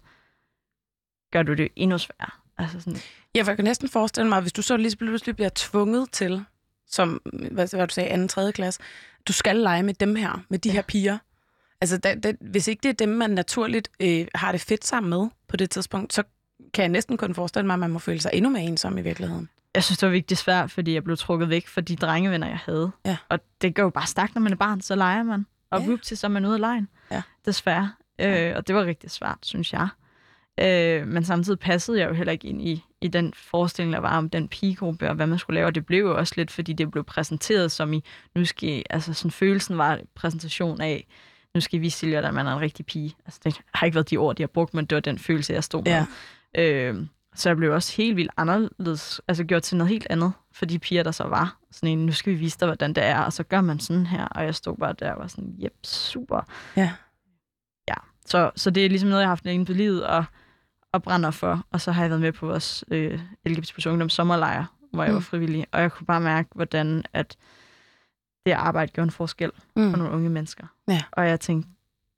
gør 1.31 1.43
du 1.43 1.53
det 1.53 1.67
endnu 1.75 1.97
sværere. 1.97 2.31
Altså 2.57 2.81
sådan. 2.81 2.99
Ja, 3.35 3.41
for 3.41 3.51
jeg 3.51 3.57
kan 3.57 3.65
næsten 3.65 3.89
forestille 3.89 4.29
mig, 4.29 4.41
hvis 4.41 4.53
du 4.53 4.61
så 4.61 4.77
lige 4.77 4.95
pludselig 4.95 5.35
bliver 5.35 5.49
tvunget 5.55 6.11
til, 6.11 6.45
som 6.87 7.21
hvad, 7.51 7.75
hvad 7.75 7.87
du 7.87 7.93
sagde, 7.93 8.09
anden, 8.09 8.27
tredje 8.27 8.51
klasse, 8.51 8.81
du 9.27 9.33
skal 9.33 9.55
lege 9.55 9.83
med 9.83 9.93
dem 9.93 10.15
her, 10.15 10.43
med 10.49 10.59
de 10.59 10.69
ja. 10.69 10.73
her 10.73 10.81
piger, 10.81 11.17
Altså, 11.81 11.97
da, 11.97 12.15
da, 12.15 12.33
hvis 12.41 12.67
ikke 12.67 12.83
det 12.83 12.89
er 12.89 12.93
dem, 12.93 13.09
man 13.09 13.29
naturligt 13.29 13.89
øh, 13.99 14.27
har 14.35 14.51
det 14.51 14.61
fedt 14.61 14.85
sammen 14.85 15.09
med 15.09 15.27
på 15.47 15.57
det 15.57 15.69
tidspunkt, 15.69 16.13
så 16.13 16.23
kan 16.73 16.81
jeg 16.81 16.89
næsten 16.89 17.17
kun 17.17 17.35
forestille 17.35 17.65
mig, 17.67 17.73
at 17.73 17.79
man 17.79 17.91
må 17.91 17.99
føle 17.99 18.21
sig 18.21 18.31
endnu 18.33 18.49
mere 18.49 18.63
ensom 18.63 18.97
i 18.97 19.01
virkeligheden. 19.01 19.49
Jeg 19.75 19.83
synes, 19.83 19.97
det 19.97 20.07
var 20.07 20.13
virkelig 20.13 20.37
svært, 20.37 20.71
fordi 20.71 20.93
jeg 20.93 21.03
blev 21.03 21.17
trukket 21.17 21.49
væk 21.49 21.67
fra 21.67 21.81
de 21.81 21.95
drengevenner, 21.95 22.47
jeg 22.47 22.59
havde. 22.65 22.91
Ja. 23.05 23.17
Og 23.29 23.39
det 23.61 23.75
går 23.75 23.83
jo 23.83 23.89
bare 23.89 24.07
stærkt, 24.07 24.35
når 24.35 24.41
man 24.41 24.51
er 24.51 24.57
barn, 24.57 24.81
så 24.81 24.95
leger 24.95 25.23
man. 25.23 25.45
Og 25.71 25.81
ja. 25.81 25.97
til, 26.03 26.17
så 26.17 26.27
er 26.27 26.31
man 26.31 26.45
ude 26.45 26.53
af 26.53 26.59
lejen. 26.59 26.87
Ja. 27.11 27.21
Desværre. 27.45 27.91
Ja. 28.19 28.49
Øh, 28.49 28.57
og 28.57 28.67
det 28.67 28.75
var 28.75 28.85
rigtig 28.85 29.11
svært, 29.11 29.37
synes 29.41 29.73
jeg. 29.73 29.87
Øh, 30.59 31.07
men 31.07 31.25
samtidig 31.25 31.59
passede 31.59 31.99
jeg 31.99 32.09
jo 32.09 32.13
heller 32.13 32.31
ikke 32.31 32.47
ind 32.47 32.61
i, 32.61 32.83
i 33.01 33.07
den 33.07 33.33
forestilling, 33.33 33.93
der 33.93 33.99
var 33.99 34.17
om 34.17 34.29
den 34.29 34.47
pigegruppe, 34.47 35.09
og 35.09 35.15
hvad 35.15 35.27
man 35.27 35.39
skulle 35.39 35.55
lave. 35.55 35.67
Og 35.67 35.75
det 35.75 35.85
blev 35.85 35.99
jo 35.99 36.17
også 36.17 36.33
lidt, 36.37 36.51
fordi 36.51 36.73
det 36.73 36.91
blev 36.91 37.03
præsenteret 37.03 37.71
som 37.71 37.93
i, 37.93 38.03
nu 38.35 38.45
skal, 38.45 38.83
altså 38.89 39.13
sådan 39.13 39.31
følelsen 39.31 39.77
var 39.77 39.99
præsentation 40.15 40.81
af, 40.81 41.07
nu 41.55 41.61
skal 41.61 41.81
vi 41.81 41.89
sige, 41.89 42.17
at 42.17 42.33
man 42.33 42.47
er 42.47 42.53
en 42.53 42.61
rigtig 42.61 42.85
pige. 42.85 43.15
Altså, 43.25 43.39
det 43.43 43.61
har 43.73 43.85
ikke 43.85 43.95
været 43.95 44.09
de 44.09 44.17
ord, 44.17 44.35
de 44.35 44.43
har 44.43 44.47
brugt, 44.47 44.73
men 44.73 44.85
det 44.85 44.95
var 44.95 45.01
den 45.01 45.19
følelse, 45.19 45.53
jeg 45.53 45.63
stod 45.63 45.83
med. 45.83 46.05
Ja. 46.55 46.61
Øh, 46.61 47.05
så 47.39 47.49
jeg 47.49 47.57
blev 47.57 47.73
også 47.73 47.97
helt 47.97 48.15
vildt 48.15 48.31
anderledes, 48.37 49.21
altså 49.27 49.43
gjort 49.43 49.63
til 49.63 49.77
noget 49.77 49.89
helt 49.89 50.07
andet 50.09 50.33
for 50.51 50.65
de 50.65 50.79
piger, 50.79 51.03
der 51.03 51.11
så 51.11 51.23
var. 51.23 51.57
Sådan 51.71 51.89
en, 51.89 52.05
nu 52.05 52.11
skal 52.11 52.33
vi 52.33 52.37
vise 52.37 52.59
dig, 52.59 52.67
hvordan 52.67 52.93
det 52.93 53.03
er, 53.03 53.19
og 53.19 53.33
så 53.33 53.43
gør 53.43 53.61
man 53.61 53.79
sådan 53.79 54.05
her. 54.05 54.25
Og 54.25 54.43
jeg 54.43 54.55
stod 54.55 54.77
bare 54.77 54.93
der 54.99 55.11
og 55.11 55.19
var 55.19 55.27
sådan, 55.27 55.55
jep, 55.57 55.73
super. 55.83 56.41
Ja. 56.75 56.93
Ja, 57.87 57.93
så, 58.25 58.51
så 58.55 58.69
det 58.69 58.85
er 58.85 58.89
ligesom 58.89 59.09
noget, 59.09 59.21
jeg 59.21 59.27
har 59.27 59.31
haft 59.31 59.45
inde 59.45 59.65
på 59.65 59.73
livet 59.73 60.07
og, 60.07 60.25
og 60.91 61.03
brænder 61.03 61.31
for. 61.31 61.65
Og 61.71 61.81
så 61.81 61.91
har 61.91 62.01
jeg 62.01 62.09
været 62.09 62.21
med 62.21 62.31
på 62.31 62.45
vores 62.45 62.85
øh, 62.91 63.19
LGBT 63.45 63.85
Ungdoms 63.85 64.13
sommerlejr, 64.13 64.65
hvor 64.93 65.03
jeg 65.03 65.11
mm. 65.11 65.15
var 65.15 65.21
frivillig. 65.21 65.65
Og 65.71 65.81
jeg 65.81 65.91
kunne 65.91 66.07
bare 66.07 66.21
mærke, 66.21 66.49
hvordan 66.55 67.03
at 67.13 67.37
det 68.45 68.51
arbejde 68.51 68.91
gjorde 68.91 69.05
en 69.05 69.11
forskel 69.11 69.51
mm. 69.75 69.91
for 69.91 69.97
nogle 69.97 70.13
unge 70.13 70.29
mennesker. 70.29 70.67
Ja. 70.87 71.01
Og 71.11 71.27
jeg 71.27 71.39
tænkte, 71.39 71.69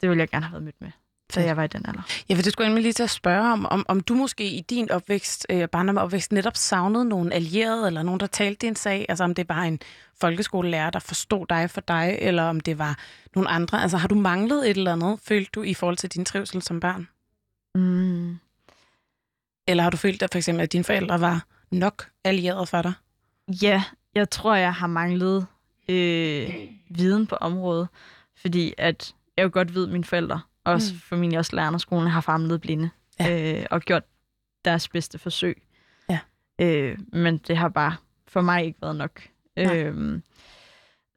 det 0.01 0.10
ville 0.10 0.21
jeg 0.21 0.29
gerne 0.29 0.45
have 0.45 0.51
været 0.51 0.63
mødt 0.63 0.81
med, 0.81 0.91
da 1.35 1.45
jeg 1.45 1.57
var 1.57 1.63
i 1.63 1.67
den 1.67 1.85
alder. 1.87 2.01
Ja, 2.29 2.35
for 2.35 2.41
det 2.41 2.53
skulle 2.53 2.71
jeg 2.71 2.81
lige 2.81 2.93
til 2.93 3.03
at 3.03 3.09
spørge 3.09 3.53
om, 3.53 3.65
om, 3.65 3.85
om 3.87 3.99
du 3.99 4.15
måske 4.15 4.43
i 4.43 4.61
din 4.61 4.91
opvækst, 4.91 5.45
øh, 5.49 5.67
barndom 5.69 5.97
opvækst, 5.97 6.31
netop 6.31 6.57
savnede 6.57 7.05
nogle 7.05 7.33
allierede, 7.33 7.87
eller 7.87 8.03
nogen, 8.03 8.19
der 8.19 8.27
talte 8.27 8.67
din 8.67 8.75
sag, 8.75 9.05
altså 9.09 9.23
om 9.23 9.35
det 9.35 9.49
var 9.49 9.61
en 9.61 9.79
folkeskolelærer, 10.21 10.89
der 10.89 10.99
forstod 10.99 11.45
dig 11.49 11.69
for 11.69 11.81
dig, 11.81 12.17
eller 12.21 12.43
om 12.43 12.59
det 12.59 12.77
var 12.77 12.97
nogle 13.35 13.49
andre. 13.49 13.81
Altså 13.81 13.97
har 13.97 14.07
du 14.07 14.15
manglet 14.15 14.69
et 14.69 14.77
eller 14.77 14.93
andet, 14.93 15.19
følte 15.23 15.51
du, 15.55 15.63
i 15.63 15.73
forhold 15.73 15.97
til 15.97 16.09
din 16.09 16.25
trivsel 16.25 16.61
som 16.61 16.79
barn? 16.79 17.07
Mm. 17.75 18.39
Eller 19.67 19.83
har 19.83 19.89
du 19.89 19.97
følt, 19.97 20.23
at 20.23 20.29
for 20.31 20.37
eksempel, 20.37 20.63
at 20.63 20.71
dine 20.71 20.83
forældre 20.83 21.21
var 21.21 21.45
nok 21.71 22.09
allierede 22.23 22.65
for 22.65 22.81
dig? 22.81 22.93
Ja, 23.61 23.83
jeg 24.15 24.29
tror, 24.29 24.55
jeg 24.55 24.73
har 24.73 24.87
manglet 24.87 25.47
øh, 25.89 26.53
viden 26.89 27.27
på 27.27 27.35
området, 27.35 27.87
fordi 28.35 28.73
at 28.77 29.15
jeg 29.37 29.43
jo 29.43 29.49
godt 29.53 29.75
ved, 29.75 29.85
at 29.85 29.91
mine 29.91 30.03
forældre, 30.03 30.41
også 30.65 30.93
mm. 30.93 31.00
formentlig 31.00 31.39
også 31.39 31.56
lærerne 31.56 31.80
skolen, 31.80 32.08
har 32.08 32.21
famlet 32.21 32.62
blinde 32.62 32.89
ja. 33.19 33.60
øh, 33.60 33.65
og 33.71 33.82
gjort 33.82 34.04
deres 34.65 34.89
bedste 34.89 35.19
forsøg. 35.19 35.62
Ja. 36.10 36.19
Øh, 36.62 36.97
men 37.13 37.38
det 37.38 37.58
har 37.58 37.69
bare 37.69 37.95
for 38.28 38.41
mig 38.41 38.65
ikke 38.65 38.82
været 38.82 38.95
nok. 38.95 39.21
Øh, 39.58 40.21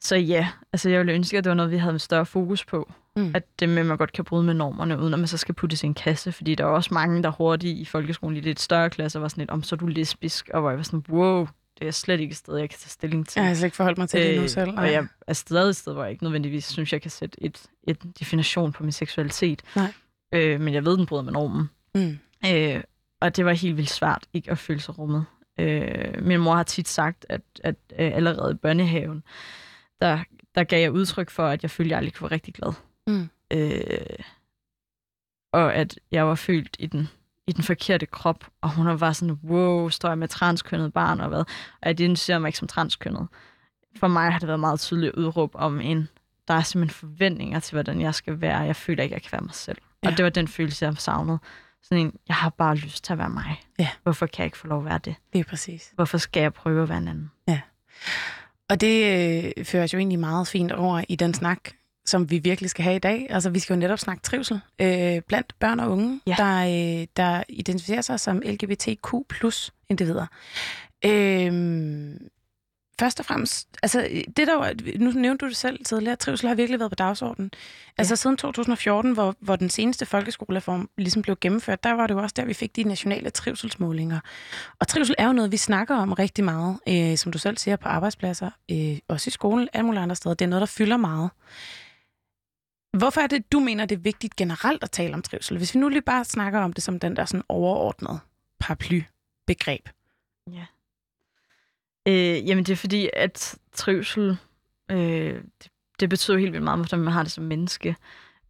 så 0.00 0.16
ja, 0.16 0.48
altså 0.72 0.90
jeg 0.90 0.98
ville 0.98 1.12
ønske, 1.12 1.38
at 1.38 1.44
det 1.44 1.50
var 1.50 1.54
noget, 1.56 1.70
vi 1.70 1.76
havde 1.76 1.92
en 1.92 1.98
større 1.98 2.26
fokus 2.26 2.64
på. 2.64 2.92
Mm. 3.16 3.32
At 3.34 3.60
det 3.60 3.68
med, 3.68 3.78
at 3.78 3.86
man 3.86 3.96
godt 3.96 4.12
kan 4.12 4.24
bryde 4.24 4.44
med 4.44 4.54
normerne, 4.54 4.98
uden 4.98 5.12
at 5.12 5.18
man 5.18 5.28
så 5.28 5.36
skal 5.36 5.54
puttes 5.54 5.82
i 5.82 5.86
en 5.86 5.94
kasse. 5.94 6.32
Fordi 6.32 6.54
der 6.54 6.64
er 6.64 6.68
også 6.68 6.94
mange, 6.94 7.22
der 7.22 7.30
hurtigt 7.30 7.78
i 7.78 7.84
folkeskolen 7.84 8.36
i 8.36 8.40
lidt 8.40 8.60
større 8.60 8.90
klasser 8.90 9.20
var 9.20 9.28
sådan 9.28 9.42
lidt, 9.42 9.50
om 9.50 9.62
så 9.62 9.74
er 9.74 9.78
du 9.78 9.86
lesbisk, 9.86 10.50
og 10.54 10.60
hvor 10.60 10.70
jeg 10.70 10.76
var 10.76 10.82
sådan, 10.82 11.04
wow, 11.08 11.48
det 11.78 11.86
er 11.86 11.90
slet 11.90 12.20
ikke 12.20 12.32
et 12.32 12.36
sted, 12.36 12.56
jeg 12.56 12.70
kan 12.70 12.78
tage 12.78 12.90
stilling 12.90 13.28
til. 13.28 13.40
Jeg 13.40 13.48
har 13.48 13.54
slet 13.54 13.64
ikke 13.64 13.76
forholdt 13.76 13.98
mig 13.98 14.08
til 14.08 14.20
det 14.20 14.36
nu 14.36 14.42
øh, 14.42 14.48
selv. 14.48 14.78
Og 14.78 14.92
jeg 14.92 15.06
er 15.26 15.32
stadig 15.32 15.70
et 15.70 15.76
sted, 15.76 15.92
hvor 15.92 16.02
jeg 16.02 16.12
ikke 16.12 16.24
nødvendigvis 16.24 16.64
synes, 16.64 16.92
jeg 16.92 17.02
kan 17.02 17.10
sætte 17.10 17.44
et, 17.44 17.62
et 17.82 18.18
definition 18.20 18.72
på 18.72 18.82
min 18.82 18.92
seksualitet. 18.92 19.62
Nej. 19.76 19.92
Øh, 20.34 20.60
men 20.60 20.74
jeg 20.74 20.84
ved, 20.84 20.96
den 20.96 21.06
bryder 21.06 21.22
med 21.22 21.32
normen. 21.32 21.70
Mm. 21.94 22.18
Øh, 22.46 22.82
og 23.20 23.36
det 23.36 23.44
var 23.44 23.52
helt 23.52 23.76
vildt 23.76 23.90
svært 23.90 24.24
ikke 24.32 24.50
at 24.50 24.58
føle 24.58 24.80
sig 24.80 24.98
rummet. 24.98 25.24
Øh, 25.60 26.24
min 26.24 26.40
mor 26.40 26.54
har 26.54 26.62
tit 26.62 26.88
sagt, 26.88 27.26
at, 27.28 27.40
at 27.64 27.76
øh, 27.98 28.16
allerede 28.16 28.52
i 28.52 28.56
børnehaven, 28.56 29.22
der, 30.00 30.24
der 30.54 30.64
gav 30.64 30.80
jeg 30.80 30.92
udtryk 30.92 31.30
for, 31.30 31.46
at 31.46 31.62
jeg 31.62 31.70
følte, 31.70 31.88
at 31.88 31.90
jeg 31.90 31.98
aldrig 31.98 32.22
være 32.22 32.30
rigtig 32.30 32.54
glad. 32.54 32.72
Mm. 33.06 33.28
Øh, 33.52 34.24
og 35.52 35.74
at 35.74 35.98
jeg 36.10 36.26
var 36.26 36.34
følt 36.34 36.76
i 36.78 36.86
den 36.86 37.08
i 37.46 37.52
den 37.52 37.64
forkerte 37.64 38.06
krop, 38.06 38.44
og 38.60 38.70
hun 38.74 39.00
var 39.00 39.12
sådan, 39.12 39.38
wow, 39.44 39.88
står 39.88 40.08
jeg 40.08 40.18
med 40.18 40.28
transkønnet 40.28 40.92
barn 40.92 41.20
og 41.20 41.28
hvad? 41.28 41.38
Og 41.38 41.46
jeg 41.82 41.90
identificerer 41.90 42.38
mig 42.38 42.48
ikke 42.48 42.58
som 42.58 42.68
transkønnet. 42.68 43.28
For 43.96 44.08
mig 44.08 44.32
har 44.32 44.38
det 44.38 44.48
været 44.48 44.60
meget 44.60 44.80
tydeligt 44.80 45.14
udråb 45.14 45.50
om 45.54 45.80
en, 45.80 46.08
der 46.48 46.54
er 46.54 46.62
simpelthen 46.62 47.08
forventninger 47.08 47.60
til, 47.60 47.74
hvordan 47.74 48.00
jeg 48.00 48.14
skal 48.14 48.40
være. 48.40 48.58
Jeg 48.58 48.76
føler 48.76 49.02
ikke, 49.02 49.14
jeg 49.14 49.22
kan 49.22 49.32
være 49.32 49.40
mig 49.40 49.54
selv. 49.54 49.78
Ja. 50.04 50.08
Og 50.08 50.16
det 50.16 50.24
var 50.24 50.30
den 50.30 50.48
følelse, 50.48 50.84
jeg 50.84 50.98
savnede. 50.98 51.38
Sådan 51.82 52.06
en, 52.06 52.16
jeg 52.28 52.36
har 52.36 52.50
bare 52.50 52.74
lyst 52.74 53.04
til 53.04 53.12
at 53.12 53.18
være 53.18 53.30
mig. 53.30 53.62
Ja. 53.78 53.88
Hvorfor 54.02 54.26
kan 54.26 54.38
jeg 54.38 54.46
ikke 54.46 54.58
få 54.58 54.66
lov 54.66 54.78
at 54.78 54.84
være 54.84 54.98
det? 54.98 55.14
Det 55.32 55.38
er 55.38 55.44
præcis. 55.44 55.92
Hvorfor 55.94 56.18
skal 56.18 56.40
jeg 56.40 56.52
prøve 56.52 56.82
at 56.82 56.88
være 56.88 56.98
en 56.98 57.08
anden? 57.08 57.30
Ja. 57.48 57.60
Og 58.70 58.80
det 58.80 59.04
øh, 59.58 59.64
fører 59.64 59.88
jo 59.92 59.98
egentlig 59.98 60.18
meget 60.18 60.48
fint 60.48 60.72
over 60.72 61.04
i 61.08 61.16
den 61.16 61.34
snak, 61.34 61.60
som 62.06 62.30
vi 62.30 62.38
virkelig 62.38 62.70
skal 62.70 62.84
have 62.84 62.96
i 62.96 62.98
dag. 62.98 63.26
Altså, 63.30 63.50
vi 63.50 63.58
skal 63.58 63.74
jo 63.74 63.80
netop 63.80 63.98
snakke 63.98 64.22
trivsel 64.22 64.60
øh, 64.80 65.22
blandt 65.28 65.54
børn 65.58 65.80
og 65.80 65.90
unge, 65.90 66.20
ja. 66.26 66.34
der, 66.38 67.00
øh, 67.00 67.06
der 67.16 67.42
identificerer 67.48 68.00
sig 68.00 68.20
som 68.20 68.42
LGBTQ 68.44 69.08
plus 69.28 69.72
individer. 69.88 70.26
Øh, 71.04 71.52
først 73.00 73.20
og 73.20 73.26
fremmest, 73.26 73.68
altså 73.82 74.08
det 74.36 74.46
der 74.46 74.56
var, 74.56 74.74
nu 74.98 75.10
nævnte 75.10 75.44
du 75.44 75.48
det 75.48 75.56
selv 75.56 75.84
tidligere, 75.84 76.16
trivsel 76.16 76.48
har 76.48 76.54
virkelig 76.54 76.80
været 76.80 76.90
på 76.90 76.94
dagsordenen. 76.94 77.50
Altså 77.98 78.12
ja. 78.12 78.16
siden 78.16 78.36
2014, 78.36 79.12
hvor, 79.12 79.34
hvor 79.40 79.56
den 79.56 79.70
seneste 79.70 80.06
folkeskolereform 80.06 80.88
ligesom 80.98 81.22
blev 81.22 81.36
gennemført, 81.40 81.84
der 81.84 81.92
var 81.92 82.06
det 82.06 82.14
jo 82.14 82.18
også 82.18 82.34
der, 82.36 82.44
vi 82.44 82.54
fik 82.54 82.76
de 82.76 82.82
nationale 82.82 83.30
trivselsmålinger. 83.30 84.20
Og 84.80 84.88
trivsel 84.88 85.14
er 85.18 85.26
jo 85.26 85.32
noget, 85.32 85.52
vi 85.52 85.56
snakker 85.56 85.96
om 85.96 86.12
rigtig 86.12 86.44
meget, 86.44 86.78
øh, 86.88 87.16
som 87.16 87.32
du 87.32 87.38
selv 87.38 87.58
siger, 87.58 87.76
på 87.76 87.88
arbejdspladser, 87.88 88.50
øh, 88.70 88.98
også 89.08 89.28
i 89.28 89.30
skolen, 89.30 89.68
alle 89.72 89.86
mulige 89.86 90.02
andre 90.02 90.16
steder. 90.16 90.34
Det 90.34 90.44
er 90.44 90.48
noget, 90.48 90.60
der 90.60 90.66
fylder 90.66 90.96
meget. 90.96 91.30
Hvorfor 92.98 93.20
er 93.20 93.26
det, 93.26 93.52
du 93.52 93.60
mener, 93.60 93.86
det 93.86 93.96
er 93.96 94.00
vigtigt 94.00 94.36
generelt 94.36 94.82
at 94.82 94.90
tale 94.90 95.14
om 95.14 95.22
trivsel? 95.22 95.56
Hvis 95.56 95.74
vi 95.74 95.80
nu 95.80 95.88
lige 95.88 96.02
bare 96.02 96.24
snakker 96.24 96.60
om 96.60 96.72
det 96.72 96.84
som 96.84 97.00
den 97.00 97.16
der 97.16 97.24
sådan 97.24 97.44
overordnede 97.48 98.18
paraply-begreb. 98.60 99.88
Ja. 100.52 100.66
Øh, 102.08 102.48
jamen, 102.48 102.64
det 102.64 102.72
er 102.72 102.76
fordi, 102.76 103.10
at 103.12 103.54
trivsel, 103.72 104.36
øh, 104.90 105.42
det, 105.62 105.70
det 106.00 106.08
betyder 106.08 106.38
helt 106.38 106.52
vildt 106.52 106.64
meget, 106.64 106.78
hvordan 106.78 106.98
man 106.98 107.12
har 107.12 107.22
det 107.22 107.32
som 107.32 107.44
menneske. 107.44 107.96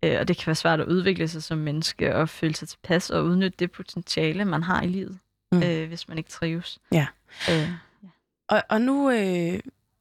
Øh, 0.03 0.21
og 0.21 0.29
det 0.29 0.37
kan 0.37 0.47
være 0.47 0.55
svært 0.55 0.81
at 0.81 0.87
udvikle 0.87 1.29
sig 1.29 1.43
som 1.43 1.59
menneske 1.59 2.17
og 2.17 2.29
føle 2.29 2.55
sig 2.55 2.69
tilpas 2.69 3.11
og 3.11 3.25
udnytte 3.25 3.57
det 3.59 3.73
potentiale, 3.73 4.45
man 4.45 4.63
har 4.63 4.83
i 4.83 4.89
livet, 4.89 5.19
mm. 5.53 5.63
øh, 5.63 5.89
hvis 5.89 6.09
man 6.09 6.19
ikke 6.19 6.31
trives. 6.31 6.79
Ja. 6.93 7.07
Øh, 7.51 7.57
ja. 7.57 8.09
Og, 8.49 8.63
og 8.69 8.81
nu, 8.81 9.11
øh, 9.11 9.61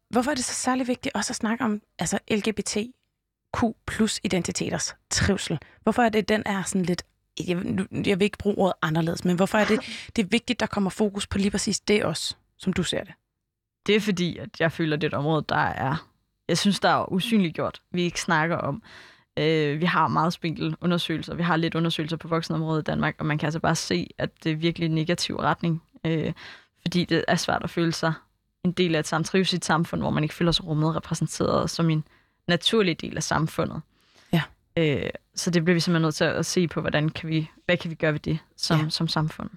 hvorfor 0.10 0.32
er 0.32 0.36
det 0.36 0.44
så 0.44 0.54
særlig 0.54 0.88
vigtigt 0.88 1.16
også 1.16 1.32
at 1.32 1.36
snakke 1.36 1.64
om 1.64 1.82
altså 2.00 2.20
LGBTQ 3.54 3.76
plus 3.88 4.20
identiteters 4.24 4.96
trivsel? 5.10 5.60
Hvorfor 5.84 6.04
er 6.04 6.10
det, 6.10 6.30
den 6.30 6.44
er 6.46 6.64
sådan 6.64 6.86
lidt 6.86 7.04
jeg, 7.48 7.64
jeg 8.06 8.20
vil 8.20 8.26
ikke 8.26 8.38
bruge 8.38 8.58
ordet 8.58 8.74
anderledes, 8.82 9.26
men 9.26 9.36
hvorfor 9.36 9.58
er 9.58 9.66
det, 9.66 9.80
det 10.16 10.24
er 10.24 10.28
vigtigt, 10.28 10.60
der 10.60 10.66
kommer 10.66 10.90
fokus 10.90 11.28
på 11.28 11.38
lige 11.38 11.52
præcis 11.52 11.80
det 11.80 12.04
også, 12.04 12.36
som 12.58 12.74
du 12.74 12.84
ser 12.84 13.04
det? 13.04 13.14
Det 13.88 13.96
er 13.96 14.00
fordi, 14.00 14.38
at 14.38 14.50
jeg 14.60 14.72
føler, 14.72 14.96
at 14.96 15.02
det 15.02 15.08
er 15.08 15.18
et 15.18 15.20
område, 15.20 15.46
der 15.50 15.56
er... 15.56 16.08
Jeg 16.48 16.58
synes, 16.58 16.80
der 16.80 16.90
er 16.90 17.12
usynliggjort, 17.12 17.82
vi 17.92 18.02
ikke 18.02 18.22
snakker 18.22 18.58
om. 18.58 18.84
Øh, 19.40 19.80
vi 19.80 19.86
har 19.86 20.08
meget 20.08 20.34
spinkel 20.34 20.76
undersøgelser. 20.82 21.36
Vi 21.36 21.44
har 21.44 21.58
lidt 21.58 21.76
undersøgelser 21.76 22.18
på 22.18 22.28
voksenområdet 22.28 22.82
i 22.82 22.84
Danmark, 22.84 23.16
og 23.20 23.26
man 23.26 23.38
kan 23.38 23.48
altså 23.48 23.60
bare 23.60 23.76
se, 23.76 24.10
at 24.18 24.44
det 24.44 24.52
er 24.52 24.56
virkelig 24.56 24.86
en 24.86 24.96
negativ 24.96 25.36
retning. 25.36 25.84
Øh, 26.06 26.34
fordi 26.82 27.06
det 27.06 27.26
er 27.28 27.36
svært 27.36 27.64
at 27.64 27.70
føle 27.70 27.94
sig 27.94 28.14
en 28.64 28.72
del 28.72 28.96
af 28.96 29.00
et 29.00 29.08
samtrives 29.08 29.54
i 29.54 29.56
et 29.56 29.66
samfund, 29.66 30.02
hvor 30.02 30.10
man 30.10 30.24
ikke 30.24 30.36
føler 30.36 30.52
sig 30.52 30.66
rummet 30.66 30.96
repræsenteret 30.96 31.70
som 31.70 31.90
en 31.90 32.04
naturlig 32.48 33.02
del 33.02 33.18
af 33.18 33.24
samfundet. 33.24 33.82
Ja. 34.34 34.42
Øh, 34.78 35.10
så 35.36 35.52
det 35.52 35.64
bliver 35.64 35.74
vi 35.74 35.80
simpelthen 35.80 36.02
nødt 36.02 36.16
til 36.16 36.24
at 36.24 36.46
se 36.46 36.68
på, 36.68 36.82
hvordan 36.82 37.10
kan 37.10 37.30
vi, 37.30 37.50
hvad 37.66 37.78
kan 37.78 37.90
vi 37.90 37.96
gøre 37.96 38.14
ved 38.14 38.20
det 38.20 38.40
som, 38.58 38.80
ja. 38.80 38.90
som 38.90 39.08
samfund. 39.08 39.50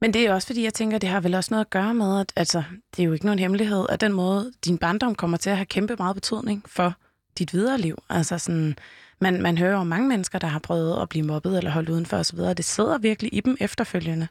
Men 0.00 0.14
det 0.14 0.26
er 0.26 0.34
også 0.34 0.46
fordi, 0.46 0.64
jeg 0.64 0.74
tænker, 0.74 0.98
det 0.98 1.08
har 1.08 1.20
vel 1.20 1.34
også 1.34 1.54
noget 1.54 1.64
at 1.64 1.70
gøre 1.70 1.94
med, 1.94 2.20
at 2.20 2.32
altså, 2.36 2.62
det 2.96 3.02
er 3.02 3.06
jo 3.06 3.12
ikke 3.12 3.24
nogen 3.24 3.38
hemmelighed, 3.38 3.86
at 3.88 4.00
den 4.00 4.12
måde, 4.12 4.52
din 4.64 4.78
barndom 4.78 5.14
kommer 5.14 5.36
til 5.36 5.50
at 5.50 5.56
have 5.56 5.66
kæmpe 5.66 5.96
meget 5.98 6.14
betydning 6.14 6.64
for 6.66 6.94
dit 7.38 7.52
videre 7.52 7.78
liv. 7.78 8.02
Altså 8.08 8.38
sådan, 8.38 8.76
man, 9.20 9.42
man 9.42 9.58
hører 9.58 9.76
om 9.76 9.86
mange 9.86 10.08
mennesker, 10.08 10.38
der 10.38 10.46
har 10.46 10.58
prøvet 10.58 11.02
at 11.02 11.08
blive 11.08 11.26
mobbet 11.26 11.58
eller 11.58 11.70
holdt 11.70 11.88
udenfor 11.88 12.16
osv., 12.16 12.38
og 12.38 12.56
det 12.56 12.64
sidder 12.64 12.98
virkelig 12.98 13.34
i 13.34 13.40
dem 13.40 13.56
efterfølgende. 13.60 14.28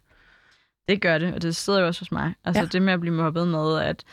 Det 0.90 1.02
gør 1.02 1.18
det, 1.18 1.34
og 1.34 1.42
det 1.42 1.56
sidder 1.56 1.80
jo 1.80 1.88
også 1.88 2.02
hos 2.02 2.12
mig. 2.12 2.34
Altså 2.46 2.62
ja. 2.62 2.68
det 2.68 2.82
med 2.82 2.94
at 2.94 3.00
blive 3.00 3.16
mobbet 3.16 3.48
med, 3.48 3.82
at 3.82 4.04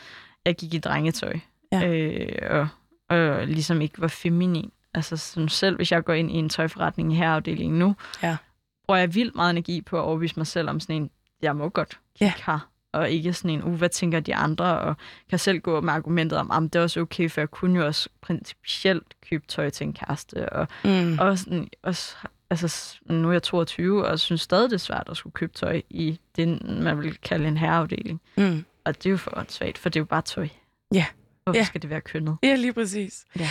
jeg 0.45 0.55
gik 0.55 0.73
i 0.73 0.77
drengetøj, 0.77 1.39
ja. 1.71 1.87
øh, 1.87 2.59
og, 2.59 2.67
og 3.11 3.47
ligesom 3.47 3.81
ikke 3.81 4.01
var 4.01 4.07
feminin. 4.07 4.71
Altså 4.93 5.17
sådan 5.17 5.49
selv, 5.49 5.75
hvis 5.75 5.91
jeg 5.91 6.03
går 6.03 6.13
ind 6.13 6.31
i 6.31 6.33
en 6.33 6.49
tøjforretning 6.49 7.13
i 7.13 7.15
herreafdelingen 7.15 7.79
nu, 7.79 7.95
ja. 8.23 8.37
bruger 8.85 8.99
jeg 8.99 9.15
vildt 9.15 9.35
meget 9.35 9.49
energi 9.49 9.81
på 9.81 9.97
at 9.97 10.01
overbevise 10.01 10.33
mig 10.37 10.47
selv 10.47 10.69
om 10.69 10.79
sådan 10.79 10.95
en, 10.95 11.09
jeg 11.41 11.55
må 11.55 11.69
godt 11.69 11.99
ja. 12.21 12.33
her, 12.45 12.69
og 12.93 13.09
ikke 13.09 13.33
sådan 13.33 13.51
en, 13.51 13.63
uh, 13.63 13.73
hvad 13.73 13.89
tænker 13.89 14.19
de 14.19 14.35
andre, 14.35 14.79
og 14.79 14.95
kan 15.29 15.39
selv 15.39 15.59
gå 15.59 15.81
med 15.81 15.93
argumentet 15.93 16.39
om, 16.39 16.51
at 16.51 16.73
det 16.73 16.79
er 16.79 16.83
også 16.83 16.99
okay, 16.99 17.29
for 17.29 17.41
jeg 17.41 17.51
kunne 17.51 17.79
jo 17.79 17.85
også 17.85 18.09
principielt 18.21 19.15
købe 19.29 19.47
tøj 19.47 19.69
til 19.69 19.87
en 19.87 19.93
kæreste, 19.93 20.49
og 20.49 20.67
mm. 20.83 21.19
også, 21.19 21.43
sådan, 21.43 21.69
også 21.83 22.15
altså, 22.49 22.99
nu 23.05 23.27
er 23.27 23.31
jeg 23.31 23.43
22, 23.43 24.05
og 24.05 24.19
synes 24.19 24.41
stadig, 24.41 24.69
det 24.69 24.75
er 24.75 24.79
svært 24.79 25.07
at 25.09 25.17
skulle 25.17 25.33
købe 25.33 25.53
tøj 25.53 25.81
i 25.89 26.19
det, 26.35 26.63
man 26.63 27.01
vil 27.01 27.17
kalde 27.17 27.47
en 27.47 27.57
herreafdeling. 27.57 28.21
Mm. 28.37 28.65
Og 28.85 28.97
det 28.97 29.05
er 29.05 29.11
jo 29.11 29.17
for 29.17 29.45
svagt, 29.47 29.77
for 29.77 29.89
det 29.89 29.99
er 29.99 30.01
jo 30.01 30.05
bare 30.05 30.21
tøj. 30.21 30.47
Ja. 30.93 31.05
Hvorfor 31.43 31.57
ja. 31.57 31.63
skal 31.63 31.81
det 31.81 31.89
være 31.89 32.01
kønnet? 32.01 32.37
Ja, 32.43 32.55
lige 32.55 32.73
præcis. 32.73 33.25
Ja. 33.39 33.49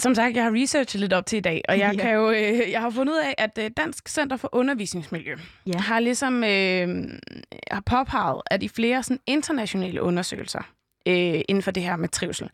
Som 0.00 0.14
sagt, 0.14 0.36
jeg 0.36 0.44
har 0.44 0.62
researchet 0.62 1.00
lidt 1.00 1.12
op 1.12 1.26
til 1.26 1.36
i 1.36 1.40
dag, 1.40 1.62
og 1.68 1.78
jeg, 1.78 1.94
ja. 1.96 2.02
kan 2.02 2.14
jo, 2.14 2.30
øh, 2.30 2.70
jeg 2.70 2.80
har 2.80 2.90
fundet 2.90 3.12
ud 3.12 3.18
af, 3.18 3.34
at 3.38 3.58
øh, 3.58 3.70
Dansk 3.76 4.08
Center 4.08 4.36
for 4.36 4.48
Undervisningsmiljø 4.52 5.36
ja. 5.66 5.78
har 5.78 6.00
ligesom 6.00 6.44
øh, 6.44 6.88
har 7.70 7.82
påpeget, 7.86 8.42
at 8.46 8.62
i 8.62 8.68
flere 8.68 9.02
sådan, 9.02 9.20
internationale 9.26 10.02
undersøgelser 10.02 10.62
øh, 11.08 11.40
inden 11.48 11.62
for 11.62 11.70
det 11.70 11.82
her 11.82 11.96
med 11.96 12.08
trivsel 12.08 12.50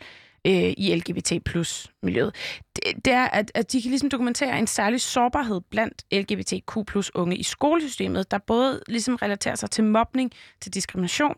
øh, 0.46 0.72
i 0.76 0.94
LGBT 0.94 1.44
plus 1.44 1.92
miljøet, 2.02 2.34
det, 2.76 3.04
det 3.04 3.12
er, 3.12 3.24
at, 3.24 3.50
at 3.54 3.72
de 3.72 3.82
kan 3.82 3.88
ligesom 3.90 4.10
dokumentere 4.10 4.58
en 4.58 4.66
særlig 4.66 5.00
sårbarhed 5.00 5.60
blandt 5.70 6.04
LGBTQ 6.12 6.86
plus 6.86 7.14
unge 7.14 7.36
i 7.36 7.42
skolesystemet, 7.42 8.30
der 8.30 8.38
både 8.38 8.82
ligesom 8.88 9.16
relaterer 9.16 9.54
sig 9.54 9.70
til 9.70 9.84
mobning, 9.84 10.32
til 10.60 10.74
diskrimination, 10.74 11.36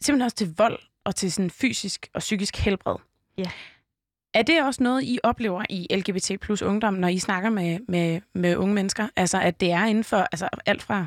simpelthen 0.00 0.24
også 0.24 0.36
til 0.36 0.54
vold 0.56 0.78
og 1.08 1.16
til 1.16 1.32
sådan 1.32 1.50
fysisk 1.50 2.08
og 2.14 2.18
psykisk 2.18 2.56
helbred. 2.56 2.96
Ja. 3.38 3.50
Er 4.34 4.42
det 4.42 4.62
også 4.62 4.82
noget, 4.82 5.02
I 5.02 5.18
oplever 5.22 5.64
i 5.70 5.86
LGBT 5.90 6.40
plus 6.40 6.62
ungdom, 6.62 6.94
når 6.94 7.08
I 7.08 7.18
snakker 7.18 7.50
med, 7.50 7.78
med, 7.88 8.20
med 8.34 8.56
unge 8.56 8.74
mennesker? 8.74 9.08
Altså, 9.16 9.40
at 9.40 9.60
det 9.60 9.72
er 9.72 9.84
inden 9.84 10.04
for 10.04 10.16
altså, 10.16 10.48
alt 10.66 10.82
fra, 10.82 11.06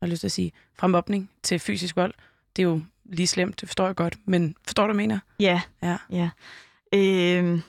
jeg 0.00 0.08
lyst 0.08 0.20
til 0.20 0.26
at 0.26 0.32
sige, 0.32 0.52
fra 0.74 0.86
mobning 0.86 1.30
til 1.42 1.58
fysisk 1.58 1.96
vold. 1.96 2.14
Det 2.56 2.62
er 2.62 2.66
jo 2.66 2.80
lige 3.04 3.26
slemt, 3.26 3.60
det 3.60 3.68
forstår 3.68 3.86
jeg 3.86 3.96
godt. 3.96 4.16
Men 4.24 4.56
forstår 4.64 4.86
du, 4.86 4.94
mener? 4.94 5.18
Ja. 5.40 5.60
Ja. 5.82 5.96
ja. 6.10 6.30
Øh, 6.94 7.60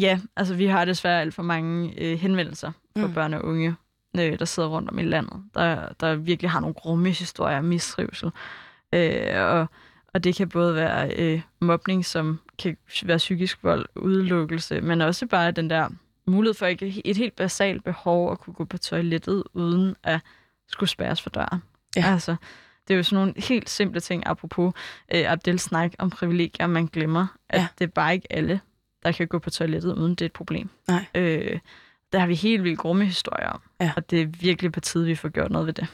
ja, 0.00 0.20
altså 0.36 0.54
vi 0.54 0.66
har 0.66 0.84
desværre 0.84 1.20
alt 1.20 1.34
for 1.34 1.42
mange 1.42 1.94
øh, 1.98 2.18
henvendelser 2.18 2.72
fra 2.98 3.06
mm. 3.06 3.14
børn 3.14 3.34
og 3.34 3.44
unge, 3.44 3.74
øh, 4.18 4.38
der 4.38 4.44
sidder 4.44 4.68
rundt 4.68 4.90
om 4.90 4.98
i 4.98 5.02
landet, 5.02 5.42
der, 5.54 5.88
der 6.00 6.14
virkelig 6.14 6.50
har 6.50 6.60
nogle 6.60 6.74
grumme 6.74 7.10
historier 7.10 7.58
om 7.58 7.64
mistrivsel. 7.64 8.30
Øh, 8.92 9.40
og 9.40 9.66
og 10.16 10.24
det 10.24 10.34
kan 10.34 10.48
både 10.48 10.74
være 10.74 11.10
øh, 11.16 11.40
mobning, 11.60 12.04
som 12.04 12.40
kan 12.58 12.76
være 13.02 13.16
psykisk 13.16 13.58
vold, 13.62 13.86
udelukkelse, 13.96 14.80
men 14.80 15.00
også 15.00 15.26
bare 15.26 15.50
den 15.50 15.70
der 15.70 15.88
mulighed 16.26 16.54
for 16.54 16.66
ikke 16.66 17.06
et 17.06 17.16
helt 17.16 17.36
basalt 17.36 17.84
behov 17.84 18.32
at 18.32 18.38
kunne 18.38 18.54
gå 18.54 18.64
på 18.64 18.78
toilettet, 18.78 19.44
uden 19.52 19.96
at 20.02 20.20
skulle 20.68 20.90
spærres 20.90 21.22
for 21.22 21.30
døren. 21.30 21.62
Ja. 21.96 22.12
Altså, 22.12 22.36
det 22.88 22.94
er 22.94 22.96
jo 22.96 23.02
sådan 23.02 23.16
nogle 23.16 23.34
helt 23.36 23.70
simple 23.70 24.00
ting, 24.00 24.22
apropos 24.26 24.74
øh, 25.14 25.32
Abdel 25.32 25.58
snak 25.58 25.92
om 25.98 26.10
privilegier, 26.10 26.66
man 26.66 26.86
glemmer, 26.86 27.26
at 27.48 27.60
ja. 27.60 27.66
det 27.78 27.84
er 27.84 27.90
bare 27.90 28.14
ikke 28.14 28.32
alle, 28.32 28.60
der 29.02 29.12
kan 29.12 29.28
gå 29.28 29.38
på 29.38 29.50
toilettet, 29.50 29.94
uden 29.94 30.10
det 30.10 30.22
er 30.22 30.26
et 30.26 30.32
problem. 30.32 30.68
Nej. 30.88 31.04
Øh, 31.14 31.58
der 32.12 32.18
har 32.18 32.26
vi 32.26 32.34
helt 32.34 32.64
vildt 32.64 32.78
grumme 32.78 33.04
historier 33.04 33.48
om, 33.48 33.60
ja. 33.80 33.92
og 33.96 34.10
det 34.10 34.22
er 34.22 34.26
virkelig 34.26 34.72
på 34.72 34.80
tide, 34.80 35.06
vi 35.06 35.14
får 35.14 35.28
gjort 35.28 35.50
noget 35.50 35.66
ved 35.66 35.74
det. 35.74 35.86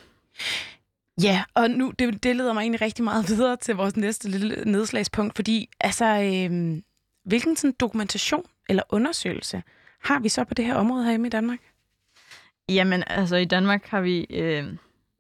Ja, 1.22 1.44
og 1.54 1.70
nu 1.70 1.92
det, 1.98 2.22
det 2.22 2.36
leder 2.36 2.52
mig 2.52 2.60
egentlig 2.60 2.80
rigtig 2.80 3.04
meget 3.04 3.28
videre 3.30 3.56
til 3.56 3.74
vores 3.74 3.96
næste 3.96 4.28
lille 4.28 4.64
nedslagspunkt, 4.64 5.36
fordi 5.36 5.68
altså, 5.80 6.04
øh, 6.04 6.82
hvilken 7.24 7.56
sådan 7.56 7.74
dokumentation 7.80 8.44
eller 8.68 8.82
undersøgelse 8.88 9.62
har 10.04 10.20
vi 10.20 10.28
så 10.28 10.44
på 10.44 10.54
det 10.54 10.64
her 10.64 10.74
område 10.74 11.04
herhjemme 11.04 11.26
i 11.26 11.30
Danmark? 11.30 11.58
Jamen, 12.68 13.04
altså 13.06 13.36
i 13.36 13.44
Danmark 13.44 13.86
har 13.86 14.00
vi, 14.00 14.26
øh, 14.30 14.66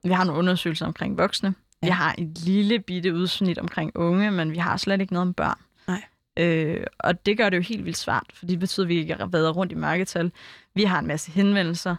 vi 0.04 0.12
har 0.12 0.24
nogle 0.24 0.38
undersøgelser 0.38 0.86
omkring 0.86 1.18
voksne. 1.18 1.54
Ja. 1.82 1.86
Vi 1.86 1.90
har 1.90 2.14
et 2.18 2.38
lille 2.38 2.78
bitte 2.78 3.14
udsnit 3.14 3.58
omkring 3.58 3.96
unge, 3.96 4.30
men 4.30 4.52
vi 4.52 4.58
har 4.58 4.76
slet 4.76 5.00
ikke 5.00 5.12
noget 5.12 5.28
om 5.28 5.34
børn. 5.34 5.58
Nej. 5.88 6.02
Øh, 6.36 6.86
og 6.98 7.26
det 7.26 7.36
gør 7.36 7.50
det 7.50 7.56
jo 7.56 7.62
helt 7.62 7.84
vildt 7.84 7.98
svært, 7.98 8.26
for 8.34 8.46
det 8.46 8.58
betyder, 8.58 8.84
at 8.84 8.88
vi 8.88 8.98
ikke 8.98 9.16
været 9.32 9.56
rundt 9.56 9.72
i 9.72 9.74
mørketal. 9.74 10.32
Vi 10.74 10.84
har 10.84 10.98
en 10.98 11.06
masse 11.06 11.32
henvendelser, 11.32 11.96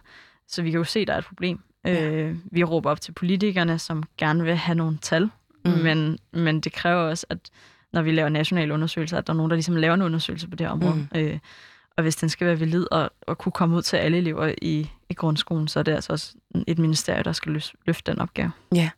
så 0.48 0.62
vi 0.62 0.70
kan 0.70 0.78
jo 0.78 0.84
se, 0.84 1.00
at 1.00 1.06
der 1.06 1.14
er 1.14 1.18
et 1.18 1.24
problem. 1.24 1.60
Ja. 1.84 2.10
Øh, 2.10 2.36
vi 2.44 2.64
råber 2.64 2.90
op 2.90 3.00
til 3.00 3.12
politikerne, 3.12 3.78
som 3.78 4.02
gerne 4.18 4.44
vil 4.44 4.56
have 4.56 4.74
nogle 4.74 4.98
tal, 5.02 5.30
mm. 5.64 5.70
men, 5.70 6.18
men 6.32 6.60
det 6.60 6.72
kræver 6.72 7.02
også, 7.02 7.26
at 7.30 7.38
når 7.92 8.02
vi 8.02 8.12
laver 8.12 8.28
nationale 8.28 8.74
undersøgelser, 8.74 9.18
at 9.18 9.26
der 9.26 9.32
er 9.32 9.36
nogen, 9.36 9.50
der 9.50 9.56
ligesom 9.56 9.76
laver 9.76 9.94
en 9.94 10.02
undersøgelse 10.02 10.48
på 10.48 10.56
det 10.56 10.68
område. 10.68 10.94
Mm. 10.94 11.18
Øh, 11.18 11.38
og 11.96 12.02
hvis 12.02 12.16
den 12.16 12.28
skal 12.28 12.46
være 12.46 12.60
valid 12.60 12.86
og, 12.92 13.10
og 13.20 13.38
kunne 13.38 13.52
komme 13.52 13.76
ud 13.76 13.82
til 13.82 13.96
alle 13.96 14.18
elever 14.18 14.54
i, 14.62 14.90
i 15.08 15.14
grundskolen, 15.14 15.68
så 15.68 15.78
er 15.78 15.82
det 15.82 15.92
altså 15.92 16.12
også 16.12 16.34
et 16.66 16.78
ministerie, 16.78 17.22
der 17.22 17.32
skal 17.32 17.62
løfte 17.86 18.12
den 18.12 18.20
opgave. 18.20 18.50
Ja, 18.74 18.90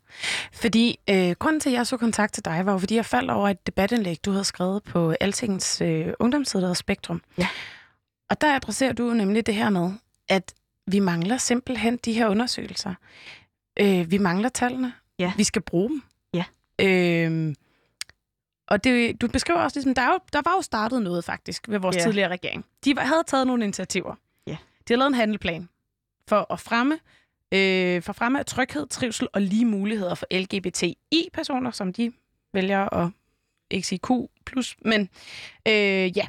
fordi 0.52 0.98
øh, 1.10 1.30
grunden 1.30 1.60
til, 1.60 1.70
at 1.70 1.74
jeg 1.74 1.86
så 1.86 1.96
kontakt 1.96 2.34
til 2.34 2.44
dig, 2.44 2.66
var 2.66 2.72
jo, 2.72 2.78
fordi 2.78 2.94
jeg 2.94 3.04
faldt 3.04 3.30
over 3.30 3.48
et 3.48 3.66
debatindlæg, 3.66 4.24
du 4.24 4.30
havde 4.30 4.44
skrevet 4.44 4.82
på 4.82 5.14
Altingens 5.20 5.80
øh, 5.80 6.06
ungdomsside, 6.18 6.62
der 6.62 6.74
Spektrum. 6.74 7.22
Ja. 7.38 7.48
Og 8.30 8.40
der 8.40 8.54
adresserer 8.56 8.92
du 8.92 9.02
nemlig 9.14 9.46
det 9.46 9.54
her 9.54 9.70
med, 9.70 9.92
at 10.28 10.54
vi 10.86 10.98
mangler 10.98 11.36
simpelthen 11.36 11.96
de 11.96 12.12
her 12.12 12.28
undersøgelser. 12.28 12.94
Øh, 13.80 14.10
vi 14.10 14.18
mangler 14.18 14.48
tallene. 14.48 14.92
Ja. 15.18 15.32
Vi 15.36 15.44
skal 15.44 15.62
bruge 15.62 15.88
dem. 15.88 16.02
Ja. 16.34 16.44
Øh, 16.80 17.54
og 18.68 18.84
det, 18.84 19.20
du 19.20 19.28
beskriver 19.28 19.60
også, 19.60 19.78
ligesom, 19.78 19.94
der, 19.94 20.02
er 20.02 20.12
jo, 20.12 20.18
der 20.32 20.42
var 20.44 20.54
jo 20.56 20.62
startet 20.62 21.02
noget 21.02 21.24
faktisk 21.24 21.68
ved 21.68 21.78
vores 21.78 21.96
ja. 21.96 22.02
tidligere 22.02 22.28
regering. 22.28 22.64
De 22.84 22.94
havde 22.98 23.22
taget 23.26 23.46
nogle 23.46 23.64
initiativer. 23.64 24.14
Ja. 24.46 24.56
De 24.88 24.92
har 24.92 24.96
lavet 24.96 25.08
en 25.08 25.14
handelplan 25.14 25.68
for 26.28 26.52
at 26.52 26.60
fremme 26.60 26.98
øh, 27.54 28.02
for 28.02 28.12
fremme 28.12 28.38
af 28.38 28.46
tryghed, 28.46 28.86
trivsel 28.86 29.28
og 29.32 29.42
lige 29.42 29.64
muligheder 29.64 30.14
for 30.14 30.26
LGBTI-personer, 30.30 31.70
som 31.70 31.92
de 31.92 32.12
vælger 32.52 32.94
at 32.94 33.10
ikke 33.70 33.86
sige 33.88 33.98
Q+, 33.98 34.10
men 34.84 35.00
øh, 35.68 36.16
ja. 36.16 36.26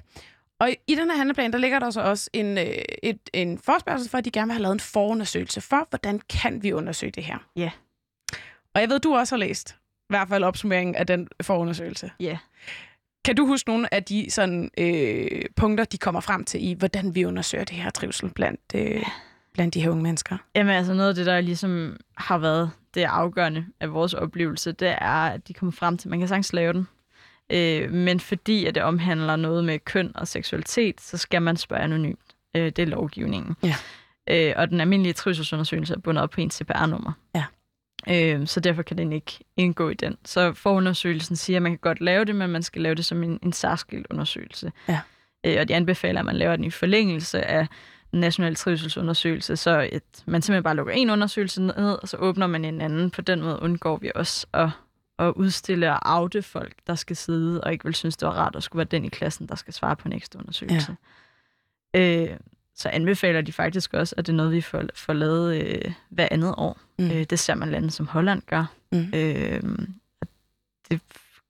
Og 0.60 0.70
i 0.88 0.96
den 0.96 1.10
her 1.10 1.18
handleplan, 1.18 1.54
der 1.54 1.58
ligger 1.58 1.80
der 1.80 1.90
så 1.90 2.02
også 2.02 2.30
en, 2.34 2.58
øh, 2.58 2.76
et, 3.04 3.20
en 3.34 3.60
forspørgsel 3.60 4.10
for, 4.10 4.18
at 4.18 4.26
de 4.26 4.32
gerne 4.32 4.48
vil 4.48 4.54
have 4.54 4.62
lavet 4.62 4.74
en 4.74 4.80
forundersøgelse 4.80 5.62
for, 5.62 5.88
hvordan 5.90 6.22
kan 6.30 6.64
vi 6.64 6.74
undersøge 6.74 7.12
det 7.12 7.24
her. 7.24 7.38
Ja. 7.56 7.72
Og 8.74 8.82
jeg 8.82 8.90
ved, 8.90 9.00
du 9.00 9.16
også 9.16 9.36
har 9.36 9.40
læst, 9.40 9.76
i 9.80 10.06
hvert 10.10 10.28
fald 10.28 10.44
opsummeringen 10.44 10.96
af 10.96 11.08
den 11.08 11.28
forundersøgelse. 11.42 12.12
Ja. 12.20 12.38
Kan 13.26 13.36
du 13.36 13.46
huske 13.46 13.70
nogle 13.70 13.94
af 13.94 14.04
de 14.04 14.26
sådan, 14.30 14.72
øh, 14.78 15.42
punkter, 15.56 15.86
de 15.86 15.98
kommer 15.98 16.22
frem 16.22 16.44
til 16.44 16.68
i, 16.70 16.74
hvordan 16.74 17.16
vi 17.16 17.26
undersøger 17.26 17.64
det 17.64 17.76
her 17.76 17.90
trivsel 17.90 18.30
blandt, 18.30 18.62
øh, 18.76 19.04
blandt 19.54 19.74
de 19.74 19.82
her 19.82 19.90
unge 19.90 20.04
mennesker? 20.04 20.38
Jamen 20.56 20.76
altså 20.76 20.94
noget 20.94 21.10
af 21.10 21.16
det, 21.16 21.26
der 21.26 21.42
ligesom 21.42 21.98
har 22.18 22.38
været 22.38 22.72
det 22.94 23.04
afgørende 23.04 23.66
af 23.80 23.94
vores 23.94 24.14
oplevelse, 24.14 24.72
det 24.72 24.88
er, 24.88 25.26
at 25.26 25.48
de 25.48 25.54
kommer 25.54 25.72
frem 25.72 25.98
til, 25.98 26.10
man 26.10 26.20
kan 26.20 26.28
sagtens 26.28 26.54
lave 26.54 26.74
den. 26.74 26.88
Øh, 27.50 27.92
men 27.92 28.20
fordi 28.20 28.66
at 28.66 28.76
det 28.76 28.84
omhandler 28.84 29.36
noget 29.36 29.64
med 29.64 29.80
køn 29.80 30.12
og 30.16 30.28
seksualitet, 30.28 31.02
så 31.02 31.18
skal 31.18 31.42
man 31.42 31.58
spørge 31.58 31.82
anonymt. 31.82 32.36
Øh, 32.56 32.66
det 32.66 32.80
er 32.80 32.86
lovgivningen. 32.86 33.56
Ja. 33.64 33.76
Øh, 34.30 34.54
og 34.58 34.70
den 34.70 34.82
almindelige 34.82 35.14
trivselsundersøgelse 35.14 35.94
er 35.94 36.00
bundet 36.00 36.24
op 36.24 36.30
på 36.30 36.42
en 36.42 36.52
CPR-nummer. 36.52 37.12
Ja. 37.36 37.44
Øh, 38.10 38.48
så 38.48 38.60
derfor 38.60 38.82
kan 38.82 38.98
den 38.98 39.14
ikke 39.14 39.40
indgå 39.58 39.90
i 39.90 39.94
den. 39.94 40.18
Så 40.26 40.54
forundersøgelsen 40.54 41.36
siger, 41.36 41.58
at 41.58 41.64
man 41.64 41.72
kan 41.72 41.80
godt 41.80 42.02
lave 42.02 42.26
det, 42.26 42.36
men 42.36 42.50
man 42.50 42.64
skal 42.64 42.82
lave 42.82 42.96
det 42.96 43.06
som 43.06 43.24
en, 43.24 43.40
en 43.44 43.54
særskilt 43.54 44.08
undersøgelse. 44.10 44.72
Ja. 44.90 45.00
Øh, 45.46 45.58
og 45.60 45.68
de 45.68 45.76
anbefaler, 45.76 46.20
at 46.20 46.26
man 46.26 46.36
laver 46.36 46.56
den 46.56 46.66
i 46.66 46.70
forlængelse 46.70 47.42
af 47.46 47.68
den 48.12 48.20
nationale 48.20 48.56
trivselsundersøgelse, 48.56 49.56
så 49.56 49.80
at 49.92 50.04
man 50.26 50.42
simpelthen 50.42 50.64
bare 50.64 50.76
lukker 50.76 50.94
en 50.94 51.10
undersøgelse 51.10 51.62
ned, 51.62 52.02
og 52.02 52.08
så 52.08 52.18
åbner 52.18 52.48
man 52.48 52.66
en 52.66 52.82
anden. 52.82 53.12
På 53.12 53.22
den 53.22 53.42
måde 53.42 53.62
undgår 53.62 53.98
vi 53.98 54.12
også 54.16 54.48
at, 54.54 54.70
at 55.20 55.34
udstille 55.36 55.92
og 55.92 56.16
afte 56.16 56.42
folk, 56.42 56.74
der 56.88 56.96
skal 56.96 57.16
sidde 57.16 57.62
og 57.64 57.72
ikke 57.72 57.86
vil 57.86 57.96
synes, 57.96 58.18
det 58.18 58.28
var 58.28 58.34
rart 58.34 58.56
at 58.56 58.64
skulle 58.64 58.78
være 58.78 58.88
den 58.92 59.06
i 59.06 59.10
klassen, 59.10 59.48
der 59.48 59.56
skal 59.56 59.74
svare 59.74 59.96
på 59.96 60.08
en 60.08 60.14
ekstra 60.14 60.40
undersøgelse. 60.40 60.98
Ja. 61.94 62.24
Øh, 62.32 62.38
så 62.76 62.90
anbefaler 62.90 63.42
de 63.42 63.54
faktisk 63.54 63.94
også, 63.94 64.16
at 64.18 64.26
det 64.28 64.34
er 64.34 64.38
noget, 64.38 64.52
vi 64.52 64.62
får, 64.62 64.84
får 64.96 65.14
lavet 65.14 65.62
øh, 65.64 65.92
hver 66.10 66.28
andet 66.32 66.54
år. 66.58 66.80
Mm. 67.00 67.12
Øh, 67.12 67.24
det 67.24 67.40
ser 67.40 67.56
man 67.56 67.72
lande 67.72 67.92
som 67.92 68.08
Holland 68.08 68.42
gør. 68.42 68.66
Mm. 68.92 69.12
Øh, 69.14 69.62
det 70.90 71.02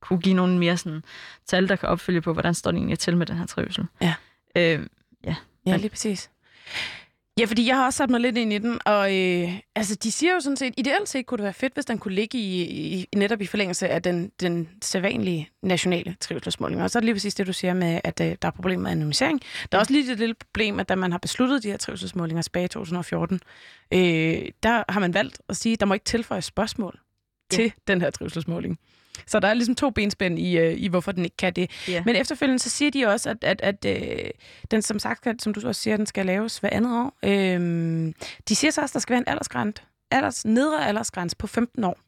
kunne 0.01 0.19
give 0.21 0.35
nogle 0.35 0.57
mere 0.57 0.77
sådan, 0.77 1.03
tal, 1.45 1.69
der 1.69 1.75
kan 1.75 1.89
opfølge 1.89 2.21
på, 2.21 2.33
hvordan 2.33 2.53
står 2.53 2.71
det 2.71 2.77
egentlig 2.77 2.99
til 2.99 3.17
med 3.17 3.25
den 3.25 3.37
her 3.37 3.45
trivsel. 3.45 3.85
Ja. 4.01 4.15
Øh, 4.55 4.87
Ja, 5.67 5.77
lige 5.77 5.89
præcis. 5.89 6.29
Ja, 7.39 7.45
fordi 7.45 7.67
jeg 7.67 7.75
har 7.75 7.85
også 7.85 7.97
sat 7.97 8.09
mig 8.09 8.19
lidt 8.19 8.37
ind 8.37 8.53
i 8.53 8.57
den, 8.57 8.79
og 8.85 9.15
øh, 9.15 9.59
altså, 9.75 9.95
de 9.95 10.11
siger 10.11 10.33
jo 10.33 10.39
sådan 10.39 10.57
set, 10.57 10.73
ideelt 10.77 11.09
set 11.09 11.25
kunne 11.25 11.37
det 11.37 11.43
være 11.43 11.53
fedt, 11.53 11.73
hvis 11.73 11.85
den 11.85 11.97
kunne 11.97 12.13
ligge 12.15 12.37
i, 12.37 12.61
i 13.01 13.07
netop 13.15 13.41
i 13.41 13.45
forlængelse 13.45 13.87
af 13.89 14.01
den, 14.03 14.31
den 14.39 14.69
sædvanlige 14.83 15.49
nationale 15.63 16.15
trivselsmåling. 16.21 16.81
Og 16.83 16.89
så 16.91 16.97
er 16.97 17.01
det 17.01 17.05
lige 17.05 17.15
præcis 17.15 17.35
det, 17.35 17.47
du 17.47 17.53
siger 17.53 17.73
med, 17.73 18.01
at 18.03 18.21
øh, 18.21 18.35
der 18.41 18.47
er 18.47 18.51
problemer 18.51 18.83
med 18.83 18.91
anonymisering. 18.91 19.41
Der 19.71 19.77
er 19.77 19.79
også 19.79 19.93
lige 19.93 20.11
et 20.11 20.19
lille 20.19 20.35
problem, 20.35 20.79
at 20.79 20.89
da 20.89 20.95
man 20.95 21.11
har 21.11 21.19
besluttet 21.19 21.63
de 21.63 21.69
her 21.69 21.77
trivselsmålinger 21.77 22.41
tilbage 22.41 22.65
i 22.65 22.67
2014, 22.67 23.39
øh, 23.93 23.99
der 24.63 24.91
har 24.91 24.99
man 24.99 25.13
valgt 25.13 25.41
at 25.49 25.57
sige, 25.57 25.73
at 25.73 25.79
der 25.79 25.85
må 25.85 25.93
ikke 25.93 26.05
tilføjes 26.05 26.45
spørgsmål 26.45 26.99
Ja. 27.51 27.55
til 27.55 27.73
den 27.87 28.01
her 28.01 28.09
trivselsmåling. 28.09 28.79
Så 29.25 29.39
der 29.39 29.47
er 29.47 29.53
ligesom 29.53 29.75
to 29.75 29.89
benspænd 29.89 30.39
i, 30.39 30.57
øh, 30.57 30.73
i 30.77 30.87
hvorfor 30.87 31.11
den 31.11 31.23
ikke 31.23 31.37
kan 31.37 31.53
det. 31.53 31.71
Ja. 31.87 32.03
Men 32.05 32.15
efterfølgende 32.15 32.59
så 32.59 32.69
siger 32.69 32.91
de 32.91 33.05
også, 33.05 33.29
at, 33.29 33.37
at, 33.41 33.61
at 33.61 33.85
øh, 33.85 34.29
den 34.71 34.81
som 34.81 34.99
sagt, 34.99 35.27
som 35.41 35.53
du 35.53 35.67
også 35.67 35.81
siger, 35.81 35.97
den 35.97 36.05
skal 36.05 36.25
laves 36.25 36.57
hver 36.57 36.69
andet 36.71 36.91
år. 36.91 37.17
Øhm, 37.23 38.13
de 38.49 38.55
siger 38.55 38.71
så 38.71 38.81
også, 38.81 38.91
at 38.91 38.93
der 38.93 38.99
skal 38.99 39.13
være 39.13 39.21
en 39.21 39.27
aldersgrænse, 39.27 39.83
alders, 40.11 40.45
nedre 40.45 40.87
aldersgrænse 40.87 41.35
på 41.37 41.47
15 41.47 41.83
år. 41.83 41.99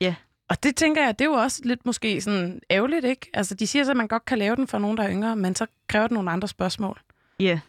Ja. 0.00 0.14
Og 0.48 0.62
det 0.62 0.76
tænker 0.76 1.04
jeg, 1.04 1.18
det 1.18 1.24
er 1.24 1.28
jo 1.28 1.34
også 1.34 1.60
lidt 1.64 1.86
måske 1.86 2.20
sådan 2.20 2.60
ærgerligt, 2.70 3.04
ikke? 3.04 3.30
Altså, 3.34 3.54
de 3.54 3.66
siger 3.66 3.84
så, 3.84 3.90
at 3.90 3.96
man 3.96 4.08
godt 4.08 4.24
kan 4.24 4.38
lave 4.38 4.56
den 4.56 4.66
for 4.66 4.78
nogen, 4.78 4.96
der 4.96 5.02
er 5.02 5.10
yngre, 5.10 5.36
men 5.36 5.54
så 5.54 5.66
kræver 5.88 6.06
det 6.06 6.14
nogle 6.14 6.30
andre 6.30 6.48
spørgsmål. 6.48 7.00
Ja. 7.40 7.60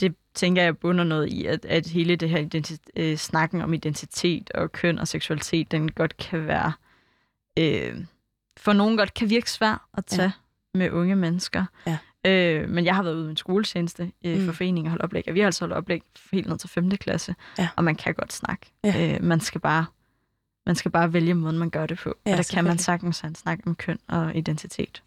Det 0.00 0.16
tænker 0.34 0.62
jeg 0.62 0.78
bunder 0.78 1.04
noget 1.04 1.28
i, 1.28 1.46
at, 1.46 1.64
at 1.64 1.86
hele 1.86 2.16
det 2.16 2.28
her 2.28 2.76
øh, 2.96 3.16
snakken 3.16 3.60
om 3.60 3.74
identitet 3.74 4.50
og 4.50 4.72
køn 4.72 4.98
og 4.98 5.08
seksualitet, 5.08 5.72
den 5.72 5.92
godt 5.92 6.16
kan 6.16 6.46
være, 6.46 6.72
øh, 7.58 8.04
for 8.56 8.72
nogen 8.72 8.96
godt 8.96 9.14
kan 9.14 9.30
virke 9.30 9.50
svær 9.50 9.88
at 9.94 10.06
tage 10.06 10.22
ja. 10.22 10.78
med 10.78 10.90
unge 10.90 11.16
mennesker. 11.16 11.64
Ja. 11.86 11.98
Øh, 12.26 12.68
men 12.68 12.84
jeg 12.84 12.94
har 12.96 13.02
været 13.02 13.14
ude 13.14 13.26
i 13.26 13.30
en 13.30 13.36
skoletjeneste 13.36 14.12
øh, 14.24 14.38
Mm. 14.38 14.46
for 14.46 14.52
foreninger 14.52 14.88
og 14.88 14.90
holdt 14.90 15.02
oplæg, 15.04 15.24
og 15.28 15.34
vi 15.34 15.40
har 15.40 15.46
altså 15.46 15.60
holdt 15.64 15.74
oplæg 15.74 16.02
helt 16.32 16.48
ned 16.48 16.58
til 16.58 16.68
5. 16.68 16.90
klasse, 16.90 17.34
Ja. 17.58 17.68
og 17.76 17.84
man 17.84 17.96
kan 17.96 18.14
godt 18.14 18.32
snakke. 18.32 18.66
Ja. 18.84 19.14
Øh, 19.14 19.24
man 19.24 19.40
skal 19.40 19.60
bare 19.60 19.86
man 20.66 20.74
skal 20.76 20.90
bare 20.90 21.12
vælge 21.12 21.34
måden, 21.34 21.58
man 21.58 21.70
gør 21.70 21.86
det 21.86 21.98
på. 21.98 22.14
Ja, 22.26 22.32
og 22.32 22.36
der 22.38 22.50
kan 22.54 22.64
man 22.64 22.78
sagtens 22.78 23.20
have 23.20 23.28
en 23.28 23.34
snak 23.34 23.58
om 23.66 23.74
køn 23.74 23.98
og 24.08 24.36
identitet. 24.36 25.02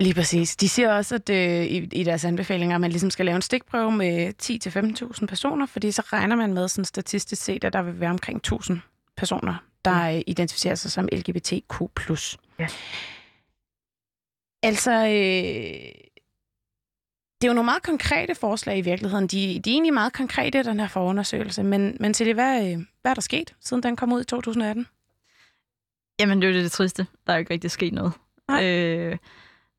Lige 0.00 0.14
præcis. 0.14 0.56
De 0.56 0.68
siger 0.68 0.92
også, 0.92 1.14
at 1.14 1.30
øh, 1.30 1.64
i, 1.64 1.76
i 1.92 2.04
deres 2.04 2.24
anbefalinger, 2.24 2.74
at 2.74 2.80
man 2.80 2.90
ligesom 2.90 3.10
skal 3.10 3.26
lave 3.26 3.36
en 3.36 3.42
stikprøve 3.42 3.92
med 3.92 4.32
10-15.000 5.20 5.26
personer, 5.26 5.66
fordi 5.66 5.90
så 5.90 6.02
regner 6.12 6.36
man 6.36 6.54
med 6.54 6.68
sådan 6.68 6.84
statistisk 6.84 7.42
set, 7.42 7.64
at 7.64 7.72
der 7.72 7.82
vil 7.82 8.00
være 8.00 8.10
omkring 8.10 8.40
1.000 8.52 8.72
personer, 9.16 9.54
der 9.84 10.16
mm. 10.16 10.22
identificerer 10.26 10.74
sig 10.74 10.90
som 10.90 11.08
LGBTQ+. 11.12 11.82
Ja. 12.58 12.68
Altså, 14.62 14.92
øh, 14.92 16.08
det 17.40 17.46
er 17.46 17.48
jo 17.48 17.54
nogle 17.54 17.64
meget 17.64 17.82
konkrete 17.82 18.34
forslag 18.34 18.78
i 18.78 18.80
virkeligheden. 18.80 19.26
De, 19.26 19.36
de 19.36 19.70
er 19.70 19.74
egentlig 19.74 19.94
meget 19.94 20.12
konkrete, 20.12 20.62
den 20.62 20.80
her 20.80 20.88
forundersøgelse. 20.88 21.62
Men, 21.62 21.96
men 22.00 22.12
til 22.12 22.26
det, 22.26 22.34
hvad, 22.34 22.72
øh, 22.72 22.78
hvad 23.02 23.12
er 23.12 23.14
der 23.14 23.20
sket, 23.20 23.54
siden 23.60 23.82
den 23.82 23.96
kom 23.96 24.12
ud 24.12 24.20
i 24.20 24.24
2018? 24.24 24.86
Jamen, 26.20 26.42
det 26.42 26.48
er 26.48 26.50
jo 26.50 26.56
det, 26.56 26.64
det 26.64 26.72
triste. 26.72 27.06
Der 27.26 27.32
er 27.32 27.36
jo 27.36 27.40
ikke 27.40 27.54
rigtig 27.54 27.70
sket 27.70 27.92
noget. 27.92 28.12
Nej. 28.48 28.64
Øh, 28.64 29.16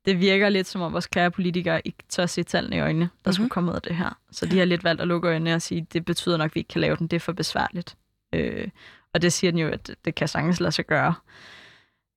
det 0.04 0.20
virker 0.20 0.48
lidt 0.48 0.66
som 0.66 0.80
om 0.80 0.92
vores 0.92 1.06
kære 1.06 1.30
politikere 1.30 1.86
ikke 1.86 1.98
tør 2.08 2.26
se 2.26 2.42
tallene 2.42 2.76
i 2.76 2.80
øjnene, 2.80 3.04
der 3.04 3.08
mm-hmm. 3.08 3.32
skulle 3.32 3.50
komme 3.50 3.70
ud 3.70 3.76
af 3.76 3.82
det 3.82 3.96
her. 3.96 4.18
Så 4.30 4.46
de 4.46 4.58
har 4.58 4.64
lidt 4.64 4.84
valgt 4.84 5.00
at 5.00 5.08
lukke 5.08 5.28
øjnene 5.28 5.54
og 5.54 5.62
sige, 5.62 5.86
det 5.92 6.04
betyder 6.04 6.36
nok, 6.36 6.50
at 6.50 6.54
vi 6.54 6.60
ikke 6.60 6.68
kan 6.68 6.80
lave 6.80 6.96
den. 6.96 7.06
Det 7.06 7.16
er 7.16 7.20
for 7.20 7.32
besværligt. 7.32 7.96
Øh, 8.34 8.68
og 9.14 9.22
det 9.22 9.32
siger 9.32 9.50
den 9.50 9.60
jo, 9.60 9.68
at 9.68 9.90
det 10.04 10.14
kan 10.14 10.28
sagtens 10.28 10.60
lade 10.60 10.72
sig 10.72 10.86
gøre. 10.86 11.14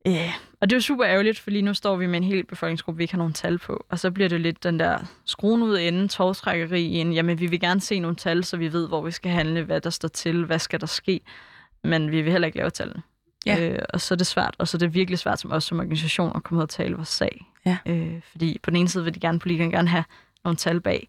Øh, 0.07 0.33
og 0.61 0.69
det 0.69 0.75
er 0.75 0.77
jo 0.77 0.81
super 0.81 1.05
ærgerligt, 1.05 1.39
for 1.39 1.51
lige 1.51 1.61
nu 1.61 1.73
står 1.73 1.95
vi 1.95 2.07
med 2.07 2.17
en 2.17 2.23
hel 2.23 2.45
befolkningsgruppe, 2.45 2.97
vi 2.97 3.03
ikke 3.03 3.13
har 3.13 3.17
nogen 3.17 3.33
tal 3.33 3.57
på. 3.57 3.85
Og 3.89 3.99
så 3.99 4.11
bliver 4.11 4.29
det 4.29 4.41
lidt 4.41 4.63
den 4.63 4.79
der 4.79 4.97
skruen 5.25 5.63
ud 5.63 5.77
enden, 5.77 6.09
tovstrækkeri 6.09 6.85
i 6.85 6.97
en, 6.97 7.13
jamen 7.13 7.39
vi 7.39 7.47
vil 7.47 7.59
gerne 7.59 7.81
se 7.81 7.99
nogle 7.99 8.15
tal, 8.15 8.43
så 8.43 8.57
vi 8.57 8.73
ved, 8.73 8.87
hvor 8.87 9.01
vi 9.01 9.11
skal 9.11 9.31
handle, 9.31 9.63
hvad 9.63 9.81
der 9.81 9.89
står 9.89 10.07
til, 10.07 10.45
hvad 10.45 10.59
skal 10.59 10.81
der 10.81 10.87
ske. 10.87 11.21
Men 11.83 12.11
vi 12.11 12.21
vil 12.21 12.31
heller 12.31 12.45
ikke 12.45 12.57
lave 12.57 12.69
tallene. 12.69 13.01
Ja. 13.45 13.69
Øh, 13.69 13.79
og 13.89 14.01
så 14.01 14.13
er 14.13 14.15
det 14.17 14.27
svært, 14.27 14.55
og 14.57 14.67
så 14.67 14.77
er 14.77 14.79
det 14.79 14.93
virkelig 14.93 15.19
svært 15.19 15.39
som 15.39 15.51
os 15.51 15.63
som 15.63 15.79
organisation 15.79 16.31
at 16.35 16.43
komme 16.43 16.57
ud 16.57 16.63
og 16.63 16.69
tale 16.69 16.95
vores 16.95 17.09
sag. 17.09 17.45
Ja. 17.65 17.77
Øh, 17.85 18.21
fordi 18.31 18.59
på 18.63 18.69
den 18.69 18.77
ene 18.77 18.89
side 18.89 19.03
vil 19.03 19.15
de 19.15 19.19
gerne, 19.19 19.39
politikerne 19.39 19.71
gerne 19.71 19.87
have 19.87 20.03
nogle 20.43 20.57
tal 20.57 20.81
bag, 20.81 21.07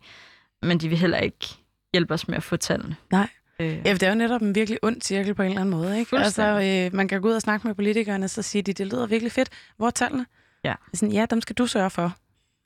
men 0.62 0.78
de 0.78 0.88
vil 0.88 0.98
heller 0.98 1.18
ikke 1.18 1.46
hjælpe 1.92 2.14
os 2.14 2.28
med 2.28 2.36
at 2.36 2.42
få 2.42 2.56
tallene. 2.56 2.96
Nej. 3.10 3.28
Øh, 3.60 3.86
Ja, 3.86 3.92
det 3.92 4.02
er 4.02 4.08
jo 4.08 4.14
netop 4.14 4.42
en 4.42 4.54
virkelig 4.54 4.78
ond 4.82 5.02
cirkel 5.02 5.34
på 5.34 5.42
en 5.42 5.48
eller 5.48 5.60
anden 5.60 5.74
måde. 5.74 5.98
Ikke? 5.98 6.18
Altså, 6.18 6.42
øh, 6.42 6.96
man 6.96 7.08
kan 7.08 7.20
gå 7.22 7.28
ud 7.28 7.34
og 7.34 7.42
snakke 7.42 7.66
med 7.66 7.74
politikerne, 7.74 8.28
så 8.28 8.42
siger 8.42 8.62
de, 8.62 8.72
det 8.72 8.86
lyder 8.86 9.06
virkelig 9.06 9.32
fedt. 9.32 9.48
Hvor 9.76 9.86
er 9.86 9.90
tallene? 9.90 10.26
Ja. 10.64 10.74
Sådan, 10.94 11.12
ja, 11.12 11.26
dem 11.26 11.40
skal 11.40 11.56
du 11.56 11.66
sørge 11.66 11.90
for, 11.90 12.16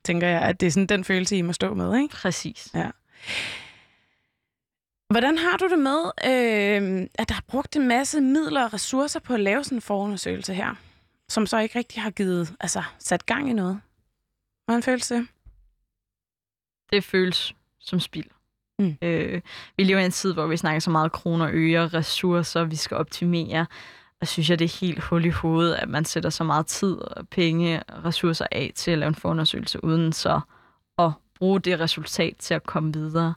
tænker 0.05 0.29
jeg, 0.29 0.41
at 0.43 0.61
det 0.61 0.67
er 0.67 0.71
sådan 0.71 0.87
den 0.87 1.05
følelse, 1.05 1.37
I 1.37 1.43
må 1.43 1.53
stå 1.53 1.75
med. 1.75 1.99
Ikke? 2.03 2.15
Præcis. 2.15 2.69
Hvordan 5.11 5.39
har 5.39 5.57
du 5.57 5.69
det 5.69 5.79
med, 5.79 6.05
øh, 6.25 7.09
at 7.15 7.29
der 7.29 7.35
er 7.35 7.41
brugt 7.49 7.77
en 7.77 7.89
masse 7.89 8.21
midler 8.21 8.65
og 8.65 8.75
ressourcer 8.75 9.21
på 9.21 9.35
at 9.35 9.41
lave 9.41 9.65
sådan 9.65 9.79
en 9.79 9.83
forundersøgelse 9.83 10.55
her, 10.55 10.75
som 11.29 11.47
så 11.47 11.59
ikke 11.59 11.79
rigtig 11.79 12.03
har 12.03 12.11
givet, 12.11 12.55
altså 12.61 12.83
sat 12.99 13.27
gang 13.27 13.51
i 13.51 13.53
noget? 13.53 13.81
Hvordan 14.65 14.83
føles 14.83 15.09
det? 15.09 15.27
det 16.93 17.05
føles 17.05 17.55
som 17.81 18.01
spild. 18.01 18.31
Mm. 18.79 18.97
Øh, 19.03 19.41
vi 19.77 19.85
lever 19.85 20.01
i 20.01 20.05
en 20.05 20.11
tid, 20.11 20.33
hvor 20.33 20.47
vi 20.47 20.57
snakker 20.57 20.81
så 20.81 20.91
meget 20.91 21.13
kroner, 21.13 21.49
øre, 21.53 21.89
ressourcer, 21.89 22.65
vi 22.65 22.77
skal 22.77 22.97
optimere. 22.97 23.67
Og 24.21 24.29
synes 24.29 24.51
jeg, 24.51 24.59
det 24.59 24.65
er 24.65 24.79
helt 24.81 25.03
hul 25.03 25.25
i 25.25 25.29
hovedet, 25.29 25.75
at 25.75 25.89
man 25.89 26.05
sætter 26.05 26.31
så 26.31 26.45
meget 26.45 26.67
tid 26.67 26.95
og 26.95 27.29
penge 27.29 27.83
og 27.83 28.05
ressourcer 28.05 28.47
af 28.53 28.73
til 28.75 28.91
at 28.91 28.99
lave 28.99 29.09
en 29.09 29.15
forundersøgelse, 29.15 29.85
uden 29.85 30.13
så 30.13 30.41
at 30.99 31.11
bruge 31.35 31.61
det 31.61 31.81
resultat 31.81 32.37
til 32.39 32.55
at 32.55 32.67
komme 32.67 32.93
videre. 32.93 33.35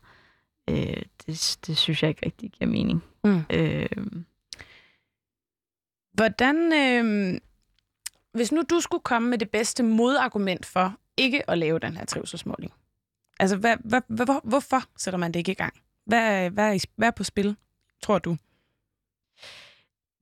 Øh, 0.70 1.02
det, 1.26 1.58
det 1.68 1.78
synes 1.78 2.04
jeg 2.04 2.10
ikke 2.10 2.26
rigtig 2.26 2.52
giver 2.52 2.72
mening. 2.72 3.04
Mm. 3.24 3.42
Øh, 3.50 3.90
Hvordan, 6.14 6.74
øh, 6.74 7.40
hvis 8.34 8.52
nu 8.52 8.62
du 8.70 8.80
skulle 8.80 9.04
komme 9.04 9.30
med 9.30 9.38
det 9.38 9.50
bedste 9.50 9.84
modargument 9.84 10.66
for 10.66 10.98
ikke 11.18 11.50
at 11.50 11.58
lave 11.58 11.80
den 11.80 11.98
her 11.98 12.06
trivselsmåling, 12.06 12.74
altså 13.42 13.58
hvad, 13.58 13.76
hvad, 13.80 14.02
hvad, 14.08 14.26
hvor, 14.26 14.42
hvorfor 14.44 14.84
sætter 14.98 15.18
man 15.18 15.32
det 15.32 15.40
ikke 15.40 15.52
i 15.52 15.56
gang? 15.56 15.74
Hvad, 16.06 16.50
hvad, 16.50 16.74
er, 16.76 16.86
hvad 16.96 17.08
er 17.08 17.12
på 17.12 17.24
spil, 17.24 17.56
tror 18.04 18.20
du? 18.20 18.38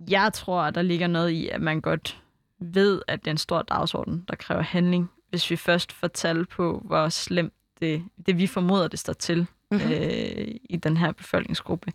Jeg 0.10 0.34
tror, 0.34 0.62
at 0.62 0.76
der 0.76 0.82
ligger 0.82 1.08
noget 1.08 1.30
i, 1.30 1.50
at 1.50 1.62
man 1.62 1.82
godt 1.82 2.22
ved, 2.60 3.02
at 3.08 3.20
det 3.20 3.28
er 3.28 3.32
en 3.32 3.38
stor 3.38 3.62
dagsorden, 3.62 4.26
der 4.28 4.36
kræver 4.36 4.62
handling. 4.62 5.12
Hvis 5.30 5.52
vi 5.52 5.56
først 5.56 5.92
får 5.92 6.08
tal 6.08 6.46
på, 6.46 6.82
hvor 6.86 7.10
slemt 7.10 7.54
det, 7.80 8.06
det 8.26 8.38
vi 8.38 8.48
formoder, 8.48 8.88
det 8.88 9.00
står 9.00 9.14
til 9.14 9.48
Mm-hmm. 9.72 9.92
øh, 9.92 10.48
i 10.70 10.78
den 10.84 10.98
her 10.98 11.12
befolkningsgruppe, 11.12 11.92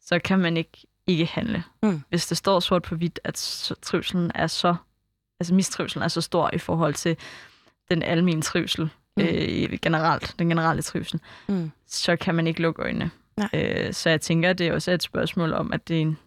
så 0.00 0.18
kan 0.18 0.38
man 0.38 0.56
ikke 0.56 0.86
ikke 1.06 1.26
handle. 1.26 1.64
Mm. 1.82 2.02
Hvis 2.08 2.26
det 2.26 2.36
står 2.36 2.60
sort 2.60 2.82
på 2.82 2.94
hvidt, 2.94 3.20
at 3.24 3.34
trivselen 3.82 4.32
er 4.34 4.46
så 4.46 4.74
altså 5.40 5.54
mistrivselen 5.54 6.02
er 6.02 6.08
så 6.08 6.20
stor 6.20 6.50
i 6.52 6.58
forhold 6.58 6.94
til 6.94 7.16
den 7.90 8.02
almindelige 8.02 8.42
trivsel, 8.42 8.90
mm. 9.16 9.22
øh, 9.22 9.78
generelt, 9.82 10.34
den 10.38 10.48
generelle 10.48 10.82
trivsel, 10.82 11.20
mm. 11.48 11.70
så 11.86 12.16
kan 12.16 12.34
man 12.34 12.46
ikke 12.46 12.62
lukke 12.62 12.82
øjnene. 12.82 13.10
Øh, 13.54 13.92
så 13.92 14.10
jeg 14.10 14.20
tænker, 14.20 14.50
at 14.50 14.58
det 14.58 14.66
er 14.66 14.72
også 14.72 14.90
et 14.90 15.02
spørgsmål 15.02 15.52
om, 15.52 15.72
at 15.72 15.88
det 15.88 16.00
en, 16.00 16.18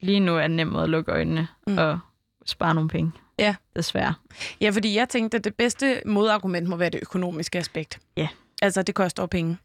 lige 0.00 0.20
nu 0.20 0.36
er 0.36 0.44
en 0.44 0.56
nem 0.56 0.66
måde 0.66 0.82
at 0.82 0.90
lukke 0.90 1.12
øjnene 1.12 1.48
mm. 1.66 1.78
og 1.78 1.98
spare 2.46 2.74
nogle 2.74 2.88
penge. 2.88 3.12
Ja. 3.38 3.54
Desværre. 3.76 4.14
Ja, 4.60 4.70
fordi 4.70 4.96
jeg 4.96 5.08
tænkte, 5.08 5.36
at 5.36 5.44
det 5.44 5.54
bedste 5.54 6.02
modargument 6.06 6.68
må 6.68 6.76
være 6.76 6.90
det 6.90 6.98
økonomiske 7.02 7.58
aspekt. 7.58 8.00
Ja. 8.16 8.28
Altså, 8.62 8.82
det 8.82 8.94
koster 8.94 9.26
penge. 9.26 9.58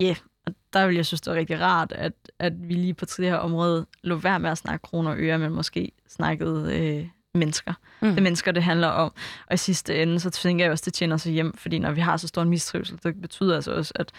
Ja, 0.00 0.14
og 0.46 0.54
der 0.72 0.86
vil 0.86 0.96
jeg 0.96 1.06
synes, 1.06 1.20
det 1.20 1.30
er 1.30 1.34
rigtig 1.34 1.60
rart, 1.60 1.92
at, 1.92 2.12
at 2.38 2.68
vi 2.68 2.74
lige 2.74 2.94
på 2.94 3.04
det 3.04 3.24
her 3.24 3.36
område 3.36 3.86
lå 4.02 4.16
være 4.16 4.40
med 4.40 4.50
at 4.50 4.58
snakke 4.58 4.82
kroner 4.82 5.10
og 5.10 5.18
øre, 5.18 5.38
men 5.38 5.52
måske 5.52 5.92
snakkede 6.08 6.78
øh, 6.78 7.08
mennesker. 7.34 7.72
Mm. 8.00 8.08
Det 8.08 8.18
er 8.18 8.22
mennesker, 8.22 8.52
det 8.52 8.62
handler 8.62 8.88
om. 8.88 9.12
Og 9.46 9.54
i 9.54 9.56
sidste 9.56 10.02
ende, 10.02 10.20
så 10.20 10.30
tænker 10.30 10.64
jeg 10.64 10.72
også, 10.72 10.82
det 10.84 10.94
tjener 10.94 11.16
sig 11.16 11.32
hjem, 11.32 11.56
fordi 11.56 11.78
når 11.78 11.92
vi 11.92 12.00
har 12.00 12.16
så 12.16 12.28
stor 12.28 12.42
en 12.42 12.48
mistrivsel, 12.48 13.00
det 13.02 13.20
betyder 13.20 13.54
altså 13.54 13.72
også, 13.72 13.92
at 13.96 14.12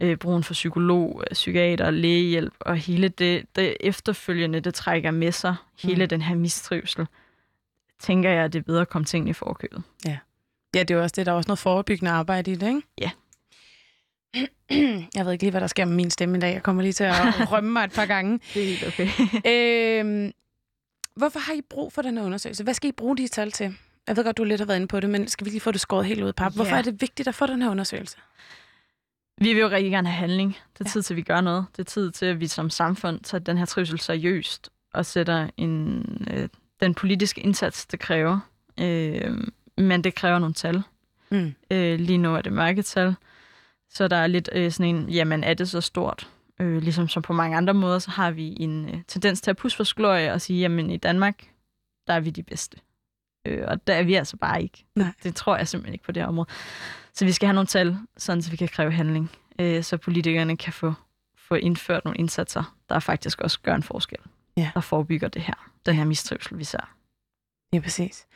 øh, 0.00 0.16
brugen 0.16 0.42
for 0.42 0.52
psykolog, 0.52 1.22
øh, 1.30 1.34
psykiater, 1.34 1.90
lægehjælp 1.90 2.54
og 2.60 2.76
hele 2.76 3.08
det, 3.08 3.46
det 3.56 3.76
efterfølgende, 3.80 4.60
det 4.60 4.74
trækker 4.74 5.10
med 5.10 5.32
sig, 5.32 5.54
hele 5.82 6.04
mm. 6.04 6.08
den 6.08 6.22
her 6.22 6.34
mistrivsel, 6.34 7.06
tænker 8.00 8.30
jeg, 8.30 8.44
at 8.44 8.52
det 8.52 8.58
er 8.58 8.62
bedre 8.62 8.80
at 8.80 8.88
komme 8.88 9.04
tingene 9.04 9.30
i 9.30 9.32
forkøbet. 9.32 9.82
Ja. 10.06 10.18
Ja, 10.74 10.82
det 10.82 10.90
er 10.90 11.02
også 11.02 11.14
det. 11.16 11.26
Der 11.26 11.32
er 11.32 11.36
også 11.36 11.48
noget 11.48 11.58
forebyggende 11.58 12.10
arbejde 12.10 12.52
i 12.52 12.54
det, 12.54 12.68
ikke? 12.68 12.82
Ja. 13.00 13.10
Jeg 15.14 15.24
ved 15.24 15.32
ikke 15.32 15.44
lige, 15.44 15.50
hvad 15.50 15.60
der 15.60 15.66
sker 15.66 15.84
med 15.84 15.94
min 15.94 16.10
stemme 16.10 16.36
i 16.36 16.40
dag. 16.40 16.52
Jeg 16.52 16.62
kommer 16.62 16.82
lige 16.82 16.92
til 16.92 17.04
at 17.04 17.16
rømme 17.52 17.72
mig 17.72 17.84
et 17.84 17.92
par 17.92 18.06
gange. 18.06 18.40
Det 18.54 18.62
er 18.62 18.66
helt 18.66 18.86
okay. 18.86 19.08
øhm, 20.00 20.32
hvorfor 21.16 21.38
har 21.38 21.52
I 21.52 21.60
brug 21.70 21.92
for 21.92 22.02
den 22.02 22.18
her 22.18 22.24
undersøgelse? 22.24 22.64
Hvad 22.64 22.74
skal 22.74 22.88
I 22.88 22.92
bruge 22.92 23.16
de 23.16 23.28
tal 23.28 23.52
til? 23.52 23.76
Jeg 24.06 24.16
ved 24.16 24.24
godt, 24.24 24.36
du 24.36 24.44
lidt 24.44 24.60
har 24.60 24.66
været 24.66 24.76
inde 24.76 24.88
på 24.88 25.00
det, 25.00 25.10
men 25.10 25.28
skal 25.28 25.44
vi 25.44 25.50
lige 25.50 25.60
få 25.60 25.72
det 25.72 25.80
skåret 25.80 26.06
helt 26.06 26.22
ud 26.22 26.28
af 26.28 26.34
pap? 26.34 26.54
Hvorfor 26.54 26.72
ja. 26.72 26.78
er 26.78 26.82
det 26.82 27.00
vigtigt 27.00 27.28
at 27.28 27.34
få 27.34 27.46
den 27.46 27.62
her 27.62 27.70
undersøgelse? 27.70 28.16
Vi 29.38 29.52
vil 29.52 29.60
jo 29.60 29.68
rigtig 29.68 29.90
gerne 29.90 30.08
have 30.08 30.18
handling. 30.18 30.56
Det 30.78 30.86
er 30.86 30.90
tid 30.90 31.02
til, 31.02 31.14
at 31.14 31.16
vi 31.16 31.22
gør 31.22 31.40
noget. 31.40 31.66
Det 31.76 31.78
er 31.78 31.84
tid 31.84 32.10
til, 32.10 32.26
at 32.26 32.40
vi 32.40 32.46
som 32.46 32.70
samfund 32.70 33.20
tager 33.20 33.44
den 33.44 33.58
her 33.58 33.64
trivsel 33.64 34.00
seriøst 34.00 34.70
og 34.94 35.06
sætter 35.06 35.50
en, 35.56 36.04
øh, 36.30 36.48
den 36.80 36.94
politiske 36.94 37.40
indsats, 37.40 37.86
det 37.86 38.00
kræver. 38.00 38.38
Øh, 38.80 39.38
men 39.76 40.04
det 40.04 40.14
kræver 40.14 40.38
nogle 40.38 40.54
tal. 40.54 40.82
Mm. 41.30 41.54
Øh, 41.70 42.00
lige 42.00 42.18
nu 42.18 42.34
er 42.34 42.40
det 42.40 42.52
mørketal. 42.52 43.14
Så 43.90 44.08
der 44.08 44.16
er 44.16 44.26
lidt 44.26 44.48
øh, 44.52 44.72
sådan 44.72 44.96
en, 44.96 45.10
jamen 45.10 45.44
er 45.44 45.54
det 45.54 45.68
så 45.68 45.80
stort? 45.80 46.28
Øh, 46.60 46.82
ligesom 46.82 47.08
som 47.08 47.22
på 47.22 47.32
mange 47.32 47.56
andre 47.56 47.74
måder, 47.74 47.98
så 47.98 48.10
har 48.10 48.30
vi 48.30 48.56
en 48.60 48.88
øh, 48.88 49.02
tendens 49.08 49.40
til 49.40 49.50
at 49.50 49.56
pusse 49.56 49.76
for 49.76 49.94
glorie 49.94 50.32
og 50.32 50.40
sige, 50.40 50.60
jamen 50.60 50.90
i 50.90 50.96
Danmark, 50.96 51.50
der 52.06 52.12
er 52.12 52.20
vi 52.20 52.30
de 52.30 52.42
bedste. 52.42 52.76
Øh, 53.46 53.64
og 53.68 53.86
der 53.86 53.94
er 53.94 54.02
vi 54.02 54.14
altså 54.14 54.36
bare 54.36 54.62
ikke. 54.62 54.84
Nej. 54.94 55.12
Det 55.22 55.34
tror 55.34 55.56
jeg 55.56 55.68
simpelthen 55.68 55.92
ikke 55.94 56.04
på 56.04 56.12
det 56.12 56.22
her 56.22 56.28
område. 56.28 56.48
Så 57.12 57.24
vi 57.24 57.32
skal 57.32 57.46
have 57.46 57.54
nogle 57.54 57.66
tal, 57.66 57.98
sådan 58.16 58.42
så 58.42 58.50
vi 58.50 58.56
kan 58.56 58.68
kræve 58.68 58.92
handling, 58.92 59.30
øh, 59.58 59.82
så 59.82 59.96
politikerne 59.96 60.56
kan 60.56 60.72
få, 60.72 60.92
få 61.36 61.54
indført 61.54 62.04
nogle 62.04 62.18
indsatser, 62.18 62.76
der 62.88 62.98
faktisk 62.98 63.40
også 63.40 63.60
gør 63.60 63.74
en 63.74 63.82
forskel. 63.82 64.18
Ja. 64.56 64.70
Der 64.74 64.80
forebygger 64.80 65.28
det 65.28 65.42
her, 65.42 65.70
den 65.86 65.94
her 65.94 66.04
mistrivsel, 66.04 66.58
vi 66.58 66.64
ser. 66.64 66.96
Ja, 67.72 67.80
præcis. 67.80 68.26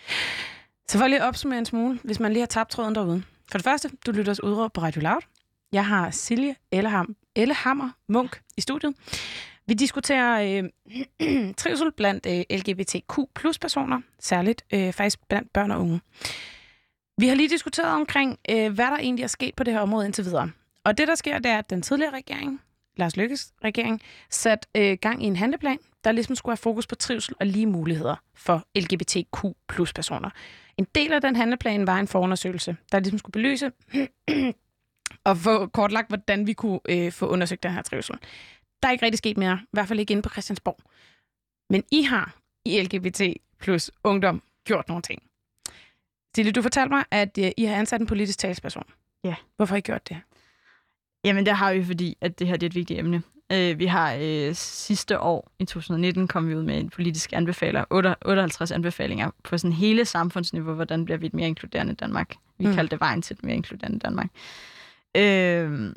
Så 0.89 0.99
for 0.99 1.07
lige 1.07 1.21
at 1.21 1.29
opsummere 1.29 1.59
en 1.59 1.67
smule, 1.67 1.99
hvis 2.05 2.21
man 2.21 2.33
lige 2.33 2.41
har 2.41 2.47
tabt 2.47 2.71
tråden 2.71 2.95
derude. 2.95 3.23
For 3.51 3.59
det 3.59 3.65
første, 3.65 3.91
du 4.07 4.13
lytter 4.13 4.33
os 4.33 4.43
udråb 4.43 4.73
på 4.73 4.81
Radio 4.81 5.03
Loud. 5.03 5.23
Jeg 5.73 5.87
har 5.87 6.11
Silje 6.11 6.55
Elleham, 6.73 7.17
Ellehammer 7.37 7.91
Munk 8.09 8.41
i 8.57 8.61
studiet. 8.61 8.95
Vi 9.67 9.75
diskuterer 9.75 10.63
øh, 11.21 11.55
trivsel 11.57 11.93
blandt 11.93 12.27
øh, 12.27 12.59
LGBTQ 12.59 13.19
plus 13.35 13.59
personer, 13.59 14.01
særligt 14.19 14.65
øh, 14.75 14.93
faktisk 14.93 15.19
blandt 15.29 15.53
børn 15.53 15.71
og 15.71 15.81
unge. 15.81 16.01
Vi 17.19 17.29
har 17.29 17.35
lige 17.35 17.49
diskuteret 17.49 17.95
omkring, 17.95 18.39
øh, 18.51 18.73
hvad 18.73 18.87
der 18.87 18.97
egentlig 18.97 19.23
er 19.23 19.27
sket 19.27 19.55
på 19.55 19.65
det 19.65 19.73
her 19.73 19.81
område 19.81 20.07
indtil 20.07 20.25
videre. 20.25 20.51
Og 20.85 20.99
det, 20.99 21.09
der 21.09 21.15
sker, 21.15 21.39
det 21.39 21.51
er, 21.51 21.59
at 21.59 21.71
den 21.71 21.83
tidligere 21.83 22.15
regering, 22.15 22.61
Lars 22.97 23.17
Lykkes 23.17 23.53
regering, 23.65 24.01
satte 24.31 24.69
øh, 24.77 24.99
gang 25.01 25.25
i 25.25 25.27
en 25.27 25.37
handleplan, 25.37 25.79
der 26.05 26.13
ligesom 26.13 26.35
skulle 26.37 26.53
have 26.53 26.57
fokus 26.63 26.87
på 26.87 26.95
trivsel 26.95 27.35
og 27.41 27.47
lige 27.47 27.67
muligheder 27.67 28.17
for 28.35 28.65
LGBTQ 28.77 29.45
plus 29.69 29.93
personer. 29.93 30.31
En 30.77 30.87
del 30.95 31.13
af 31.13 31.21
den 31.21 31.37
handleplan 31.37 31.87
var 31.87 31.99
en 31.99 32.09
forundersøgelse, 32.09 32.77
der 32.93 33.01
ligesom 33.01 33.19
skulle 33.19 33.33
belyse 33.33 33.71
og 35.25 35.37
få 35.37 35.67
kortlagt, 35.67 36.09
hvordan 36.09 36.47
vi 36.47 36.53
kunne 36.53 36.81
øh, 36.89 37.13
få 37.13 37.27
undersøgt 37.27 37.63
den 37.63 37.73
her 37.73 37.83
trivsel. 37.83 38.17
Der 38.83 38.89
er 38.89 38.93
ikke 38.93 39.05
rigtig 39.05 39.19
sket 39.19 39.37
mere, 39.37 39.59
i 39.63 39.67
hvert 39.73 39.89
fald 39.89 40.01
ikke 40.01 40.13
inde 40.13 40.23
på 40.23 40.29
Christiansborg. 40.29 40.79
Men 41.71 41.85
I 41.93 42.03
har 42.03 42.37
i 42.65 42.83
LGBT 42.83 43.23
plus 43.61 43.91
ungdom 44.05 44.43
gjort 44.65 44.89
nogle 44.89 45.03
ting. 45.03 45.23
Stille, 46.35 46.53
du 46.53 46.63
fortalte 46.63 46.95
mig, 46.95 47.05
at 47.11 47.39
øh, 47.39 47.51
I 47.57 47.65
har 47.65 47.77
ansat 47.77 48.01
en 48.01 48.07
politisk 48.07 48.39
talsperson. 48.39 48.85
Ja. 49.25 49.35
Hvorfor 49.57 49.73
har 49.73 49.79
I 49.79 49.81
gjort 49.81 50.09
det? 50.09 50.21
Jamen, 51.25 51.47
det 51.47 51.57
har 51.57 51.75
vi, 51.75 51.85
fordi 51.85 52.17
at 52.21 52.39
det 52.39 52.47
her 52.47 52.57
det 52.57 52.67
er 52.67 52.71
et 52.71 52.75
vigtigt 52.75 52.99
emne. 52.99 53.23
Øh, 53.53 53.79
vi 53.79 53.87
har 53.87 54.17
øh, 54.21 54.55
sidste 54.55 55.21
år, 55.21 55.51
i 55.59 55.65
2019, 55.65 56.29
kom 56.29 56.49
vi 56.49 56.55
ud 56.55 56.63
med 56.63 56.79
en 56.79 56.91
politisk 56.91 57.33
anbefaler, 57.33 57.85
58 57.91 58.71
anbefalinger 58.71 59.31
på 59.45 59.59
sådan 59.59 59.73
hele 59.73 60.05
samfundsniveau, 60.05 60.75
hvordan 60.75 61.05
bliver 61.05 61.19
vi 61.19 61.27
et 61.27 61.35
mere 61.35 61.49
inkluderende 61.49 61.95
Danmark. 61.95 62.35
Vi 62.59 62.67
mm. 62.67 62.75
kalder 62.75 62.89
det 62.89 63.01
vejen 63.01 63.23
til 63.23 63.35
et 63.35 63.45
mere 63.45 63.57
inkluderende 63.57 63.99
Danmark. 63.99 64.31
Øh, 65.17 65.95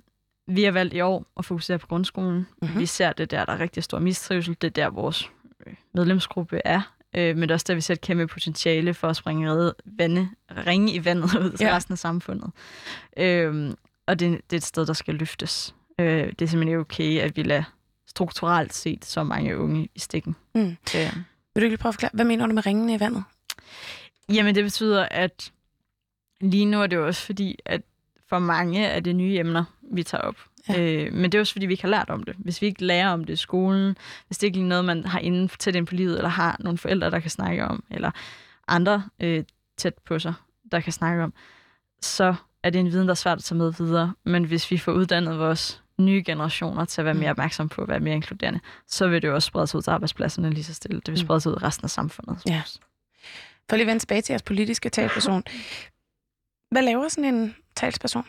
vi 0.47 0.63
har 0.63 0.71
valgt 0.71 0.93
i 0.93 1.02
år 1.02 1.26
at 1.38 1.45
fokusere 1.45 1.80
på 1.80 1.88
grundskolen. 1.88 2.47
Mm-hmm. 2.62 2.80
Vi 2.80 2.86
ser 2.86 3.13
det 3.13 3.32
der, 3.32 3.45
der 3.45 3.54
er 3.54 3.60
rigtig 3.60 3.84
stor 3.84 3.99
mistrivsel. 3.99 4.58
Det 4.62 4.67
er 4.67 4.71
der, 4.71 4.89
vores 4.89 5.32
øh, 5.67 5.73
medlemsgruppe 5.93 6.62
er. 6.65 6.93
Øh, 7.15 7.36
men 7.36 7.41
det 7.41 7.52
er 7.52 7.56
også 7.56 7.65
der, 7.67 7.76
vi 7.76 7.82
ser 7.82 7.93
et 7.93 8.02
kæmpe 8.02 8.28
potentiale 8.28 8.93
for 8.93 9.08
at 9.08 9.15
springe 9.15 9.52
redde, 9.52 9.76
vande, 9.86 10.30
ringe 10.67 10.93
i 10.93 11.06
vandet 11.06 11.36
ud 11.43 11.58
til 11.58 11.65
ja. 11.65 11.76
resten 11.76 11.91
af 11.91 11.97
samfundet. 11.97 12.52
Øh, 13.17 13.73
og 14.06 14.19
det, 14.19 14.41
det 14.49 14.56
er 14.56 14.58
et 14.58 14.63
sted, 14.63 14.86
der 14.86 14.93
skal 14.93 15.15
løftes. 15.15 15.76
Øh, 15.99 16.08
det 16.08 16.41
er 16.41 16.45
simpelthen 16.45 16.67
ikke 16.67 16.80
okay, 16.80 17.19
at 17.19 17.38
vi 17.38 17.43
lader 17.43 17.63
strukturelt 18.08 18.73
set 18.73 19.06
så 19.06 19.23
mange 19.23 19.58
unge 19.58 19.89
i 19.95 19.99
stikken. 19.99 20.36
Mm. 20.56 20.78
Øh. 20.95 21.15
Vil 21.56 21.62
du 21.62 21.65
ikke 21.65 21.78
prøve 21.78 21.89
at 21.89 21.95
forklare, 21.95 22.12
hvad 22.13 22.26
mener 22.26 22.47
du 22.47 22.54
med 22.54 22.65
ringene 22.65 22.93
i 22.93 22.99
vandet? 22.99 23.23
Jamen, 24.30 24.56
det 24.56 24.63
betyder, 24.63 25.08
at 25.12 25.52
lige 26.41 26.65
nu 26.65 26.82
er 26.82 26.88
det 26.88 26.95
jo 26.95 27.08
også 27.08 27.26
fordi, 27.26 27.60
at 27.65 27.82
for 28.34 28.39
mange 28.39 28.89
af 28.89 29.04
de 29.04 29.13
nye 29.13 29.39
emner, 29.39 29.63
vi 29.91 30.04
tager 30.04 30.22
op. 30.22 30.36
Ja. 30.69 30.82
Øh, 30.82 31.13
men 31.13 31.24
det 31.24 31.36
er 31.36 31.39
også 31.39 31.54
fordi, 31.54 31.65
vi 31.65 31.74
ikke 31.74 31.84
har 31.84 31.89
lært 31.89 32.10
om 32.10 32.24
det. 32.24 32.36
Hvis 32.38 32.62
vi 32.62 32.67
ikke 32.67 32.86
lærer 32.86 33.10
om 33.10 33.24
det 33.24 33.34
i 33.34 33.36
skolen, 33.36 33.98
hvis 34.28 34.38
det 34.38 34.48
ikke 34.48 34.60
er 34.60 34.63
noget, 34.63 34.86
man 34.86 35.06
har 35.06 35.19
inden 35.19 35.50
tæt 35.60 35.76
ind 35.76 35.88
på 35.88 35.96
livet, 35.96 36.17
eller 36.17 36.30
har 36.30 36.58
nogle 36.60 36.78
forældre, 36.78 37.12
der 37.12 37.19
kan 37.19 37.32
snakke 37.32 37.65
om, 37.65 37.84
eller 37.91 38.12
andre 38.67 39.04
øh, 39.19 39.43
tæt 39.78 39.93
på 40.06 40.19
sig, 40.19 40.34
der 40.72 40.80
kan 40.80 40.93
snakke 40.93 41.24
om, 41.24 41.34
så 42.02 42.36
er 42.63 42.69
det 42.69 42.80
en 42.80 42.91
viden, 42.91 43.08
der 43.08 43.12
er 43.12 43.15
svært 43.15 43.38
at 43.38 43.43
tage 43.43 43.58
med 43.58 43.74
videre. 43.78 44.13
Men 44.24 44.43
hvis 44.43 44.72
vi 44.72 44.78
får 44.78 44.91
uddannet 44.91 45.39
vores 45.39 45.84
nye 45.98 46.24
generationer 46.26 46.86
til 46.86 47.02
at 47.02 47.06
være 47.06 47.13
mere 47.13 47.34
mm. 47.34 47.38
opmærksom 47.38 47.69
på 47.69 47.82
at 47.82 47.88
være 47.88 48.00
mere 48.00 48.15
inkluderende, 48.15 48.60
så 48.88 49.08
vil 49.08 49.22
det 49.22 49.28
jo 49.28 49.36
også 49.36 49.46
sprede 49.46 49.67
sig 49.67 49.78
ud 49.78 49.82
til 49.82 49.91
arbejdspladserne 49.91 50.50
lige 50.50 50.63
så 50.63 50.74
stille. 50.74 50.98
Det 50.98 51.08
vil 51.08 51.13
mm. 51.22 51.26
sprede 51.26 51.41
sig 51.41 51.52
ud 51.52 51.58
i 51.62 51.63
resten 51.63 51.86
af 51.86 51.89
samfundet. 51.89 52.38
Ja. 52.48 52.62
For 53.69 53.76
lige 53.76 53.82
at 53.82 53.88
vende 53.88 54.00
tilbage 54.00 54.22
til 54.22 54.34
jeres 54.34 54.43
politiske 54.43 54.89
talsperson. 54.89 55.43
Hvad 56.72 56.82
laver 56.82 57.08
sådan 57.08 57.36
en 57.36 57.56
talsperson? 57.76 58.26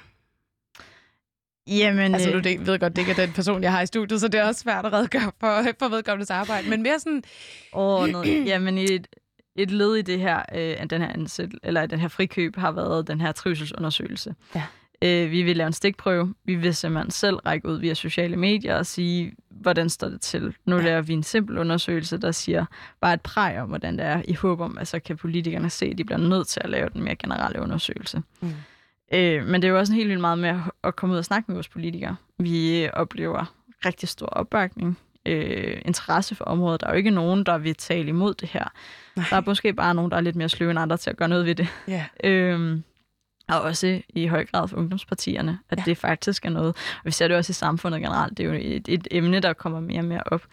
Jamen, 1.67 2.15
altså, 2.15 2.31
du 2.31 2.39
det, 2.39 2.67
ved 2.67 2.79
godt, 2.79 2.97
det 2.97 3.03
ikke 3.03 3.13
er 3.13 3.27
den 3.27 3.33
person, 3.33 3.63
jeg 3.63 3.73
har 3.73 3.83
i 3.83 3.87
studiet, 3.87 4.21
så 4.21 4.29
det 4.29 4.41
er 4.41 4.45
også 4.45 4.61
svært 4.61 4.87
at 4.87 4.93
redegøre 4.93 5.33
for, 5.41 5.63
for 5.79 5.89
vedkommendes 5.89 6.31
arbejde. 6.31 6.71
Men 6.71 6.83
mere 6.83 6.99
sådan... 6.99 7.23
Åh, 7.73 8.09
noget, 8.09 8.47
jamen, 8.51 8.79
et, 8.79 9.07
et 9.57 9.71
led 9.71 9.95
i 9.95 10.03
det 10.03 10.21
her, 10.21 10.43
øh, 10.55 10.91
den 10.91 11.01
her 11.01 11.09
ansæt, 11.09 11.51
eller 11.63 11.87
den 11.87 12.01
her 12.01 12.09
frikøb, 12.09 12.57
har 12.57 12.73
været 12.73 13.07
den 13.07 13.21
her 13.21 13.33
trivselsundersøgelse. 13.33 14.35
Ja. 14.55 14.63
Øh, 15.03 15.31
vi 15.31 15.43
vil 15.43 15.57
lave 15.57 15.67
en 15.67 15.73
stikprøve. 15.73 16.35
Vi 16.45 16.55
vil 16.55 16.75
simpelthen 16.75 17.11
selv 17.11 17.37
række 17.37 17.69
ud 17.69 17.79
via 17.81 17.95
sociale 17.95 18.37
medier 18.37 18.77
og 18.77 18.87
sige, 18.87 19.33
hvordan 19.51 19.91
står 19.91 20.09
det 20.09 20.21
til. 20.21 20.55
Nu 20.65 20.77
ja. 20.77 20.83
laver 20.83 21.03
vi 21.03 21.13
en 21.13 21.23
simpel 21.23 21.59
undersøgelse, 21.59 22.19
der 22.19 22.33
siger 22.33 22.65
bare 23.01 23.15
et 23.15 23.21
præg 23.21 23.61
om, 23.61 23.69
hvordan 23.69 23.99
det 23.99 24.07
er, 24.07 24.23
i 24.29 24.33
håb 24.33 24.61
om, 24.61 24.79
at 24.79 24.89
så 24.89 24.99
kan 24.99 25.17
politikerne 25.17 25.71
se, 25.71 25.87
at 25.87 25.99
de 25.99 26.05
bliver 26.05 26.19
nødt 26.19 26.49
til 26.49 26.61
at 26.65 26.71
lave 26.71 26.89
den 26.89 27.03
mere 27.03 27.17
generelle 27.17 27.61
undersøgelse. 27.61 28.23
Mm. 28.41 28.53
Øh, 29.13 29.47
men 29.47 29.63
det 29.63 29.69
er 29.69 29.73
jo 29.73 29.79
også 29.79 29.93
en 29.93 29.97
helt 29.97 30.09
vildt 30.09 30.21
meget 30.21 30.39
med 30.39 30.61
at 30.85 30.97
komme 30.97 31.13
ud 31.13 31.19
og 31.19 31.25
snakke 31.25 31.45
med 31.49 31.57
vores 31.57 31.69
politikere. 31.69 32.17
Vi 32.39 32.89
oplever 32.93 33.55
rigtig 33.87 34.09
stor 34.09 34.27
opbakning, 34.27 34.99
øh, 35.27 35.81
interesse 35.85 36.35
for 36.35 36.45
området. 36.45 36.81
Der 36.81 36.87
er 36.87 36.91
jo 36.91 36.97
ikke 36.97 37.11
nogen, 37.11 37.47
der 37.47 37.59
vil 37.59 37.75
tale 37.75 38.09
imod 38.09 38.35
det 38.35 38.49
her. 38.49 38.65
Nej. 39.17 39.27
Der 39.31 39.37
er 39.37 39.43
måske 39.47 39.73
bare 39.73 39.95
nogen, 39.95 40.11
der 40.11 40.17
er 40.17 40.21
lidt 40.21 40.37
mere 40.37 40.49
sløve 40.49 40.71
end 40.71 40.79
andre 40.79 40.97
til 40.97 41.11
at 41.11 41.17
gøre 41.17 41.29
noget 41.29 41.47
ved 41.47 41.55
det. 41.55 41.69
Ja. 41.89 42.07
øhm, 42.25 42.83
og 43.49 43.61
også 43.61 44.03
i 44.09 44.27
høj 44.27 44.45
grad 44.45 44.69
for 44.69 44.77
ungdomspartierne, 44.77 45.59
at 45.71 45.79
ja. 45.79 45.83
det 45.87 45.99
faktisk 45.99 46.45
er 46.45 46.51
noget. 46.51 46.69
Og 46.69 47.05
vi 47.05 47.11
ser 47.11 47.29
det 47.29 47.37
også 47.37 47.51
i 47.51 47.55
samfundet 47.55 48.01
generelt. 48.01 48.39
Det 48.39 48.47
er 48.47 48.49
jo 48.49 48.59
et, 48.63 48.89
et 48.89 49.09
emne, 49.11 49.41
der 49.41 49.53
kommer 49.53 49.81
mere 49.81 49.99
og 50.01 50.05
mere 50.05 50.23
op. 50.27 50.47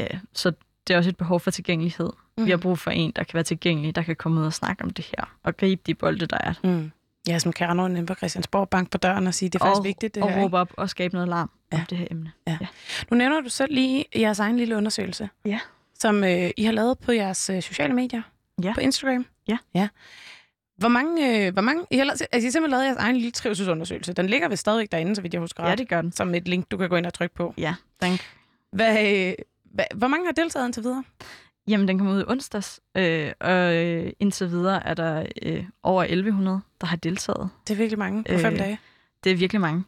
Øh, 0.00 0.18
så 0.32 0.52
det 0.88 0.94
er 0.94 0.98
også 0.98 1.10
et 1.10 1.16
behov 1.16 1.40
for 1.40 1.50
tilgængelighed. 1.50 2.10
Mm. 2.38 2.46
Vi 2.46 2.50
har 2.50 2.56
brug 2.56 2.78
for 2.78 2.90
en, 2.90 3.12
der 3.16 3.24
kan 3.24 3.34
være 3.34 3.42
tilgængelig, 3.42 3.96
der 3.96 4.02
kan 4.02 4.16
komme 4.16 4.40
ud 4.40 4.46
og 4.46 4.52
snakke 4.52 4.84
om 4.84 4.90
det 4.90 5.04
her, 5.04 5.36
og 5.42 5.56
gribe 5.56 5.82
de 5.86 5.94
bolde, 5.94 6.26
der 6.26 6.38
er. 6.40 6.54
Mm. 6.64 6.90
Ja, 7.28 7.38
som 7.38 7.52
kan 7.52 7.68
rende 7.68 7.98
ind 7.98 8.06
på 8.06 8.14
Christiansborg, 8.14 8.68
bank 8.68 8.90
på 8.90 8.98
døren 8.98 9.26
og 9.26 9.34
sige, 9.34 9.48
det 9.48 9.54
er 9.54 9.64
faktisk 9.64 9.78
og, 9.78 9.84
vigtigt, 9.84 10.14
det 10.14 10.22
og 10.22 10.30
her. 10.30 10.36
Og 10.36 10.44
råbe 10.44 10.58
op 10.58 10.72
og 10.76 10.90
skabe 10.90 11.14
noget 11.14 11.28
larm 11.28 11.50
ja. 11.72 11.78
om 11.78 11.86
det 11.90 11.98
her 11.98 12.06
emne. 12.10 12.32
Ja. 12.46 12.58
ja. 12.60 12.66
Nu 13.10 13.16
nævner 13.16 13.40
du 13.40 13.48
selv 13.48 13.74
lige 13.74 14.04
jeres 14.16 14.38
egen 14.38 14.56
lille 14.56 14.76
undersøgelse, 14.76 15.28
ja. 15.44 15.58
som 15.98 16.24
øh, 16.24 16.50
I 16.56 16.64
har 16.64 16.72
lavet 16.72 16.98
på 16.98 17.12
jeres 17.12 17.50
øh, 17.50 17.62
sociale 17.62 17.94
medier, 17.94 18.22
ja. 18.62 18.74
på 18.74 18.80
Instagram. 18.80 19.26
Ja. 19.48 19.58
ja. 19.74 19.88
Hvor 20.76 20.88
mange, 20.88 21.46
øh, 21.46 21.52
hvor 21.52 21.62
mange 21.62 21.84
I, 21.90 21.96
har, 21.96 22.04
altså, 22.04 22.26
I 22.32 22.40
har 22.40 22.40
simpelthen 22.40 22.70
lavet 22.70 22.84
jeres 22.84 22.96
egen 22.96 23.16
lille 23.16 23.30
trivselsundersøgelse. 23.30 24.12
Den 24.12 24.26
ligger 24.26 24.48
vist 24.48 24.60
stadigvæk 24.60 24.92
derinde, 24.92 25.16
så 25.16 25.22
vidt 25.22 25.34
jeg 25.34 25.40
husker 25.40 25.68
Ja, 25.68 25.74
det 25.74 25.88
gør 25.88 26.02
den. 26.02 26.12
Som 26.12 26.34
et 26.34 26.48
link, 26.48 26.70
du 26.70 26.76
kan 26.76 26.88
gå 26.88 26.96
ind 26.96 27.06
og 27.06 27.14
trykke 27.14 27.34
på. 27.34 27.54
Ja, 27.58 27.74
den, 28.02 28.18
Hvad, 28.72 29.06
øh, 29.06 29.34
hvad, 29.64 29.84
hvor 29.94 30.08
mange 30.08 30.26
har 30.26 30.32
deltaget 30.32 30.66
indtil 30.66 30.82
videre? 30.82 31.04
Jamen, 31.68 31.88
den 31.88 31.98
kommer 31.98 32.14
ud 32.14 32.20
i 32.20 32.24
onsdags, 32.28 32.80
øh, 32.96 33.32
og 33.40 33.74
øh, 33.76 34.12
indtil 34.20 34.50
videre 34.50 34.86
er 34.86 34.94
der 34.94 35.26
øh, 35.42 35.64
over 35.82 36.02
1100, 36.02 36.60
der 36.80 36.86
har 36.86 36.96
deltaget. 36.96 37.48
Det 37.68 37.74
er 37.74 37.78
virkelig 37.78 37.98
mange 37.98 38.24
på 38.24 38.38
fem 38.38 38.52
Øh, 38.52 38.58
dage. 38.58 38.78
Det 39.24 39.32
er 39.32 39.36
virkelig 39.36 39.60
mange. 39.60 39.84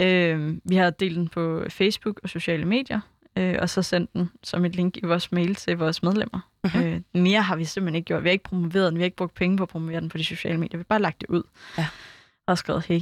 Øh, 0.00 0.56
vi 0.64 0.76
har 0.76 0.90
delt 0.90 1.16
den 1.16 1.28
på 1.28 1.64
Facebook 1.70 2.20
og 2.22 2.28
sociale 2.28 2.64
medier, 2.64 3.00
øh, 3.36 3.56
og 3.58 3.70
så 3.70 3.82
sendt 3.82 4.12
den 4.12 4.30
som 4.42 4.64
et 4.64 4.76
link 4.76 4.96
i 4.96 5.06
vores 5.06 5.32
mail 5.32 5.54
til 5.54 5.76
vores 5.78 6.02
medlemmer. 6.02 6.40
Mhm. 6.64 6.82
Øh, 6.82 7.00
mere 7.22 7.42
har 7.42 7.56
vi 7.56 7.64
simpelthen 7.64 7.94
ikke 7.96 8.06
gjort. 8.06 8.22
Vi 8.22 8.28
har 8.28 8.32
ikke 8.32 8.44
promoveret 8.44 8.90
den, 8.92 8.98
vi 8.98 9.02
har 9.02 9.04
ikke 9.04 9.16
brugt 9.16 9.34
penge 9.34 9.56
på 9.56 9.62
at 9.62 9.68
promovere 9.68 10.00
den 10.00 10.08
på 10.08 10.18
de 10.18 10.24
sociale 10.24 10.58
medier. 10.58 10.78
Vi 10.78 10.82
har 10.82 10.84
bare 10.88 11.02
lagt 11.02 11.20
det 11.20 11.28
ud 11.30 11.42
Ja. 11.78 11.86
og 12.46 12.58
skrevet, 12.58 12.84
hey, 12.86 13.00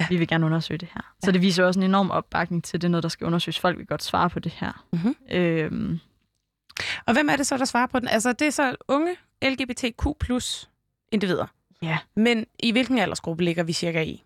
Ja. 0.00 0.06
vi 0.10 0.16
vil 0.16 0.28
gerne 0.28 0.46
undersøge 0.46 0.78
det 0.78 0.88
her. 0.94 1.00
Ja. 1.22 1.26
Så 1.26 1.32
det 1.32 1.42
viser 1.42 1.64
også 1.64 1.80
en 1.80 1.84
enorm 1.84 2.10
opbakning 2.10 2.64
til, 2.64 2.82
det 2.82 2.90
noget, 2.90 3.02
der 3.02 3.08
skal 3.08 3.26
undersøges. 3.26 3.58
Folk 3.58 3.78
vil 3.78 3.86
godt 3.86 4.02
svare 4.02 4.30
på 4.30 4.38
det 4.40 4.52
her. 4.52 4.84
Mhm. 4.92 5.16
Øh, 5.30 5.98
Og 7.06 7.12
hvem 7.12 7.28
er 7.28 7.36
det 7.36 7.46
så, 7.46 7.56
der 7.58 7.64
svarer 7.64 7.86
på 7.86 7.98
den? 8.00 8.08
Altså, 8.08 8.32
det 8.32 8.46
er 8.46 8.50
så 8.50 8.76
unge 8.88 9.16
LGBTQ 9.42 10.02
plus 10.20 10.70
individer. 11.12 11.46
ja. 11.82 11.98
Men 12.14 12.46
i 12.60 12.72
hvilken 12.72 12.98
aldersgruppe 12.98 13.44
ligger 13.44 13.62
vi 13.62 13.72
cirka 13.72 14.02
i? 14.02 14.24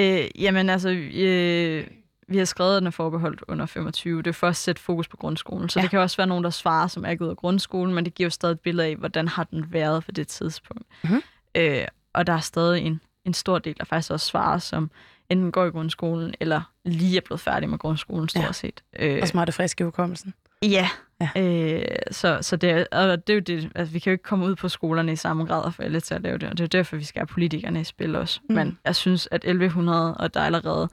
Øh, 0.00 0.28
jamen 0.42 0.70
altså, 0.70 0.88
øh, 0.90 1.86
vi 2.28 2.38
har 2.38 2.44
skrevet, 2.44 2.76
at 2.76 2.80
den 2.80 2.86
er 2.86 2.90
forbeholdt 2.90 3.44
under 3.48 3.66
25. 3.66 4.18
Det 4.22 4.26
er 4.26 4.32
for 4.32 4.48
at 4.48 4.56
sætte 4.56 4.82
fokus 4.82 5.08
på 5.08 5.16
grundskolen. 5.16 5.68
Så 5.68 5.78
Ja. 5.78 5.82
det 5.82 5.90
kan 5.90 5.98
også 6.00 6.16
være 6.16 6.26
nogen, 6.26 6.44
der 6.44 6.50
svarer, 6.50 6.86
som 6.86 7.04
er 7.04 7.14
gået 7.14 7.30
af 7.30 7.36
grundskolen, 7.36 7.94
men 7.94 8.04
det 8.04 8.14
giver 8.14 8.26
jo 8.26 8.30
stadig 8.30 8.52
et 8.52 8.60
billede 8.60 8.88
af, 8.88 8.96
hvordan 8.96 9.28
har 9.28 9.44
den 9.44 9.72
været 9.72 10.04
på 10.04 10.12
det 10.12 10.28
tidspunkt. 10.28 10.86
Mhm. 11.04 11.22
Øh, 11.54 11.84
og 12.12 12.26
der 12.26 12.32
er 12.32 12.40
stadig 12.40 12.82
en, 12.82 13.00
en 13.24 13.34
stor 13.34 13.58
del, 13.58 13.74
der 13.78 13.84
faktisk 13.84 14.10
også 14.12 14.26
svarer, 14.26 14.58
som 14.58 14.90
enten 15.30 15.52
går 15.52 15.64
i 15.64 15.70
grundskolen, 15.70 16.34
eller 16.40 16.60
lige 16.84 17.16
er 17.16 17.20
blevet 17.20 17.40
færdig 17.40 17.68
med 17.68 17.78
grundskolen, 17.78 18.28
stort 18.28 18.44
ja. 18.44 18.52
set. 18.52 18.82
Øh, 18.98 19.18
Og 19.22 19.28
smarte 19.28 19.52
friske 19.52 19.82
i 19.82 19.84
hukommelsen. 19.84 20.34
Ja, 20.62 20.88
Ja. 21.20 21.30
Øh, 21.36 21.84
så, 22.10 22.38
så 22.42 22.56
det, 22.56 22.88
og 22.88 23.26
det 23.26 23.32
er 23.32 23.34
jo 23.34 23.40
det, 23.40 23.72
altså, 23.74 23.92
vi 23.92 23.98
kan 23.98 24.10
jo 24.10 24.12
ikke 24.12 24.24
komme 24.24 24.46
ud 24.46 24.56
på 24.56 24.68
skolerne 24.68 25.12
i 25.12 25.16
samme 25.16 25.44
grad 25.44 25.62
og 25.62 25.74
få 25.74 25.82
alle 25.82 26.00
til 26.00 26.14
at 26.14 26.22
lave 26.22 26.38
det, 26.38 26.48
og 26.48 26.58
det 26.58 26.64
er 26.64 26.68
derfor, 26.68 26.96
vi 26.96 27.04
skal 27.04 27.20
have 27.20 27.26
politikerne 27.26 27.80
i 27.80 27.84
spil 27.84 28.16
også. 28.16 28.40
Mm. 28.48 28.54
Men 28.54 28.78
jeg 28.84 28.96
synes, 28.96 29.28
at 29.30 29.44
1100, 29.44 30.16
og 30.16 30.34
der 30.34 30.40
allerede 30.40 30.88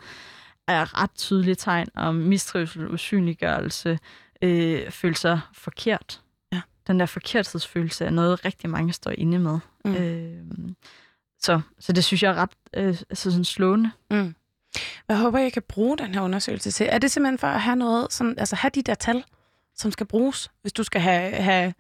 er 0.68 1.02
ret 1.02 1.12
tydelige 1.16 1.56
tegn 1.56 1.88
om 1.96 2.16
mistrivsel, 2.16 2.88
usynliggørelse, 2.88 4.00
øh, 4.42 4.92
føle 4.92 5.16
sig 5.16 5.40
forkert. 5.54 6.22
Ja. 6.54 6.62
Den 6.88 7.00
der 7.00 7.06
forkerthedsfølelse 7.06 8.06
er 8.06 8.10
noget, 8.10 8.46
rigtig 8.46 8.70
mange 8.70 8.94
står 8.94 9.12
inde 9.12 9.40
med. 9.40 9.60
Mm. 9.86 9.96
Øh, 9.96 10.70
så, 11.40 11.62
så 11.80 11.94
det 11.94 12.04
synes 12.04 12.24
jeg 12.24 12.32
er 12.32 12.36
ret 12.36 12.50
øh, 12.74 12.88
altså 12.88 13.32
sådan 13.32 13.46
slående. 13.46 13.92
Mm. 14.12 14.36
Hvad 15.06 15.18
håber 15.18 15.40
jeg 15.40 15.54
kan 15.54 15.64
bruge 15.68 15.98
den 15.98 16.14
her 16.14 16.22
undersøgelse 16.22 16.72
til? 16.72 16.88
Er 16.90 16.98
det 16.98 17.12
simpelthen 17.12 17.38
for 17.38 17.48
at 17.48 17.62
have 17.62 17.76
noget, 17.76 18.14
sådan, 18.14 18.36
altså 18.38 18.56
have 18.56 18.72
de 18.76 18.82
der 18.82 18.96
tal, 18.96 19.24
som 19.76 19.92
skal 19.92 20.06
bruges, 20.06 20.52
hvis 20.62 20.74
du 20.74 20.84
skal 20.84 21.02
have, 21.02 21.32
have 21.32 21.74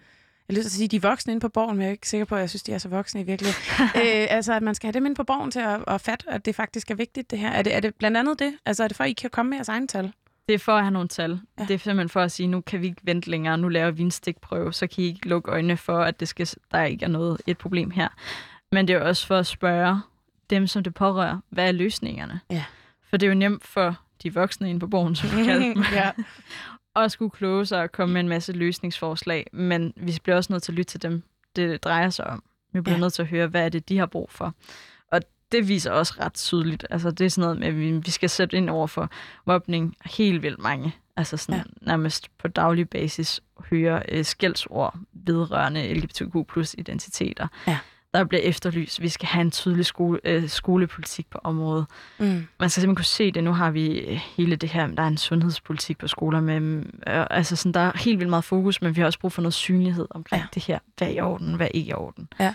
jeg 0.47 0.55
har 0.55 0.59
lyst 0.59 0.63
til 0.63 0.67
at 0.67 0.77
sige, 0.77 0.87
de 0.87 0.95
er 0.95 1.09
voksne 1.09 1.31
inde 1.31 1.41
på 1.41 1.49
borgen, 1.49 1.75
men 1.75 1.81
jeg 1.81 1.87
er 1.87 1.91
ikke 1.91 2.09
sikker 2.09 2.25
på, 2.25 2.35
at 2.35 2.41
jeg 2.41 2.49
synes, 2.49 2.63
de 2.63 2.71
er 2.73 2.77
så 2.77 2.89
voksne 2.89 3.21
i 3.21 3.23
virkeligheden. 3.23 3.61
øh, 4.01 4.27
altså, 4.29 4.53
at 4.53 4.63
man 4.63 4.75
skal 4.75 4.87
have 4.87 4.93
dem 4.93 5.05
ind 5.05 5.15
på 5.15 5.23
borgen 5.23 5.51
til 5.51 5.59
at, 5.59 5.83
at 5.87 6.01
fatte, 6.01 6.29
at 6.29 6.45
det 6.45 6.55
faktisk 6.55 6.91
er 6.91 6.95
vigtigt, 6.95 7.31
det 7.31 7.39
her. 7.39 7.49
Er 7.49 7.61
det, 7.61 7.75
er 7.75 7.79
det 7.79 7.95
blandt 7.95 8.17
andet 8.17 8.39
det? 8.39 8.53
Altså, 8.65 8.83
er 8.83 8.87
det 8.87 8.97
for, 8.97 9.03
at 9.03 9.09
I 9.09 9.13
kan 9.13 9.29
komme 9.29 9.49
med 9.49 9.57
jeres 9.57 9.69
egne 9.69 9.87
tal? 9.87 10.13
Det 10.47 10.55
er 10.55 10.59
for 10.59 10.71
at 10.71 10.81
have 10.81 10.91
nogle 10.91 11.07
tal. 11.07 11.39
Ja. 11.59 11.65
Det 11.65 11.73
er 11.73 11.77
simpelthen 11.77 12.09
for 12.09 12.21
at 12.21 12.31
sige, 12.31 12.47
nu 12.47 12.61
kan 12.61 12.81
vi 12.81 12.85
ikke 12.85 13.01
vente 13.03 13.29
længere, 13.29 13.57
nu 13.57 13.69
laver 13.69 13.91
vi 13.91 14.03
en 14.03 14.11
stikprøve, 14.11 14.73
så 14.73 14.87
kan 14.87 15.03
I 15.03 15.07
ikke 15.07 15.29
lukke 15.29 15.51
øjnene 15.51 15.77
for, 15.77 15.99
at 15.99 16.19
det 16.19 16.27
skal, 16.27 16.47
der 16.71 16.83
ikke 16.83 17.05
er 17.05 17.09
noget 17.09 17.41
et 17.47 17.57
problem 17.57 17.91
her. 17.91 18.07
Men 18.71 18.87
det 18.87 18.95
er 18.95 18.99
også 18.99 19.27
for 19.27 19.37
at 19.37 19.45
spørge 19.45 20.01
dem, 20.49 20.67
som 20.67 20.83
det 20.83 20.93
pårører, 20.93 21.39
hvad 21.49 21.67
er 21.67 21.71
løsningerne? 21.71 22.39
Ja. 22.51 22.63
For 23.09 23.17
det 23.17 23.25
er 23.25 23.29
jo 23.29 23.35
nemt 23.35 23.67
for 23.67 23.95
de 24.23 24.33
voksne 24.33 24.69
inde 24.69 24.79
på 24.79 24.87
borgen, 24.87 25.15
som 25.15 25.37
vi 25.37 25.43
kalder 25.45 25.73
dem, 25.73 25.83
ja. 25.93 26.11
At 27.03 27.11
skulle 27.11 27.31
kloge 27.31 27.65
sig 27.65 27.81
og 27.81 27.91
komme 27.91 28.13
med 28.13 28.21
en 28.21 28.29
masse 28.29 28.51
løsningsforslag, 28.53 29.47
men 29.53 29.93
vi 29.95 30.17
bliver 30.23 30.35
også 30.35 30.53
nødt 30.53 30.63
til 30.63 30.71
at 30.71 30.75
lytte 30.75 30.91
til 30.91 31.01
dem, 31.01 31.23
det 31.55 31.83
drejer 31.83 32.09
sig 32.09 32.27
om. 32.27 32.43
Vi 32.73 32.81
bliver 32.81 32.93
Ja. 32.93 32.97
ja. 32.97 33.01
nødt 33.01 33.13
til 33.13 33.21
at 33.21 33.27
høre, 33.27 33.47
hvad 33.47 33.65
er 33.65 33.69
det, 33.69 33.89
de 33.89 33.97
har 33.97 34.05
brug 34.05 34.31
for. 34.31 34.53
Og 35.11 35.21
det 35.51 35.67
viser 35.67 35.91
også 35.91 36.13
ret 36.19 36.33
tydeligt. 36.33 36.85
Altså, 36.89 37.11
det 37.11 37.25
er 37.25 37.29
sådan 37.29 37.41
noget 37.41 37.59
med, 37.59 37.67
at 37.67 37.77
vi, 37.77 37.91
vi 37.91 38.11
skal 38.11 38.29
sætte 38.29 38.57
ind 38.57 38.69
over 38.69 38.87
for 38.87 39.09
mobning 39.45 39.95
helt 40.05 40.41
vildt 40.41 40.59
mange. 40.59 40.95
Altså 41.17 41.37
sådan 41.37 41.55
ja. 41.59 41.63
nærmest 41.91 42.29
på 42.37 42.47
daglig 42.47 42.89
basis 42.89 43.41
høre 43.69 44.03
øh, 44.09 44.25
skældsord 44.25 44.97
vedrørende 45.13 45.93
LGBTQ 45.93 46.35
plus 46.49 46.75
identiteter. 46.77 47.47
Ja. 47.67 47.77
Der 48.15 48.23
bliver 48.23 48.41
efterlyst, 48.41 49.01
vi 49.01 49.09
skal 49.09 49.27
have 49.27 49.41
en 49.41 49.51
tydelig 49.51 49.85
skole, 49.85 50.19
øh, 50.23 50.49
skolepolitik 50.49 51.27
på 51.29 51.39
området 51.43 51.85
Mm. 52.19 52.25
man 52.59 52.69
skal 52.69 52.81
simpelthen 52.81 52.95
kunne 52.95 53.05
se 53.05 53.31
det. 53.31 53.43
Nu 53.43 53.53
har 53.53 53.71
vi 53.71 53.99
øh, 53.99 54.19
hele 54.37 54.55
det 54.55 54.69
her, 54.69 54.87
der 54.87 55.03
er 55.03 55.07
en 55.07 55.17
sundhedspolitik 55.17 55.97
på 55.97 56.07
skoler 56.07 56.41
med, 56.41 56.61
øh, 57.07 57.25
altså 57.29 57.55
sådan, 57.55 57.71
der 57.71 57.79
er 57.79 57.91
helt 57.97 58.19
vildt 58.19 58.29
meget 58.29 58.43
fokus, 58.43 58.81
men 58.81 58.95
vi 58.95 59.01
har 59.01 59.05
også 59.05 59.19
brug 59.19 59.31
for 59.31 59.41
noget 59.41 59.53
synlighed 59.53 60.07
omkring 60.09 60.41
Ja. 60.41 60.47
det 60.53 60.63
her. 60.63 60.79
Hvad 60.97 61.07
er 61.07 61.11
i 61.11 61.19
orden, 61.19 61.53
hvad 61.53 61.67
er 61.67 61.71
ikke 61.73 61.89
i 61.89 61.93
orden. 61.93 62.27
Ja. 62.39 62.53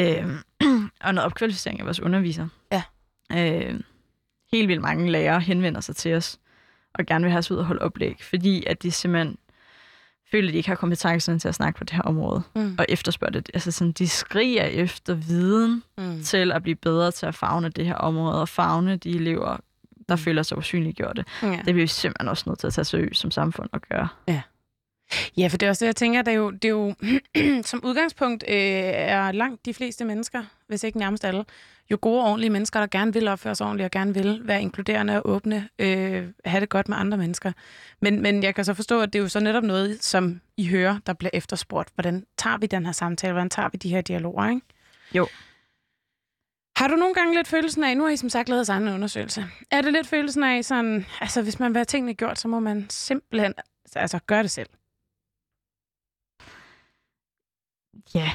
Øhm, 0.00 0.38
og 1.04 1.14
noget 1.14 1.26
opkvalificering 1.26 1.80
af 1.80 1.86
vores 1.86 2.00
undervisere. 2.00 2.48
Ja. 2.72 2.82
Øh, 3.32 3.80
helt 4.52 4.68
vildt 4.68 4.82
mange 4.82 5.10
lærere 5.10 5.40
henvender 5.40 5.80
sig 5.80 5.96
til 5.96 6.14
os, 6.14 6.38
og 6.94 7.06
gerne 7.06 7.22
vil 7.24 7.30
have 7.30 7.38
os 7.38 7.50
ud 7.50 7.56
og 7.56 7.64
holde 7.64 7.82
oplæg, 7.82 8.16
fordi 8.20 8.64
at 8.66 8.82
de 8.82 8.90
simpelthen 8.90 9.36
føler, 10.32 10.48
at 10.48 10.52
de 10.52 10.56
ikke 10.56 10.68
har 10.68 10.76
kompetencerne 10.76 11.38
til 11.38 11.48
at 11.48 11.54
snakke 11.54 11.78
på 11.78 11.84
det 11.84 11.92
her 11.92 12.02
område, 12.02 12.42
Mm. 12.56 12.74
og 12.78 12.86
efterspørger 12.88 13.32
det. 13.32 13.50
Altså 13.54 13.70
sådan, 13.70 13.92
de 13.92 14.08
skriger 14.08 14.64
efter 14.64 15.14
viden, 15.14 15.82
Mm. 15.98 16.22
til 16.22 16.52
at 16.52 16.62
blive 16.62 16.74
bedre 16.76 17.10
til 17.10 17.26
at 17.26 17.34
fagne 17.34 17.68
det 17.68 17.86
her 17.86 17.94
område, 17.94 18.40
og 18.40 18.48
fagne 18.48 18.96
de 18.96 19.10
elever, 19.10 19.56
der 20.08 20.16
føler 20.16 20.42
sig 20.42 20.58
usynliggjorte. 20.58 21.24
Ja. 21.42 21.48
Det 21.48 21.62
bliver 21.64 21.74
vi 21.74 21.86
simpelthen 21.86 22.28
også 22.28 22.44
nødt 22.46 22.58
til 22.58 22.66
at 22.66 22.72
tage 22.72 22.84
seriøst 22.84 23.20
som 23.20 23.30
samfund 23.30 23.68
og 23.72 23.80
gøre. 23.90 24.08
Ja, 24.28 24.40
for 25.50 25.58
det 25.58 25.66
er 25.66 25.70
også 25.70 25.84
det, 25.84 25.86
jeg 25.86 25.96
tænker, 25.96 26.22
det 26.22 26.32
er 26.32 26.36
jo, 26.36 26.50
det 26.50 26.64
er 26.64 26.68
jo 26.68 26.94
som 27.70 27.84
udgangspunkt 27.84 28.44
øh, 28.48 28.54
er 28.54 29.32
langt 29.32 29.66
de 29.66 29.74
fleste 29.74 30.04
mennesker, 30.04 30.44
hvis 30.66 30.84
ikke 30.84 30.98
nærmest 30.98 31.24
alle, 31.24 31.44
jo 31.90 31.98
gode 32.00 32.20
og 32.20 32.26
ordentlige 32.28 32.50
mennesker, 32.50 32.80
der 32.80 32.86
gerne 32.86 33.12
vil 33.12 33.28
opføre 33.28 33.54
sig 33.54 33.66
ordentligt 33.66 33.84
og 33.84 33.90
gerne 33.90 34.14
vil 34.14 34.40
være 34.44 34.62
inkluderende 34.62 35.16
og 35.16 35.30
åbne, 35.30 35.68
øh, 35.78 36.28
have 36.44 36.60
det 36.60 36.68
godt 36.68 36.88
med 36.88 36.96
andre 36.96 37.18
mennesker. 37.18 37.52
Men, 38.00 38.22
men 38.22 38.42
jeg 38.42 38.54
kan 38.54 38.64
så 38.64 38.74
forstå, 38.74 39.00
at 39.00 39.12
det 39.12 39.18
er 39.18 39.22
jo 39.22 39.28
så 39.28 39.40
netop 39.40 39.64
noget, 39.64 40.04
som 40.04 40.40
I 40.56 40.68
hører, 40.68 40.98
der 41.06 41.12
bliver 41.12 41.30
efterspurgt. 41.32 41.88
Hvordan 41.94 42.26
tager 42.38 42.58
vi 42.58 42.66
den 42.66 42.86
her 42.86 42.92
samtale? 42.92 43.32
Hvordan 43.32 43.50
tager 43.50 43.68
vi 43.72 43.78
de 43.78 43.88
her 43.88 44.00
dialoger, 44.00 44.48
ikke? 44.48 44.66
Jo. 45.14 45.26
Har 46.76 46.88
du 46.88 46.94
nogle 46.94 47.14
gange 47.14 47.34
lidt 47.34 47.48
følelsen 47.48 47.84
af, 47.84 47.96
nu 47.96 48.02
har 48.02 48.10
I 48.10 48.16
som 48.16 48.28
sagt 48.28 48.48
lavet 48.48 48.58
jeres 48.58 48.68
egen 48.68 48.88
undersøgelse, 48.88 49.44
er 49.70 49.82
det 49.82 49.92
lidt 49.92 50.06
følelsen 50.06 50.42
af 50.42 50.64
sådan, 50.64 51.06
altså 51.20 51.42
hvis 51.42 51.60
man 51.60 51.70
vil 51.70 51.78
have 51.78 51.84
tingene 51.84 52.14
gjort, 52.14 52.38
så 52.38 52.48
må 52.48 52.60
man 52.60 52.86
simpelthen 52.90 53.54
altså, 53.96 54.18
gøre 54.26 54.42
det 54.42 54.50
selv? 54.50 54.68
Ja, 58.14 58.30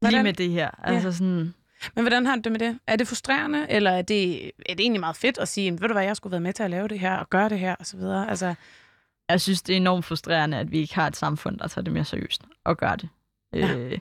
Hvordan- 0.00 0.12
lige 0.14 0.22
med 0.22 0.32
det 0.32 0.50
her. 0.50 0.70
Altså 0.84 1.12
sådan, 1.12 1.54
Men 1.94 2.04
hvordan 2.04 2.26
har 2.26 2.36
du 2.36 2.40
det 2.44 2.52
med 2.52 2.60
det? 2.60 2.78
Er 2.86 2.96
det 2.96 3.08
frustrerende, 3.08 3.66
eller 3.70 3.90
er 3.90 4.02
det, 4.02 4.44
er 4.46 4.50
det 4.74 4.80
egentlig 4.80 5.00
meget 5.00 5.16
fedt 5.16 5.38
at 5.38 5.48
sige, 5.48 5.72
ved 5.72 5.88
du 5.88 5.92
hvad, 5.92 6.04
jeg 6.04 6.16
skulle 6.16 6.30
være 6.30 6.40
med 6.40 6.52
til 6.52 6.62
at 6.62 6.70
lave 6.70 6.88
det 6.88 7.00
her, 7.00 7.16
og 7.16 7.30
gøre 7.30 7.48
det 7.48 7.58
her, 7.58 7.74
og 7.74 7.86
så 7.86 7.96
videre? 7.96 8.30
Altså, 8.30 8.54
jeg 9.28 9.40
synes, 9.40 9.62
det 9.62 9.72
er 9.72 9.76
enormt 9.76 10.04
frustrerende, 10.04 10.58
at 10.58 10.70
vi 10.70 10.78
ikke 10.78 10.94
har 10.94 11.06
et 11.06 11.16
samfund, 11.16 11.58
der 11.58 11.68
tager 11.68 11.82
det 11.84 11.92
mere 11.92 12.04
seriøst 12.04 12.42
og 12.64 12.76
gør 12.76 12.96
det. 12.96 13.08
Ja. 13.52 13.66
Ja. 13.66 13.76
Øh, 13.76 13.98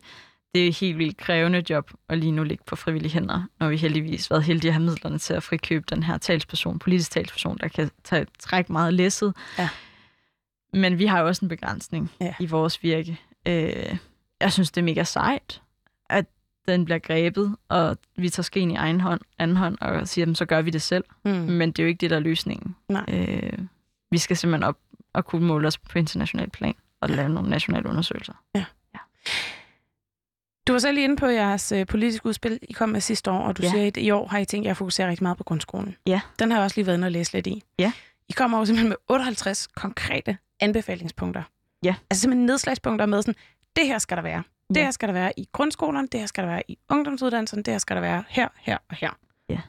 det 0.55 0.63
er 0.63 0.67
et 0.67 0.75
helt 0.75 0.97
vildt 0.97 1.17
krævende 1.17 1.63
job 1.69 1.91
at 2.09 2.17
lige 2.17 2.31
nu 2.31 2.43
ligge 2.43 2.63
på 2.67 2.75
frivillige 2.75 3.11
hænder, 3.11 3.43
når 3.59 3.69
vi 3.69 3.77
heldigvis 3.77 4.31
været 4.31 4.43
heldige 4.43 4.69
at 4.69 4.73
have 4.73 4.83
midlerne 4.85 5.17
til 5.19 5.33
at 5.33 5.43
frikøbe 5.43 5.85
den 5.89 6.03
her 6.03 6.17
talsperson, 6.17 6.79
politisk 6.79 7.11
talsperson, 7.11 7.57
der 7.57 7.67
kan 7.67 7.91
tage, 8.03 8.25
trække 8.39 8.71
meget 8.71 8.93
læsset. 8.93 9.33
Ja. 9.57 9.69
Men 10.73 10.99
vi 10.99 11.05
har 11.05 11.19
jo 11.19 11.27
også 11.27 11.45
en 11.45 11.49
begrænsning 11.49 12.11
Ja. 12.21 12.33
i 12.39 12.45
vores 12.45 12.83
virke. 12.83 13.19
Øh, 13.47 13.97
jeg 14.43 14.53
synes, 14.53 14.71
det 14.71 14.81
er 14.81 14.85
mega 14.85 15.03
sejt, 15.03 15.61
at 16.09 16.25
den 16.67 16.85
bliver 16.85 16.99
grebet, 16.99 17.55
og 17.69 17.97
vi 18.17 18.29
tager 18.29 18.43
skeen 18.43 18.71
i 18.71 18.75
egen 18.75 19.01
hånd, 19.01 19.21
anden 19.39 19.57
hånd 19.57 19.77
og 19.81 20.07
siger, 20.07 20.21
"Jamen, 20.23 20.35
så 20.35 20.45
gør 20.45 20.61
vi 20.61 20.69
det 20.69 20.81
selv. 20.81 21.03
mm. 21.25 21.31
Men 21.31 21.71
det 21.71 21.79
er 21.79 21.83
jo 21.83 21.87
ikke 21.87 21.99
det, 22.01 22.09
der 22.09 22.15
er 22.15 22.19
løsningen. 22.19 22.75
Nej. 22.89 23.05
Øh, 23.07 23.59
vi 24.11 24.17
skal 24.17 24.37
simpelthen 24.37 24.63
op 24.63 24.77
og 25.13 25.25
kunne 25.25 25.47
måle 25.47 25.67
os 25.67 25.77
på 25.77 25.99
international 25.99 26.49
plan 26.49 26.75
og 27.01 27.09
lave 27.09 27.29
nogle 27.29 27.49
nationale 27.49 27.89
undersøgelser. 27.89 28.33
Du 30.67 30.71
var 30.73 30.79
selv 30.79 30.93
lige 30.93 31.03
inde 31.03 31.15
på 31.17 31.25
jeres 31.27 31.71
øh, 31.71 31.85
politiske 31.87 32.25
udspil, 32.25 32.59
I 32.61 32.73
kom 32.73 32.89
med 32.89 33.01
sidste 33.01 33.31
år, 33.31 33.39
og 33.39 33.57
du 33.57 33.61
ja. 33.61 33.67
Ja. 33.67 33.71
siger, 33.73 33.87
at 33.87 33.97
i 33.97 34.11
år 34.11 34.27
har 34.27 34.37
I 34.39 34.45
tænkt 34.45 34.65
jer 34.65 34.71
at 34.71 34.77
fokusere 34.77 35.09
rigtig 35.09 35.23
meget 35.23 35.37
på 35.37 35.43
grundskolen. 35.43 35.95
Ja. 36.07 36.21
Den 36.39 36.51
har 36.51 36.57
jeg 36.57 36.63
også 36.63 36.77
lige 36.77 36.85
været 36.87 36.97
inde 36.97 37.05
og 37.05 37.11
læse 37.11 37.33
lidt 37.33 37.47
i. 37.47 37.63
Ja. 37.79 37.91
I 38.29 38.31
kommer 38.31 38.59
jo 38.59 38.65
simpelthen 38.65 38.89
med 38.89 38.95
58 39.09 39.67
konkrete 39.67 40.37
anbefalingspunkter. 40.59 41.43
Ja. 41.83 41.95
Altså 42.09 42.21
simpelthen 42.21 42.45
nedslagspunkter 42.45 43.05
med 43.05 43.21
sådan, 43.21 43.35
det 43.75 43.87
her 43.87 43.97
skal 43.97 44.17
der 44.17 44.23
være. 44.23 44.43
Det 44.69 44.77
Ja. 44.77 44.83
her 44.83 44.91
skal 44.91 45.07
der 45.07 45.13
være 45.13 45.39
i 45.39 45.49
grundskolerne, 45.51 46.07
det 46.11 46.19
her 46.19 46.27
skal 46.27 46.43
der 46.43 46.49
være 46.49 46.63
i 46.67 46.77
ungdomsuddannelsen, 46.89 47.63
det 47.63 47.73
her 47.73 47.77
skal 47.77 47.95
der 47.95 48.01
være 48.01 48.23
her, 48.29 48.47
her 48.59 48.77
og 48.89 48.95
her. 48.95 49.11
Ja. 49.49 49.59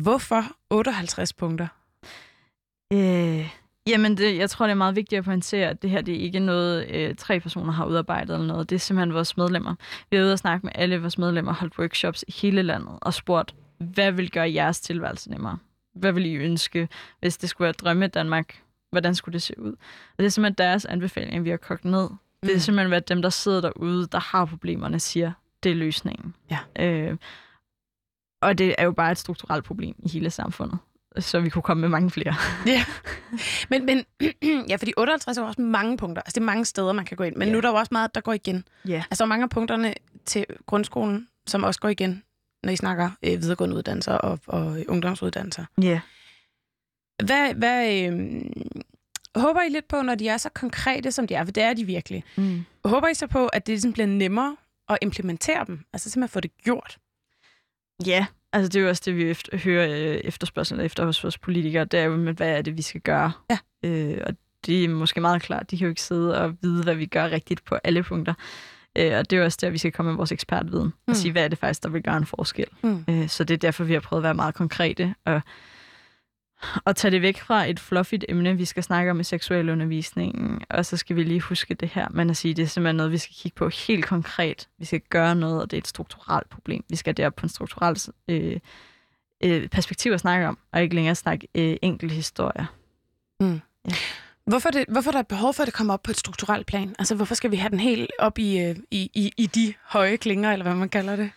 Hvorfor 0.00 0.42
58 0.70 1.32
punkter? 1.32 1.66
Øh, 2.92 3.48
Jamen, 3.86 4.16
det, 4.16 4.36
jeg 4.38 4.50
tror, 4.50 4.66
det 4.66 4.70
er 4.70 4.74
meget 4.74 4.96
vigtigt 4.96 5.18
at 5.18 5.24
pointere, 5.24 5.68
at 5.68 5.82
det 5.82 5.90
her 5.90 6.00
det 6.00 6.14
er 6.14 6.20
ikke 6.20 6.38
noget, 6.38 6.88
øh, 6.88 7.14
tre 7.14 7.40
personer 7.40 7.72
har 7.72 7.84
udarbejdet 7.86 8.34
eller 8.34 8.46
noget. 8.46 8.70
Det 8.70 8.76
er 8.76 8.80
simpelthen 8.80 9.14
vores 9.14 9.36
medlemmer. 9.36 9.74
Vi 10.10 10.16
er 10.16 10.22
ude 10.22 10.32
og 10.32 10.38
snakke 10.38 10.66
med 10.66 10.72
alle 10.74 11.00
vores 11.00 11.18
medlemmer, 11.18 11.52
holdt 11.52 11.78
workshops 11.78 12.24
i 12.28 12.32
hele 12.32 12.62
landet 12.62 12.98
og 13.02 13.14
spurgt, 13.14 13.54
hvad 13.78 14.12
vil 14.12 14.30
gøre 14.30 14.52
jeres 14.54 14.80
tilværelse 14.80 15.30
nemmere? 15.30 15.58
Hvad 15.94 16.12
vil 16.12 16.26
I 16.26 16.34
ønske, 16.34 16.88
hvis 17.20 17.36
det 17.36 17.48
skulle 17.48 17.64
være 17.66 17.72
drømme 17.72 18.06
Danmark? 18.06 18.62
Hvordan 18.90 19.14
skulle 19.14 19.32
det 19.32 19.42
se 19.42 19.60
ud? 19.60 19.72
Og 19.72 20.18
det 20.18 20.24
er 20.24 20.28
simpelthen 20.28 20.66
deres 20.66 20.84
anbefaling, 20.84 21.44
vi 21.44 21.50
har 21.50 21.56
kogt 21.56 21.84
ned. 21.84 22.08
Mm. 22.42 22.46
Det 22.46 22.52
er 22.54 22.56
Mm. 22.56 22.60
simpelthen, 22.60 22.88
hvad 22.88 23.00
dem, 23.00 23.22
der 23.22 23.30
sidder 23.30 23.60
derude, 23.60 24.06
der 24.12 24.20
har 24.20 24.44
problemerne, 24.44 25.00
siger, 25.00 25.32
det 25.62 25.70
er 25.70 25.76
løsningen. 25.76 26.34
Ja. 26.50 26.58
Øh, 26.86 27.16
og 28.42 28.58
det 28.58 28.74
er 28.78 28.84
jo 28.84 28.92
bare 28.92 29.12
et 29.12 29.18
strukturelt 29.18 29.64
problem 29.64 29.94
i 29.98 30.08
hele 30.08 30.30
samfundet. 30.30 30.78
Så 31.18 31.40
vi 31.40 31.48
kunne 31.50 31.62
komme 31.62 31.80
med 31.80 31.88
mange 31.88 32.10
flere. 32.10 32.34
Ja. 32.66 32.84
Men, 33.70 33.86
men 33.86 34.04
ja, 34.70 34.76
fordi 34.76 34.92
58 34.96 35.38
er 35.38 35.42
også 35.42 35.60
mange 35.60 35.96
punkter. 35.96 36.22
Altså, 36.22 36.34
det 36.34 36.40
er 36.40 36.46
mange 36.46 36.64
steder, 36.64 36.92
man 36.92 37.04
kan 37.04 37.16
gå 37.16 37.24
ind. 37.24 37.36
Men 37.36 37.48
Ja. 37.48 37.52
nu 37.52 37.58
er 37.58 37.62
der 37.62 37.68
jo 37.68 37.74
også 37.74 37.88
meget, 37.92 38.14
der 38.14 38.20
går 38.20 38.32
igen. 38.32 38.64
Ja. 38.88 39.04
Altså, 39.10 39.26
mange 39.26 39.42
af 39.42 39.50
punkterne 39.50 39.94
til 40.24 40.46
grundskolen, 40.66 41.28
som 41.46 41.64
også 41.64 41.80
går 41.80 41.88
igen, 41.88 42.22
når 42.62 42.72
I 42.72 42.76
snakker 42.76 43.10
øh, 43.22 43.30
videregående 43.30 43.76
uddannelser 43.76 44.14
og, 44.14 44.38
og 44.46 44.76
ungdomsuddannelser. 44.88 45.64
Ja. 45.82 46.00
Hvad, 47.24 47.54
hvad 47.54 48.02
øh, 48.12 48.42
håber 49.36 49.62
I 49.62 49.68
lidt 49.68 49.88
på, 49.88 50.02
når 50.02 50.14
de 50.14 50.28
er 50.28 50.36
så 50.36 50.48
konkrete, 50.54 51.12
som 51.12 51.26
de 51.26 51.34
er? 51.34 51.44
For 51.44 51.52
det 51.52 51.62
er 51.62 51.72
de 51.72 51.84
virkelig. 51.84 52.24
Mm. 52.36 52.64
Håber 52.84 53.08
I 53.08 53.14
så 53.14 53.26
på, 53.26 53.46
at 53.46 53.66
det 53.66 53.72
ligesom 53.72 53.92
bliver 53.92 54.06
nemmere 54.06 54.56
at 54.88 54.98
implementere 55.02 55.64
dem? 55.66 55.80
Altså 55.92 56.10
simpelthen 56.10 56.32
få 56.32 56.40
det 56.40 56.56
gjort? 56.64 56.98
Ja, 58.06 58.26
altså 58.52 58.68
det 58.68 58.76
er 58.76 58.82
jo 58.82 58.88
også 58.88 59.02
det, 59.04 59.16
vi 59.16 59.30
efter, 59.30 59.58
hører 59.58 59.88
øh, 59.90 60.20
efterspørgsel 60.24 60.80
efter 60.80 61.04
hos 61.04 61.22
vores 61.22 61.38
politikere. 61.38 61.84
Det 61.84 62.00
er 62.00 62.04
jo, 62.04 62.32
hvad 62.32 62.48
er 62.48 62.62
det, 62.62 62.76
vi 62.76 62.82
skal 62.82 63.00
gøre? 63.00 63.32
Ja. 63.50 63.58
Øh, 63.84 64.22
og 64.26 64.34
det 64.66 64.84
er 64.84 64.88
måske 64.88 65.20
meget 65.20 65.42
klart. 65.42 65.70
De 65.70 65.78
kan 65.78 65.84
jo 65.84 65.88
ikke 65.88 66.02
sidde 66.02 66.40
og 66.40 66.56
vide, 66.62 66.82
hvad 66.82 66.94
vi 66.94 67.06
gør 67.06 67.30
rigtigt 67.30 67.64
på 67.64 67.74
alle 67.84 68.02
punkter. 68.02 68.34
Øh, 68.98 69.18
og 69.18 69.30
det 69.30 69.36
er 69.36 69.40
jo 69.40 69.44
også 69.44 69.58
der, 69.60 69.70
vi 69.70 69.78
skal 69.78 69.92
komme 69.92 70.12
med 70.12 70.16
vores 70.16 70.32
ekspertviden. 70.32 70.86
Mm. 70.86 70.92
og 71.06 71.16
sige, 71.16 71.32
hvad 71.32 71.44
er 71.44 71.48
det 71.48 71.58
faktisk, 71.58 71.82
der 71.82 71.88
vil 71.88 72.02
gøre 72.02 72.16
en 72.16 72.26
forskel. 72.26 72.66
Mm. 72.82 73.04
Øh, 73.08 73.28
så 73.28 73.44
det 73.44 73.54
er 73.54 73.58
derfor, 73.58 73.84
vi 73.84 73.92
har 73.92 74.00
prøvet 74.00 74.20
at 74.20 74.24
være 74.24 74.34
meget 74.34 74.54
konkrete 74.54 75.14
og, 75.24 75.40
og 76.84 76.96
tage 76.96 77.10
det 77.10 77.22
væk 77.22 77.40
fra 77.40 77.64
et 77.70 77.80
fluffigt 77.80 78.24
emne, 78.28 78.56
vi 78.56 78.64
skal 78.64 78.82
snakke 78.82 79.10
om 79.10 79.20
i 79.20 79.24
seksualundervisningen, 79.24 80.62
og 80.70 80.86
så 80.86 80.96
skal 80.96 81.16
vi 81.16 81.22
lige 81.22 81.40
huske 81.40 81.74
det 81.74 81.88
her, 81.88 82.08
men 82.10 82.30
at 82.30 82.36
sige, 82.36 82.54
det 82.54 82.62
er 82.62 82.66
simpelthen 82.66 82.96
noget, 82.96 83.12
vi 83.12 83.18
skal 83.18 83.34
kigge 83.34 83.56
på 83.56 83.68
helt 83.68 84.04
konkret. 84.06 84.68
Vi 84.78 84.84
skal 84.84 85.00
gøre 85.00 85.34
noget, 85.34 85.62
og 85.62 85.70
det 85.70 85.76
er 85.76 85.80
et 85.80 85.88
strukturelt 85.88 86.48
problem. 86.48 86.84
Vi 86.88 86.96
skal 86.96 87.16
derop 87.16 87.34
på 87.34 87.46
en 87.46 87.50
strukturel 87.50 87.96
øh, 88.28 88.60
øh, 89.44 89.68
perspektiv 89.68 90.12
at 90.12 90.20
snakke 90.20 90.48
om, 90.48 90.58
og 90.72 90.82
ikke 90.82 90.94
længere 90.94 91.14
snakke 91.14 91.48
øh, 91.54 91.76
enkelte 91.82 92.14
historier. 92.14 92.66
Hvorfor, 94.46 94.68
er 94.68 94.72
det, 94.72 94.84
hvorfor 94.88 95.10
er 95.10 95.12
der 95.12 95.20
et 95.20 95.26
behov 95.26 95.54
for, 95.54 95.62
at 95.62 95.66
det 95.66 95.74
kommer 95.74 95.94
op 95.94 96.02
på 96.02 96.10
et 96.10 96.16
strukturelt 96.16 96.66
plan? 96.66 96.94
Altså, 96.98 97.14
hvorfor 97.14 97.34
skal 97.34 97.50
vi 97.50 97.56
have 97.56 97.70
den 97.70 97.80
helt 97.80 98.10
op 98.18 98.38
i, 98.38 98.58
øh, 98.58 98.76
i, 98.90 99.10
i, 99.14 99.32
i 99.36 99.46
de 99.46 99.74
høje 99.84 100.16
klinger, 100.16 100.52
eller 100.52 100.64
hvad 100.64 100.74
man 100.74 100.88
kalder 100.88 101.16
det? 101.16 101.30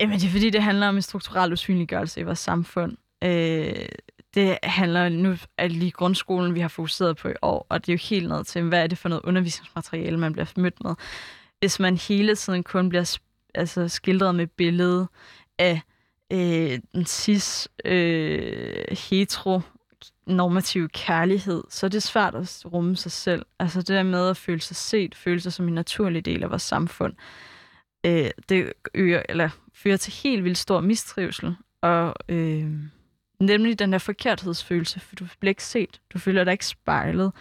Jamen, 0.00 0.18
det 0.18 0.26
er 0.26 0.30
fordi, 0.30 0.50
det 0.50 0.62
handler 0.62 0.88
om 0.88 0.96
en 0.96 1.02
strukturel 1.02 1.52
usynliggørelse 1.52 2.20
i 2.20 2.22
vores 2.22 2.38
samfund. 2.38 2.96
Øh, 3.24 3.88
det 4.38 4.58
handler 4.62 5.08
nu 5.08 5.36
af 5.58 5.78
lige 5.78 5.90
grundskolen, 5.90 6.54
vi 6.54 6.60
har 6.60 6.68
fokuseret 6.68 7.16
på 7.16 7.28
i 7.28 7.34
år, 7.42 7.66
og 7.68 7.86
det 7.86 7.92
er 7.92 7.96
jo 7.96 8.06
helt 8.10 8.28
ned 8.28 8.44
til, 8.44 8.62
hvad 8.62 8.82
er 8.82 8.86
det 8.86 8.98
for 8.98 9.08
noget 9.08 9.22
undervisningsmateriale, 9.24 10.18
man 10.18 10.32
bliver 10.32 10.46
mødt 10.56 10.84
med. 10.84 10.94
Hvis 11.58 11.80
man 11.80 11.96
hele 11.96 12.36
tiden 12.36 12.62
kun 12.62 12.88
bliver 12.88 13.18
altså, 13.54 13.88
skildret 13.88 14.34
med 14.34 14.46
billedet 14.46 15.08
af 15.58 15.80
øh, 16.32 16.78
den 16.94 17.06
cis 17.06 17.68
øh, 17.84 18.84
hetero 19.10 19.60
normativ 20.26 20.88
kærlighed, 20.88 21.64
så 21.68 21.86
er 21.86 21.90
det 21.90 22.02
svært 22.02 22.34
at 22.34 22.62
rumme 22.72 22.96
sig 22.96 23.12
selv. 23.12 23.46
Altså 23.58 23.78
det 23.78 23.88
der 23.88 24.02
med 24.02 24.28
at 24.28 24.36
føle 24.36 24.60
sig 24.60 24.76
set, 24.76 25.14
føle 25.14 25.40
sig 25.40 25.52
som 25.52 25.68
en 25.68 25.74
naturlig 25.74 26.24
del 26.24 26.42
af 26.42 26.50
vores 26.50 26.62
samfund, 26.62 27.14
øh, 28.06 28.30
det 28.48 28.72
øger, 28.94 29.22
eller 29.28 29.48
fører 29.74 29.96
til 29.96 30.12
helt 30.12 30.44
vildt 30.44 30.58
stor 30.58 30.80
mistrivsel, 30.80 31.56
og 31.82 32.14
øh, 32.28 32.70
nemlig 33.40 33.78
den 33.78 33.92
der 33.92 33.98
forkerthedsfølelse, 33.98 35.00
for 35.00 35.16
du 35.16 35.26
bliver 35.40 35.50
ikke 35.50 35.64
set, 35.64 36.00
du 36.12 36.18
føler 36.18 36.44
dig 36.44 36.52
ikke 36.52 36.66
spejlet, 36.66 37.32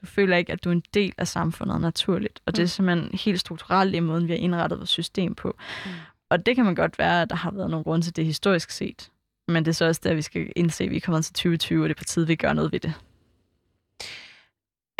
du 0.00 0.06
føler 0.06 0.36
ikke, 0.36 0.52
at 0.52 0.64
du 0.64 0.68
er 0.68 0.72
en 0.72 0.82
del 0.94 1.12
af 1.18 1.28
samfundet 1.28 1.80
naturligt, 1.80 2.40
og 2.46 2.56
det 2.56 2.62
er 2.62 2.64
Mm. 2.64 2.68
simpelthen 2.68 3.10
helt 3.18 3.40
strukturelt 3.40 3.94
i 3.94 4.00
måden, 4.00 4.28
vi 4.28 4.32
har 4.32 4.38
indrettet 4.38 4.78
vores 4.78 4.90
system 4.90 5.34
på. 5.34 5.56
Mm. 5.86 5.90
Og 6.30 6.46
det 6.46 6.56
kan 6.56 6.64
man 6.64 6.74
godt 6.74 6.98
være, 6.98 7.22
at 7.22 7.30
der 7.30 7.36
har 7.36 7.50
været 7.50 7.70
nogle 7.70 7.84
grunde 7.84 8.06
til 8.06 8.16
det 8.16 8.24
historisk 8.24 8.70
set, 8.70 9.10
men 9.48 9.64
det 9.64 9.70
er 9.70 9.74
så 9.74 9.84
også 9.86 10.00
der, 10.04 10.14
vi 10.14 10.22
skal 10.22 10.52
indse, 10.56 10.84
at 10.84 10.90
vi 10.90 10.96
er 10.96 11.00
kommet 11.00 11.24
til 11.24 11.34
2020, 11.34 11.82
og 11.84 11.88
det 11.88 11.94
er 11.94 11.98
på 11.98 12.04
tide, 12.04 12.26
vi 12.26 12.36
gør 12.36 12.52
noget 12.52 12.72
ved 12.72 12.80
det. 12.80 12.94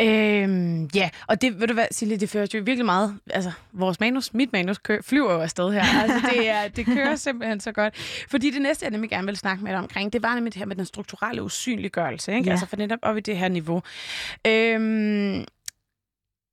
Øhm, 0.01 0.89
ja, 0.95 1.09
og 1.27 1.41
det, 1.41 1.59
ved 1.59 1.67
du 1.67 1.73
hvad, 1.73 1.85
Silje, 1.91 2.17
det 2.17 2.29
fører 2.29 2.47
jo 2.53 2.61
virkelig 2.65 2.85
meget, 2.85 3.19
altså, 3.29 3.51
vores 3.73 3.99
manus, 3.99 4.33
mit 4.33 4.53
manus 4.53 4.77
kø, 4.77 5.01
flyver 5.01 5.33
jo 5.33 5.39
afsted 5.41 5.71
her. 5.71 5.83
Altså, 6.01 6.29
det, 6.33 6.49
er, 6.49 6.67
det 6.67 6.85
kører 6.85 7.15
simpelthen 7.27 7.59
så 7.59 7.71
godt. 7.71 7.97
Fordi 8.29 8.51
det 8.51 8.61
næste, 8.61 8.83
jeg 8.85 8.91
nemlig 8.91 9.09
gerne 9.09 9.27
vil 9.27 9.37
snakke 9.37 9.63
med 9.63 9.71
dig 9.71 9.79
omkring, 9.79 10.13
det 10.13 10.23
var 10.23 10.35
nemlig 10.35 10.53
det 10.53 10.59
her 10.59 10.65
med 10.65 10.75
den 10.75 10.85
strukturelle 10.85 11.43
usynliggørelse, 11.43 12.33
ikke? 12.33 12.45
Ja. 12.45 12.51
Altså, 12.51 12.65
for 12.65 12.75
netop 12.77 12.99
op 13.01 13.17
i 13.17 13.19
det 13.19 13.37
her 13.37 13.47
niveau. 13.47 13.81
Øhm, 14.47 15.45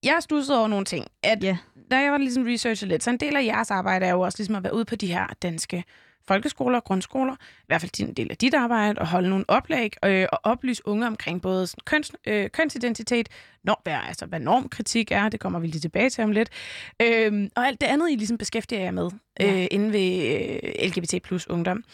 jeg 0.04 0.12
har 0.12 0.20
stusset 0.20 0.58
over 0.58 0.68
nogle 0.68 0.84
ting. 0.84 1.06
At, 1.22 1.44
Ja. 1.44 1.56
Da 1.90 1.96
jeg 1.98 2.12
var 2.12 2.18
ligesom 2.18 2.44
researchet 2.44 2.88
lidt, 2.88 3.02
så 3.02 3.10
en 3.10 3.16
del 3.16 3.36
af 3.36 3.44
jeres 3.44 3.70
arbejde 3.70 4.06
er 4.06 4.10
jo 4.10 4.20
også 4.20 4.38
ligesom 4.38 4.54
at 4.56 4.62
være 4.62 4.74
ude 4.74 4.84
på 4.84 4.96
de 4.96 5.06
her 5.06 5.26
danske 5.42 5.84
folkeskoler 6.28 6.78
og 6.78 6.84
grundskoler, 6.84 7.34
i 7.34 7.64
hvert 7.66 7.80
fald 7.80 8.00
en 8.00 8.14
del 8.14 8.30
af 8.30 8.36
dit 8.36 8.54
arbejde, 8.54 9.00
og 9.00 9.08
holde 9.08 9.28
nogle 9.28 9.44
oplæg 9.48 9.92
øh, 10.04 10.26
og 10.32 10.40
oplyse 10.42 10.82
unge 10.88 11.06
omkring 11.06 11.42
både 11.42 11.66
sådan 11.66 11.82
køns, 11.84 12.12
øh, 12.26 12.50
kønsidentitet, 12.50 13.28
når, 13.64 13.80
hvad, 13.82 13.98
altså, 14.08 14.26
hvad 14.26 14.40
normkritik 14.40 15.10
er, 15.10 15.28
det 15.28 15.40
kommer 15.40 15.58
vi 15.58 15.66
lige 15.66 15.80
tilbage 15.80 16.10
til 16.10 16.24
om 16.24 16.32
lidt, 16.32 16.48
øh, 17.02 17.48
og 17.56 17.66
alt 17.66 17.80
det 17.80 17.86
andet, 17.86 18.10
I 18.10 18.14
ligesom 18.14 18.38
beskæftiger 18.38 18.82
jer 18.82 18.90
med 18.90 19.10
Ja. 19.40 19.60
øh, 19.60 19.66
inden 19.70 19.92
ved 19.92 20.36
øh, 20.62 20.86
LGBT 20.88 21.22
plus 21.22 21.48
ungdom. 21.48 21.84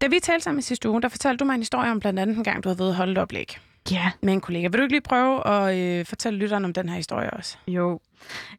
Da 0.00 0.06
vi 0.06 0.18
talte 0.22 0.44
sammen 0.44 0.58
i 0.58 0.62
sidste 0.62 0.90
uge, 0.90 1.02
der 1.02 1.08
fortalte 1.08 1.36
du 1.38 1.44
mig 1.44 1.54
en 1.54 1.60
historie 1.60 1.90
om 1.90 2.00
blandt 2.00 2.18
andet 2.20 2.36
en 2.36 2.44
gang, 2.44 2.64
du 2.64 2.68
havde 2.68 2.78
været 2.78 3.08
et 3.10 3.18
oplæg 3.18 3.58
Ja. 3.90 4.10
med 4.22 4.32
en 4.32 4.40
kollega. 4.40 4.68
Vil 4.68 4.78
du 4.78 4.82
ikke 4.82 4.94
lige 4.94 5.00
prøve 5.00 5.46
at 5.46 5.78
øh, 5.78 6.06
fortælle 6.06 6.38
lytteren 6.38 6.64
om 6.64 6.72
den 6.72 6.88
her 6.88 6.96
historie 6.96 7.30
også? 7.30 7.56
Jo. 7.68 8.00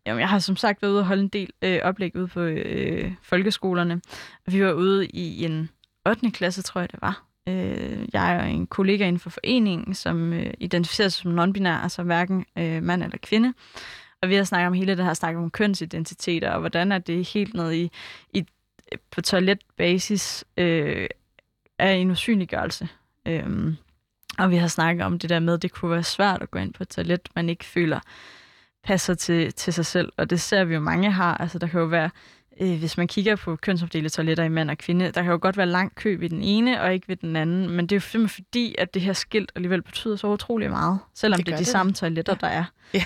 Jamen, 0.06 0.20
jeg 0.20 0.30
har 0.30 0.40
som 0.40 0.56
sagt 0.56 0.82
været 0.82 0.92
ude 0.92 1.00
og 1.00 1.06
holde 1.06 1.22
en 1.22 1.28
del 1.28 1.50
øh, 1.62 1.80
oplæg 1.84 2.16
ude 2.16 2.28
på 2.28 2.40
øh, 2.40 3.12
folkeskolerne. 3.22 4.02
Vi 4.46 4.66
var 4.66 4.72
ude 4.72 5.06
i 5.08 5.46
en 5.46 5.70
8. 6.08 6.32
klasse, 6.32 6.62
tror 6.62 6.82
jeg 6.82 6.92
det 6.92 7.02
var. 7.02 7.24
Øh, 7.50 8.08
jeg 8.14 8.40
og 8.42 8.50
en 8.50 8.68
kollega 8.68 9.08
inden 9.08 9.20
for 9.20 9.30
foreningen, 9.30 9.94
som 9.94 10.34
øh, 10.34 10.54
identificerer 10.60 11.10
sig 11.10 11.22
som 11.22 11.40
non-binær, 11.40 11.84
altså 11.84 12.04
hverken 12.04 12.46
øh, 12.58 12.84
mand 12.84 13.04
eller 13.04 13.18
kvinde. 13.18 13.54
Og 14.22 14.30
vi 14.30 14.36
har 14.36 14.44
snakket 14.44 14.68
om 14.68 14.74
hele 14.74 14.98
det 14.98 15.06
her 15.06 15.14
snak 15.14 15.36
om 15.36 15.50
kønsidentiteter, 15.50 16.52
og 16.52 16.60
hvordan 16.60 16.92
er 16.92 16.98
det 16.98 17.28
helt 17.28 17.54
ned 17.54 17.74
i, 17.74 17.92
i 18.34 18.46
på 19.12 19.22
toiletbasis 19.22 20.46
øh, 20.58 21.08
er 21.80 21.92
en 21.92 22.12
usynliggørelse. 22.12 22.88
Øh, 23.28 23.74
og 24.44 24.52
vi 24.52 24.56
har 24.58 24.68
snakket 24.68 25.06
om 25.06 25.20
det 25.20 25.30
der 25.30 25.40
med, 25.40 25.54
at 25.54 25.62
det 25.62 25.72
kunne 25.72 25.92
være 25.92 26.04
svært 26.04 26.42
at 26.42 26.52
gå 26.52 26.60
ind 26.60 26.74
på 26.74 26.84
et 26.84 26.90
toilet, 26.90 27.30
man 27.36 27.50
ikke 27.50 27.66
føler 27.66 28.00
passer 28.84 29.14
til, 29.14 29.54
til 29.54 29.74
sig 29.74 29.86
selv. 29.86 30.12
Og 30.18 30.30
det 30.30 30.42
ser 30.42 30.64
vi 30.64 30.74
jo 30.74 30.80
mange 30.80 31.12
har. 31.12 31.38
Altså 31.38 31.60
der 31.60 31.68
kan 31.68 31.80
jo 31.80 31.86
være, 31.86 32.10
øh, 32.62 32.80
hvis 32.80 32.98
man 32.98 33.08
kigger 33.08 33.36
på 33.36 33.56
kønsopdelte 33.56 34.10
toiletter 34.10 34.44
i 34.44 34.50
mand 34.50 34.70
og 34.70 34.78
kvinde, 34.78 35.06
der 35.12 35.22
kan 35.22 35.32
jo 35.32 35.40
godt 35.42 35.58
være 35.58 35.68
lang 35.68 35.96
kø 35.96 36.16
ved 36.20 36.30
den 36.30 36.42
ene 36.42 36.82
og 36.82 36.94
ikke 36.94 37.08
ved 37.08 37.16
den 37.16 37.36
anden. 37.36 37.70
Men 37.70 37.88
det 37.88 37.92
er 37.92 37.96
jo 37.96 38.02
simpelthen 38.02 38.44
fordi, 38.46 38.76
at 38.78 38.94
det 38.94 39.02
her 39.02 39.14
skilt 39.14 39.52
alligevel 39.56 39.82
betyder 39.82 40.16
så 40.16 40.28
utrolig 40.28 40.70
meget. 40.70 41.00
Selvom 41.16 41.38
Det 41.38 41.46
det, 41.46 41.52
er 41.54 41.58
de 41.58 41.60
det. 41.64 41.68
samme 41.72 41.94
toiletter, 41.94 42.36
der 42.36 42.48
er. 42.48 42.64
Ja. 42.94 43.04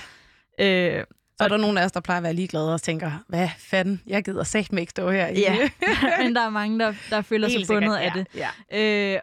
Øh, 0.60 1.04
Så 1.38 1.44
er 1.44 1.48
der 1.48 1.56
nogen 1.56 1.78
af 1.78 1.84
os, 1.84 1.92
der 1.92 2.00
plejer 2.00 2.16
at 2.18 2.22
være 2.24 2.32
ligeglade 2.34 2.74
og 2.74 2.82
tænker, 2.82 3.10
hvad 3.28 3.48
fanden, 3.58 4.02
jeg 4.06 4.24
gider 4.24 4.44
satme 4.44 4.80
ikke 4.80 4.90
stå 4.90 5.10
her. 5.10 5.26
i- 5.26 5.40
Ja. 5.40 5.56
men 6.22 6.34
der 6.36 6.46
er 6.46 6.50
mange, 6.50 6.78
der, 6.78 6.94
der 7.10 7.22
føler 7.22 7.48
sig 7.48 7.56
Helt 7.58 7.68
bundet 7.68 7.98
sikkert, 8.00 8.16
af 8.16 8.24
det. 8.24 8.40
Ja. 8.72 9.14
Øh, 9.14 9.20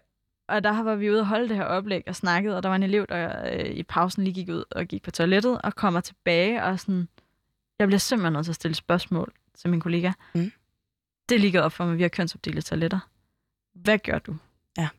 og 0.48 0.64
der 0.64 0.84
var 0.84 0.96
vi 0.96 1.12
ude 1.12 1.20
og 1.20 1.28
holde 1.28 1.50
det 1.50 1.58
her 1.58 1.64
oplæg 1.64 2.04
og 2.08 2.16
snakket, 2.16 2.56
og 2.56 2.64
der 2.64 2.70
var 2.70 2.76
en 2.76 2.84
elev, 2.84 3.06
der 3.10 3.52
øh, 3.54 3.66
i 3.66 3.84
pausen 3.84 4.24
lige 4.24 4.34
gik 4.34 4.50
ud 4.50 4.64
og 4.72 4.86
gik 4.86 5.04
på 5.04 5.12
toilettet 5.12 5.62
og 5.62 5.76
kommer 5.76 6.02
tilbage 6.02 6.64
og 6.64 6.80
sådan, 6.80 7.08
jeg 7.80 7.88
bliver 7.88 8.00
simpelthen 8.00 8.34
nødt 8.34 8.46
til 8.46 8.52
at 8.52 8.56
stille 8.56 8.76
spørgsmål 8.76 9.34
til 9.58 9.70
min 9.70 9.80
kollega. 9.80 10.12
Mm. 10.36 10.52
Det 11.30 11.42
ligger 11.42 11.62
op 11.62 11.72
for 11.72 11.86
mig, 11.86 11.98
vi 11.98 12.02
har 12.02 12.10
kønsopdelte 12.10 12.62
toiletter. 12.62 13.00
Hvad 13.74 13.98
gør 13.98 14.20
du? 14.20 14.36
Ja. 14.78 14.90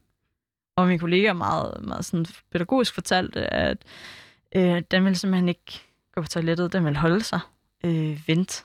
Og 0.76 0.86
min 0.86 0.99
kollega 0.99 1.32
meget, 1.32 1.84
meget 1.84 2.05
sådan 2.05 2.26
pædagogisk 2.51 2.95
fortalte, 2.95 3.55
at 3.55 3.78
øh, 4.57 4.82
den 4.90 5.05
ville 5.05 5.16
simpelthen 5.16 5.49
ikke 5.49 5.82
gå 6.14 6.22
på 6.22 6.28
toilettet, 6.28 6.72
den 6.72 6.84
ville 6.84 6.99
holde 6.99 7.22
sig, 7.22 7.40
øh, 7.84 8.28
vente 8.28 8.64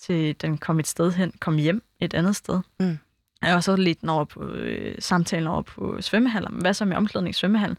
til 0.00 0.40
den 0.40 0.58
kom 0.58 0.78
et 0.78 0.86
sted 0.86 1.12
hen, 1.12 1.32
kom 1.40 1.56
hjem 1.56 1.82
et 2.00 2.14
andet 2.14 2.36
sted. 2.36 2.60
Mm. 2.80 2.98
Jeg 3.42 3.54
var 3.54 3.60
så 3.60 3.76
lidt 3.76 4.08
over 4.08 4.24
på 4.24 4.44
øh, 4.46 4.94
samtalen 4.98 5.46
over 5.46 5.62
på 5.62 5.96
svømmehaller. 6.00 6.50
Men 6.50 6.60
hvad 6.60 6.74
så 6.74 6.84
med 6.84 6.96
omklædning 6.96 7.30
i 7.30 7.38
svømmehallen? 7.38 7.78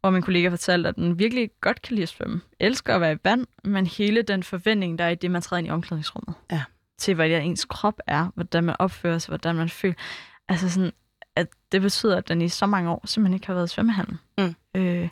Hvor 0.00 0.10
min 0.10 0.22
kollega 0.22 0.48
fortalte, 0.48 0.88
at 0.88 0.96
den 0.96 1.18
virkelig 1.18 1.50
godt 1.60 1.82
kan 1.82 1.94
lide 1.94 2.02
at 2.02 2.08
svømme. 2.08 2.40
Elsker 2.60 2.94
at 2.94 3.00
være 3.00 3.12
i 3.12 3.16
vand, 3.24 3.46
men 3.64 3.86
hele 3.86 4.22
den 4.22 4.42
forventning, 4.42 4.98
der 4.98 5.04
er 5.04 5.08
i 5.08 5.14
det, 5.14 5.30
man 5.30 5.42
træder 5.42 5.58
ind 5.58 5.66
i 5.66 5.70
omklædningsrummet. 5.70 6.34
Ja. 6.52 6.62
Til, 6.98 7.14
hvad 7.14 7.30
ens 7.30 7.64
krop 7.64 7.98
er, 8.06 8.28
hvordan 8.34 8.64
man 8.64 8.76
opfører 8.78 9.18
sig, 9.18 9.30
hvordan 9.30 9.54
man 9.56 9.68
føler. 9.68 9.94
Altså 10.48 10.70
sådan, 10.70 10.92
at 11.36 11.46
det 11.72 11.82
betyder, 11.82 12.16
at 12.16 12.28
den 12.28 12.42
i 12.42 12.48
så 12.48 12.66
mange 12.66 12.90
år 12.90 13.02
simpelthen 13.06 13.34
ikke 13.34 13.46
har 13.46 13.54
været 13.54 13.70
i 13.70 13.74
svømmehallen. 13.74 14.18
Mm. 14.38 14.54
Øh, 14.76 15.08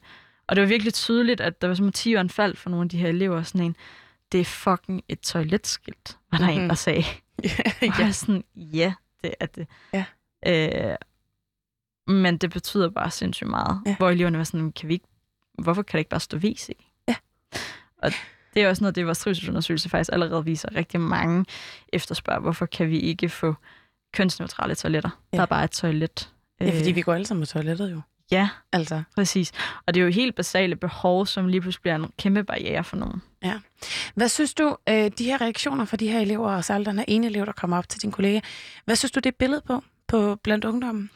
Og 0.49 0.57
det 0.57 0.63
var 0.63 0.69
virkelig 0.69 0.95
tydeligt, 0.95 1.41
at 1.41 1.63
der 1.63 1.69
var 1.69 1.75
som 1.75 1.93
10 1.93 2.15
en 2.15 2.31
fald 2.31 2.57
for 2.57 2.71
nogle 2.71 2.85
af 2.85 2.89
de 2.89 2.99
her 2.99 3.09
elever. 3.09 3.43
Sådan 3.43 3.67
en, 3.67 3.77
det 4.33 4.41
er 4.41 4.45
fucking 4.45 5.03
et 5.09 5.21
toiletskilt, 5.21 6.19
var 6.33 6.39
der 6.39 6.45
mm-hmm. 6.45 6.57
en, 6.59 6.63
Mhm. 6.63 6.69
der 6.69 6.75
sagde. 6.75 7.05
ja. 7.45 7.89
Og 7.89 7.99
jeg 8.01 8.15
sådan, 8.15 8.45
ja, 8.57 8.93
det 9.23 9.35
er 9.41 9.47
det. 9.47 9.67
Ja. 9.93 10.05
Øh, 10.47 10.97
men 12.07 12.37
det 12.37 12.51
betyder 12.51 12.91
bare 12.91 13.11
sindssygt 13.11 13.51
meget. 13.51 13.83
Ja. 13.87 13.97
Hvor 13.97 14.11
eleverne 14.11 14.39
var 14.39 14.45
sådan, 14.45 14.73
kan 14.73 14.89
vi 14.89 14.93
ikke, 14.95 15.07
hvorfor 15.63 15.83
kan 15.83 15.99
det 15.99 16.01
ikke 16.01 16.11
bare 16.11 16.21
stå 16.21 16.37
VC? 16.39 16.71
Ja. 17.09 17.15
Og 17.99 18.11
det 18.55 18.63
er 18.63 18.69
også 18.69 18.85
noget, 18.85 18.95
det 18.95 19.07
vores 19.07 19.19
trivselsundersøgelse 19.19 19.89
faktisk 19.89 20.11
allerede 20.13 20.45
viser. 20.45 20.69
Rigtig 20.75 21.01
mange 21.01 21.45
efterspørger, 21.93 22.41
hvorfor 22.41 22.67
kan 22.67 22.89
vi 22.91 22.99
ikke 23.01 23.29
få 23.29 23.55
kønsneutrale 24.13 24.75
toiletter? 24.75 25.11
Ja. 25.33 25.37
Der 25.37 25.43
er 25.43 25.47
bare 25.47 25.65
et 25.65 25.71
toilet. 25.71 26.33
ja, 26.61 26.79
fordi 26.79 26.91
Øh, 26.91 26.97
vi 26.97 27.01
går 27.03 27.15
alle 27.15 27.27
sammen 27.27 27.43
på 27.43 27.47
toilettet 27.47 27.91
jo. 27.93 28.01
Ja, 28.33 28.49
Altså. 28.73 29.03
præcis. 29.15 29.53
Og 29.87 29.95
det 29.95 30.01
er 30.01 30.05
jo 30.05 30.11
helt 30.11 30.35
basale 30.35 30.77
behov, 30.77 31.27
som 31.27 31.49
lige 31.49 31.61
pludselig 31.61 31.83
bliver 31.83 31.95
en 31.97 32.07
kæmpe 32.19 32.45
barriere 32.45 32.85
for 32.85 32.97
nogen. 32.97 33.23
Hvad 34.15 34.29
synes 34.29 34.55
du, 34.55 34.77
øh, 34.89 35.11
de 35.19 35.25
her 35.25 35.41
reaktioner 35.41 35.85
fra 35.85 35.97
de 35.97 36.09
her 36.09 36.21
elever, 36.21 36.51
og 36.51 36.65
særligt 36.65 36.89
den 36.89 36.99
her 36.99 37.05
ene 37.09 37.27
elev, 37.27 37.47
der 37.47 37.53
kommer 37.53 37.79
op 37.79 37.89
til 37.89 38.03
din 38.03 38.11
kollega, 38.13 38.41
hvad 38.85 38.97
synes 38.97 39.13
du, 39.13 39.21
det 39.21 39.27
er 39.33 39.37
billede 39.39 39.63
på, 39.67 39.83
på 40.09 40.37
blandt 40.37 40.65
ungdommen? 40.65 41.11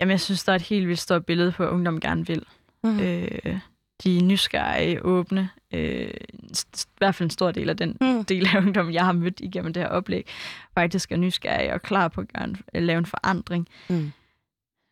Jamen, 0.00 0.10
jeg 0.10 0.20
synes, 0.20 0.44
der 0.44 0.52
er 0.52 0.56
et 0.56 0.62
helt 0.62 0.88
vildt 0.88 1.00
stort 1.00 1.26
billede 1.26 1.52
på, 1.52 1.62
at 1.64 1.68
ungdom 1.70 2.00
gerne 2.00 2.26
vil. 2.26 2.42
Mm. 2.84 3.00
Øh, 3.00 3.58
de 4.04 4.18
er 4.18 4.22
nysgerrige, 4.22 5.04
åbne. 5.04 5.48
Øh, 5.74 6.10
I 6.54 6.54
hvert 6.98 7.14
fald 7.14 7.26
en 7.26 7.30
stor 7.30 7.50
del 7.50 7.68
af 7.70 7.76
den 7.76 7.96
Mm. 8.00 8.24
del 8.24 8.46
af 8.54 8.58
ungdommen, 8.58 8.94
jeg 8.94 9.04
har 9.04 9.12
mødt 9.12 9.40
igennem 9.40 9.72
det 9.72 9.82
her 9.82 9.90
oplæg, 9.90 10.26
faktisk 10.74 11.12
er 11.12 11.16
nysgerrige 11.16 11.72
og 11.74 11.82
klar 11.82 12.08
på 12.08 12.20
at 12.20 12.32
gøre 12.32 12.44
en, 12.44 12.56
at 12.68 12.82
lave 12.82 12.98
en 12.98 13.06
forandring. 13.06 13.68
Mm. 13.88 14.12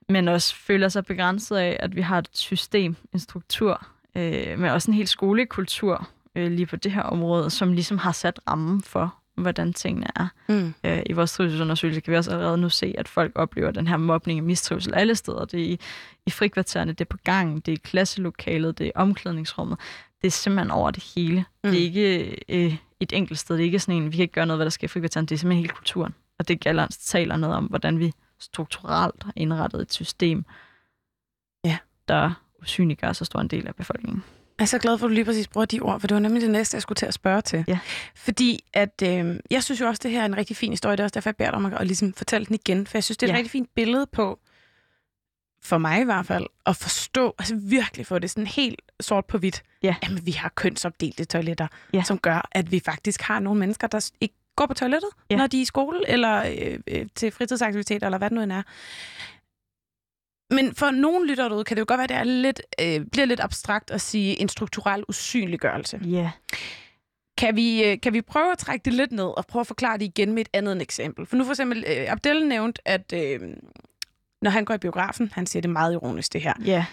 Men 0.09 0.29
også 0.29 0.55
føler 0.55 0.89
sig 0.89 1.05
begrænset 1.05 1.57
af, 1.57 1.77
at 1.81 1.97
vi 1.97 2.01
har 2.01 2.19
et 2.19 2.29
system, 2.33 2.97
en 3.13 3.19
struktur, 3.19 3.87
øh, 4.17 4.59
men 4.59 4.71
også 4.71 4.91
en 4.91 4.95
hel 4.95 5.07
skolekultur 5.07 6.09
øh, 6.35 6.53
lige 6.53 6.67
på 6.67 6.77
det 6.77 6.93
her 6.93 7.03
område, 7.03 7.51
som 7.51 7.73
ligesom 7.73 7.99
har 7.99 8.13
sat 8.13 8.41
rammen 8.51 8.83
for, 8.83 9.15
hvordan 9.37 9.73
tingene 9.73 10.07
er. 10.17 10.29
Mm. 10.49 10.75
Øh, 10.85 11.03
I 11.07 11.13
vores 11.13 11.33
trivselsundersøgelse 11.33 12.01
kan 12.01 12.11
vi 12.11 12.17
også 12.17 12.31
allerede 12.31 12.59
nu 12.59 12.69
se, 12.69 12.95
at 12.99 13.09
folk 13.09 13.33
oplever 13.35 13.71
den 13.71 13.87
her 13.87 13.97
mobning 13.97 14.41
og 14.41 14.47
mistrivsel 14.47 14.95
alle 14.95 15.15
steder. 15.15 15.45
Det 15.45 15.61
er 15.61 15.65
i, 15.65 15.79
i 16.27 16.31
frikvartererne, 16.31 16.93
det 16.93 17.01
er 17.01 17.09
på 17.09 17.19
gangen, 17.25 17.61
det 17.61 17.73
er 17.73 17.77
i 17.77 17.81
klasselokalet, 17.85 18.79
det 18.79 18.85
er 18.85 18.89
i 18.89 18.93
omklædningsrummet. 18.95 19.79
Det 20.21 20.27
er 20.27 20.31
simpelthen 20.31 20.71
over 20.71 20.91
det 20.91 21.05
hele. 21.15 21.41
Mm. 21.41 21.45
Mm. 21.65 21.71
Det 21.71 21.81
er 21.81 21.85
ikke 21.85 22.37
øh, 22.49 22.77
et 23.01 23.13
enkelt 23.13 23.39
sted. 23.39 23.57
Det 23.57 23.63
er 23.63 23.65
ikke 23.65 23.79
sådan 23.79 24.03
en, 24.03 24.13
vi 24.13 24.17
kan 24.17 24.23
ikke 24.23 24.35
gøre 24.35 24.47
noget, 24.47 24.59
hvad 24.59 24.67
der 24.67 24.71
sker 24.71 24.85
i 24.85 24.89
frikvarteren. 24.89 25.27
Det 25.27 25.35
er 25.35 25.39
simpelthen 25.39 25.63
hele 25.63 25.75
kulturen. 25.75 26.15
Og 26.39 26.49
det 26.49 26.61
gælder, 26.61 26.87
taler 27.01 27.37
noget 27.37 27.57
om, 27.57 27.65
hvordan 27.65 27.99
vi 27.99 28.13
strukturelt 28.41 29.23
har 29.23 29.33
indrettet 29.37 29.81
et 29.83 29.93
system, 29.93 30.45
Ja. 31.65 31.79
der 32.09 32.43
usynliggør 32.63 33.13
så 33.13 33.25
stor 33.25 33.41
en 33.41 33.49
del 33.49 33.67
af 33.69 33.75
befolkningen. 33.75 34.25
Jeg 34.59 34.65
er 34.65 34.67
så 34.67 34.79
glad 34.79 34.99
for, 34.99 35.07
at 35.07 35.11
du 35.11 35.15
lige 35.15 35.25
præcis 35.25 35.49
bruger 35.49 35.65
de 35.65 35.81
ord, 35.81 36.01
for 36.01 36.07
det 36.07 36.15
var 36.15 36.21
nemlig 36.21 36.43
det 36.43 36.51
næste, 36.51 36.75
jeg 36.75 36.83
skulle 36.83 36.97
til 36.97 37.07
at 37.07 37.15
spørge 37.15 37.41
til. 37.41 37.65
Ja. 37.69 37.79
Fordi 38.15 38.65
at, 38.73 39.03
øh, 39.05 39.41
jeg 39.51 39.65
synes 39.65 39.81
jo 39.81 39.87
også, 39.87 40.01
det 40.03 40.11
her 40.11 40.21
er 40.23 40.27
en 40.27 40.37
rigtig 40.37 40.57
fin 40.57 40.73
historie. 40.73 40.97
Det 40.97 41.01
er 41.01 41.05
også 41.05 41.15
derfor, 41.15 41.31
jeg 41.31 41.37
beder 41.37 41.51
dig 41.51 41.57
om 41.57 41.67
at, 41.67 41.73
at 41.75 41.87
ligesom 41.87 42.13
fortælle 42.13 42.47
den 42.47 42.55
igen. 42.55 42.87
For 42.87 42.99
jeg 42.99 43.05
synes, 43.05 43.17
det 43.19 43.27
er 43.27 43.31
et 43.31 43.33
Ja. 43.33 43.37
rigtig 43.39 43.51
fint 43.51 43.75
billede 43.75 44.07
på, 44.07 44.41
for 45.63 45.79
mig 45.79 46.01
i 46.01 46.05
hvert 46.05 46.27
fald, 46.27 46.47
at 46.67 46.77
forstå, 46.77 47.35
altså 47.39 47.57
virkelig 47.57 48.07
få 48.07 48.19
det 48.19 48.31
sådan 48.31 48.47
helt 48.47 48.83
sort 49.01 49.25
på 49.25 49.39
hvidt. 49.39 49.63
Ja. 49.83 49.97
Jamen, 50.03 50.27
vi 50.27 50.31
har 50.31 50.49
kønsopdelte 50.49 51.25
toiletter, 51.25 51.67
Ja. 51.95 52.03
som 52.03 52.19
gør, 52.19 52.49
at 52.53 52.73
vi 52.73 52.81
faktisk 52.85 53.23
har 53.23 53.41
nogle 53.41 53.61
mennesker, 53.61 53.87
der 53.87 54.11
ikke 54.21 54.35
går 54.59 54.67
på 54.67 54.75
toilettet, 54.75 55.11
Ja. 55.31 55.37
når 55.37 55.47
de 55.47 55.57
er 55.59 55.63
i 55.63 55.65
skole, 55.65 56.09
eller 56.11 56.45
øh, 56.59 56.79
øh, 56.89 57.07
til 57.15 57.31
fritidsaktiviteter, 57.31 58.07
eller 58.07 58.19
hvad 58.19 58.31
det 58.31 58.35
nu 58.37 58.43
end 58.43 58.53
er. 58.53 58.63
Men 60.55 60.75
for 60.75 60.91
nogle 60.91 61.27
lytter 61.29 61.49
derude, 61.49 61.65
kan 61.65 61.77
det 61.77 61.81
jo 61.81 61.85
godt 61.89 61.99
være, 61.99 62.05
at 62.05 62.09
det 62.09 62.17
er 62.17 62.25
lidt, 62.25 62.61
øh, 62.81 63.07
bliver 63.13 63.27
lidt 63.27 63.41
abstrakt 63.41 63.91
at 63.91 64.01
sige 64.01 64.41
en 64.41 64.49
strukturel 64.49 65.05
usynliggørelse. 65.09 66.01
Ja. 66.05 66.31
Kan 67.39 67.57
vi, 67.57 67.85
øh, 67.85 68.01
kan 68.01 68.13
vi 68.13 68.23
prøve 68.23 68.53
at 68.53 68.59
trække 68.59 68.85
det 68.85 68.93
lidt 68.93 69.13
ned 69.13 69.25
og 69.37 69.47
prøve 69.47 69.61
at 69.61 69.67
forklare 69.67 69.99
det 69.99 70.05
igen 70.05 70.33
med 70.33 70.41
et 70.41 70.49
andet 70.53 70.83
eksempel? 70.83 71.27
For 71.27 71.37
nu 71.37 71.45
for 71.45 71.53
eksempel, 71.53 71.85
øh, 71.89 72.13
Abdel 72.13 72.47
nævnt, 72.47 72.79
at 72.85 73.13
øh, 73.13 73.41
når 74.43 74.51
han 74.51 74.65
går 74.65 74.75
i 74.75 74.79
biografen, 74.79 75.31
han 75.35 75.47
siger 75.47 75.61
det 75.61 75.71
meget 75.71 75.93
ironisk 75.93 76.33
det 76.33 76.41
her, 76.43 76.55
Ja. 76.65 76.85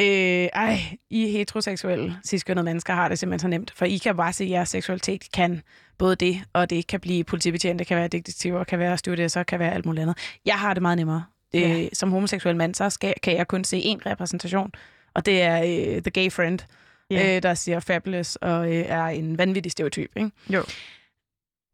Øh, 0.00 0.48
ej, 0.52 0.78
I 1.10 1.30
heteroseksuelle 1.30 2.16
ciskønnede 2.24 2.64
mennesker 2.64 2.94
har 2.94 3.08
det 3.08 3.18
simpelthen 3.18 3.38
så 3.40 3.48
nemt, 3.48 3.70
for 3.76 3.84
I 3.84 3.96
kan 3.96 4.16
bare 4.16 4.32
se, 4.32 4.44
at 4.44 4.50
jeres 4.50 4.68
seksualitet 4.68 5.32
kan 5.32 5.62
både 5.98 6.16
det, 6.16 6.40
og 6.52 6.70
det 6.70 6.86
kan 6.86 7.00
blive 7.00 7.24
politibetjent, 7.24 7.78
det 7.78 7.86
kan 7.86 7.96
være 7.96 8.08
detektiver, 8.08 8.64
kan 8.64 8.78
være 8.78 8.98
stewardesser, 8.98 9.42
kan 9.42 9.58
være 9.58 9.74
alt 9.74 9.86
muligt 9.86 10.02
andet. 10.02 10.18
Jeg 10.46 10.54
har 10.54 10.74
det 10.74 10.82
meget 10.82 10.98
nemmere. 10.98 11.24
Øh, 11.54 11.60
Ja. 11.62 11.88
Som 11.92 12.10
homoseksuel 12.12 12.56
mand, 12.56 12.74
så 12.74 12.90
skal, 12.90 13.14
kan 13.22 13.36
jeg 13.36 13.48
kun 13.48 13.64
se 13.64 13.76
én 13.76 14.10
repræsentation, 14.10 14.72
og 15.14 15.26
det 15.26 15.42
er 15.42 15.58
øh, 15.62 16.02
the 16.02 16.10
gay 16.10 16.32
friend, 16.32 16.58
Ja. 17.10 17.36
øh, 17.36 17.42
der 17.42 17.54
siger 17.54 17.80
fabulous 17.80 18.36
og 18.36 18.66
øh, 18.74 18.84
er 18.88 19.04
en 19.04 19.38
vanvittig 19.38 19.72
stereotyp. 19.72 20.10
Ikke? 20.16 20.30
Jo. 20.50 20.64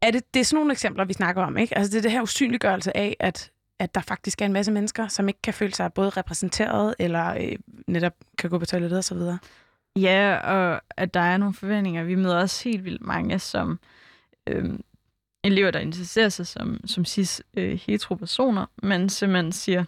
Er 0.01 0.11
det, 0.11 0.33
det 0.33 0.39
er 0.39 0.43
sådan 0.43 0.55
nogle 0.57 0.71
eksempler, 0.71 1.05
vi 1.05 1.13
snakker 1.13 1.43
om. 1.43 1.57
Ikke? 1.57 1.77
Altså 1.77 1.91
det 1.91 1.97
er 1.97 2.01
det 2.01 2.11
her 2.11 2.21
usynliggørelse 2.21 2.97
af, 2.97 3.15
at, 3.19 3.51
at 3.79 3.95
der 3.95 4.01
faktisk 4.01 4.41
er 4.41 4.45
en 4.45 4.53
masse 4.53 4.71
mennesker, 4.71 5.07
som 5.07 5.27
ikke 5.27 5.41
kan 5.43 5.53
føle 5.53 5.73
sig 5.73 5.93
både 5.93 6.09
repræsenteret, 6.09 6.95
eller 6.99 7.33
øh, 7.33 7.57
netop 7.87 8.13
kan 8.37 8.49
gå 8.49 8.59
på 8.59 8.65
toilettet 8.65 8.99
osv. 8.99 9.17
Ja, 9.95 10.37
og 10.37 10.81
at 10.97 11.13
der 11.13 11.19
er 11.19 11.37
nogle 11.37 11.53
forventninger. 11.53 12.03
Vi 12.03 12.15
møder 12.15 12.37
også 12.39 12.69
helt 12.69 12.83
vildt 12.85 13.01
mange 13.01 13.39
som 13.39 13.79
øhm, 14.47 14.83
elever, 15.43 15.71
der 15.71 15.79
interesserer 15.79 16.29
sig 16.29 16.47
som, 16.47 16.87
som 16.87 17.05
cis 17.05 17.41
øh, 17.53 17.79
heteropersoner, 17.79 18.65
men 18.83 19.09
simpelthen 19.09 19.51
siger, 19.51 19.83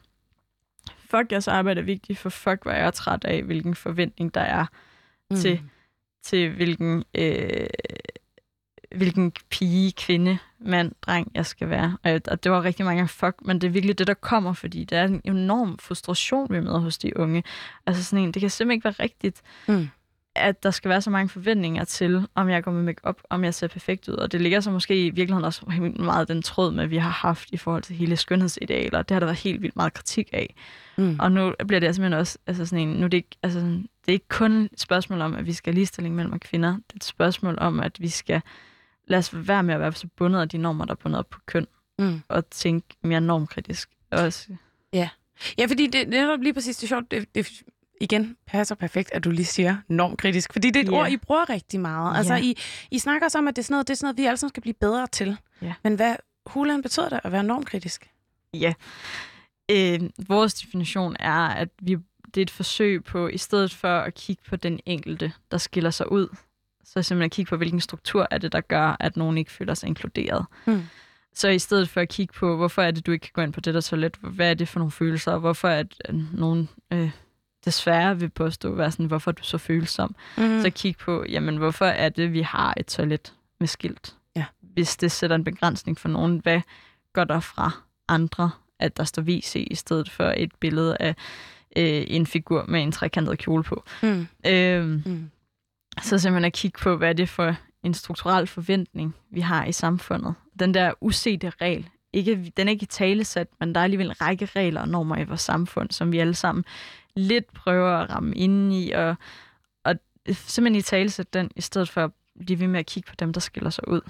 fuck, 0.99 1.31
jeres 1.31 1.47
arbejde 1.47 1.81
er 1.81 1.85
vigtigt, 1.85 2.19
for 2.19 2.29
fuck, 2.29 2.63
hvor 2.63 2.71
er 2.71 2.83
jeg 2.83 2.93
træt 2.93 3.23
af, 3.23 3.43
hvilken 3.43 3.75
forventning 3.75 4.33
der 4.33 4.41
er 4.41 4.65
Mm. 5.29 5.37
til, 5.37 5.61
til 6.23 6.49
hvilken, 6.55 7.03
øh, 7.15 7.67
hvilken 8.95 9.31
pige, 9.49 9.91
kvinde, 9.91 10.37
mand, 10.67 10.91
dreng 11.01 11.31
jeg 11.35 11.45
skal 11.45 11.69
være. 11.69 11.97
Og, 12.31 12.43
det 12.43 12.51
var 12.51 12.63
rigtig 12.63 12.85
mange 12.85 13.07
fuck, 13.07 13.35
men 13.41 13.61
det 13.61 13.67
er 13.67 13.71
virkelig 13.71 13.97
det, 13.97 14.07
der 14.07 14.13
kommer, 14.13 14.53
fordi 14.53 14.83
der 14.83 14.99
er 14.99 15.05
en 15.07 15.21
enorm 15.23 15.77
frustration, 15.79 16.47
vi 16.49 16.59
møder 16.59 16.79
hos 16.79 16.97
de 16.97 17.17
unge. 17.19 17.43
Altså 17.85 18.03
sådan 18.03 18.23
en, 18.23 18.31
det 18.31 18.39
kan 18.39 18.49
simpelthen 18.49 18.77
ikke 18.77 18.85
være 18.85 18.95
rigtigt, 18.99 19.41
Mm. 19.67 19.89
at 20.35 20.63
der 20.63 20.71
skal 20.71 20.89
være 20.89 21.01
så 21.01 21.09
mange 21.09 21.29
forventninger 21.29 21.83
til, 21.83 22.27
om 22.35 22.49
jeg 22.49 22.63
går 22.63 22.71
med 22.71 22.83
makeup, 22.83 23.21
om 23.29 23.43
jeg 23.43 23.53
ser 23.53 23.67
perfekt 23.67 24.07
ud. 24.07 24.13
Og 24.13 24.31
det 24.31 24.41
ligger 24.41 24.59
så 24.59 24.71
måske 24.71 25.05
i 25.05 25.09
virkeligheden 25.09 25.45
også 25.45 25.69
helt 25.69 25.99
meget 25.99 26.27
den 26.27 26.41
tråd 26.41 26.71
med, 26.71 26.87
vi 26.87 26.97
har 26.97 27.09
haft 27.09 27.49
i 27.51 27.57
forhold 27.57 27.83
til 27.83 27.95
hele 27.95 28.15
skønhedsidealer. 28.17 29.01
Det 29.01 29.15
har 29.15 29.19
der 29.19 29.27
været 29.27 29.37
helt 29.37 29.61
vildt 29.61 29.75
meget 29.75 29.93
kritik 29.93 30.29
af. 30.33 30.55
Mm. 30.97 31.15
Og 31.19 31.31
nu 31.31 31.53
bliver 31.67 31.79
det 31.79 31.95
simpelthen 31.95 32.19
også, 32.19 32.37
altså 32.47 32.65
sådan 32.65 32.87
en, 32.87 32.95
nu 32.95 33.03
er 33.03 33.07
det 33.09 33.17
ikke, 33.17 33.37
altså 33.43 33.59
sådan, 33.59 33.81
det 33.81 34.07
er 34.07 34.11
ikke 34.11 34.29
kun 34.29 34.51
et 34.73 34.79
spørgsmål 34.81 35.21
om, 35.21 35.35
at 35.35 35.45
vi 35.45 35.53
skal 35.53 35.73
have 35.73 35.75
ligestilling 35.77 36.15
mellem 36.15 36.39
kvinder. 36.39 36.69
Det 36.71 36.93
er 36.93 36.95
et 36.95 37.03
spørgsmål 37.03 37.57
om, 37.59 37.79
at 37.79 38.01
vi 38.01 38.07
skal 38.07 38.41
lade 39.07 39.19
os 39.19 39.29
være 39.33 39.63
med 39.63 39.73
at 39.73 39.79
være 39.79 39.93
så 39.93 40.07
bundet 40.15 40.39
af 40.41 40.49
de 40.49 40.57
normer, 40.57 40.85
der 40.85 40.91
er 40.91 40.95
bundet 40.95 41.19
op 41.19 41.29
på 41.29 41.39
køn, 41.45 41.67
Mm. 41.99 42.21
og 42.27 42.49
tænke 42.49 42.87
mere 43.03 43.21
normkritisk. 43.21 43.89
Også. 44.11 44.47
Ja, 44.93 45.09
fordi 45.67 45.83
det, 45.87 45.93
det 45.93 46.15
er 46.17 46.21
netop 46.25 46.39
lige 46.41 46.53
præcis 46.53 46.77
det 46.77 46.89
sjovt. 46.89 47.11
Det, 47.11 47.35
det 47.35 47.47
igen 48.01 48.37
passer 48.47 48.75
perfekt, 48.75 49.11
at 49.13 49.23
du 49.23 49.31
lige 49.31 49.45
siger 49.45 49.77
normkritisk. 49.89 50.53
Fordi 50.53 50.67
det 50.69 50.75
er 50.79 50.83
et 50.83 50.91
Ja. 50.91 50.97
ord, 50.97 51.09
I 51.09 51.17
bruger 51.17 51.49
rigtig 51.49 51.79
meget. 51.79 52.17
Altså, 52.17 52.33
Ja. 52.33 52.39
I, 52.41 52.57
I 52.91 52.99
snakker 52.99 53.25
også 53.25 53.37
om, 53.37 53.47
at 53.47 53.55
det 53.55 53.61
er, 53.61 53.63
sådan 53.63 53.73
noget, 53.73 53.87
det 53.87 53.93
er 53.93 53.95
sådan 53.97 54.05
noget, 54.05 54.17
vi 54.17 54.25
alle 54.25 54.37
sammen 54.37 54.49
skal 54.49 54.61
blive 54.61 54.73
bedre 54.73 55.07
til. 55.07 55.37
Ja. 55.61 55.73
Men 55.83 55.95
hvad 55.95 56.15
hulen 56.47 56.81
betyder 56.81 57.09
det 57.09 57.19
at 57.23 57.31
være 57.31 57.43
normkritisk? 57.43 58.09
Ja. 58.53 58.73
Øh, 59.71 59.99
vores 60.27 60.53
definition 60.53 61.15
er, 61.19 61.33
at 61.47 61.69
vi, 61.81 61.97
det 62.25 62.37
er 62.37 62.41
et 62.41 62.49
forsøg 62.51 63.03
på, 63.03 63.27
i 63.27 63.37
stedet 63.37 63.73
for 63.73 63.99
at 63.99 64.13
kigge 64.13 64.43
på 64.49 64.55
den 64.55 64.79
enkelte, 64.85 65.33
der 65.51 65.57
skiller 65.57 65.91
sig 65.91 66.11
ud, 66.11 66.35
så 66.87 67.01
simpelthen 67.01 67.21
at 67.25 67.31
kigge 67.31 67.49
på, 67.49 67.57
hvilken 67.57 67.79
struktur 67.79 68.27
er 68.31 68.37
det, 68.37 68.51
der 68.51 68.61
gør, 68.61 68.97
at 68.99 69.17
nogen 69.17 69.37
ikke 69.37 69.51
føler 69.51 69.73
sig 69.73 69.87
inkluderet. 69.87 70.45
Mm. 70.65 70.81
Så 71.33 71.47
i 71.49 71.59
stedet 71.59 71.89
for 71.89 72.01
at 72.01 72.09
kigge 72.09 72.33
på, 72.33 72.55
hvorfor 72.55 72.81
er 72.81 72.91
det, 72.91 73.05
du 73.05 73.11
ikke 73.11 73.23
kan 73.23 73.31
gå 73.33 73.41
ind 73.41 73.53
på 73.53 73.59
det 73.59 73.73
der 73.73 73.81
toilet, 73.81 74.15
hvad 74.21 74.49
er 74.49 74.53
det 74.53 74.67
for 74.67 74.79
nogle 74.79 74.91
følelser, 74.91 75.31
og 75.31 75.39
hvorfor 75.39 75.67
er 75.67 75.79
at 75.79 76.15
nogen 76.33 76.69
øh, 76.93 77.11
desværre 77.65 78.19
vil 78.19 78.29
påstå, 78.29 78.75
være 78.75 78.91
sådan, 78.91 79.05
hvorfor 79.05 79.31
er 79.31 79.33
du 79.35 79.43
så 79.43 79.57
følsom, 79.57 80.15
Mm. 80.37 80.61
så 80.61 80.69
kig 80.75 80.97
på, 80.97 81.25
jamen 81.29 81.57
hvorfor 81.57 81.85
er 81.85 82.09
det, 82.09 82.33
vi 82.33 82.41
har 82.41 82.73
et 82.77 82.85
toilet 82.85 83.33
med 83.59 83.67
skilt? 83.67 84.15
Ja. 84.35 84.45
Hvis 84.61 84.97
det 84.97 85.11
sætter 85.11 85.35
en 85.35 85.43
begrænsning 85.43 85.97
for 85.99 86.09
nogen, 86.09 86.39
hvad 86.43 86.61
går 87.13 87.23
der 87.23 87.39
fra 87.39 87.71
andre, 88.07 88.51
at 88.79 88.97
der 88.97 89.03
står 89.03 89.21
VC 89.21 89.67
i 89.71 89.75
stedet 89.75 90.11
for 90.11 90.33
et 90.37 90.51
billede 90.59 90.97
af 90.99 91.15
øh, 91.77 92.03
en 92.07 92.25
figur 92.25 92.65
med 92.67 92.81
en 92.83 92.91
trekantet 92.91 93.37
kjole 93.39 93.63
på? 93.63 93.83
Mm. 94.03 94.27
Øhm, 94.45 95.03
Mm. 95.05 95.29
Så 96.01 96.19
simpelthen 96.19 96.45
at 96.45 96.53
kigge 96.53 96.79
på, 96.79 96.97
hvad 96.97 97.09
er 97.09 97.13
det 97.13 97.29
for 97.29 97.55
en 97.83 97.93
strukturel 97.93 98.47
forventning, 98.47 99.15
vi 99.31 99.41
har 99.41 99.65
i 99.65 99.71
samfundet. 99.71 100.33
Den 100.59 100.73
der 100.73 100.93
usete 101.01 101.51
regel, 101.61 101.89
ikke, 102.13 102.53
den 102.57 102.67
er 102.67 102.71
ikke 102.71 102.83
i 102.83 102.87
talesat, 102.87 103.47
men 103.59 103.75
der 103.75 103.79
er 103.79 103.83
alligevel 103.83 104.07
en 104.07 104.21
række 104.21 104.45
regler 104.45 104.81
og 104.81 104.89
normer 104.89 105.17
i 105.17 105.23
vores 105.23 105.41
samfund, 105.41 105.91
som 105.91 106.11
vi 106.11 106.19
alle 106.19 106.33
sammen 106.35 106.65
lidt 107.15 107.53
prøver 107.53 107.91
at 107.91 108.09
ramme 108.09 108.35
ind 108.35 108.73
i, 108.73 108.91
og, 108.91 109.15
og 109.83 109.95
simpelthen 110.33 110.79
i 110.79 110.81
talesat 110.81 111.33
den, 111.33 111.51
i 111.55 111.61
stedet 111.61 111.89
for 111.89 112.03
at 112.03 112.11
blive 112.39 112.59
ved 112.59 112.67
med 112.67 112.79
at 112.79 112.85
kigge 112.85 113.07
på 113.09 113.15
dem, 113.19 113.33
der 113.33 113.39
skiller 113.39 113.69
sig 113.69 113.87
ud. 113.87 114.01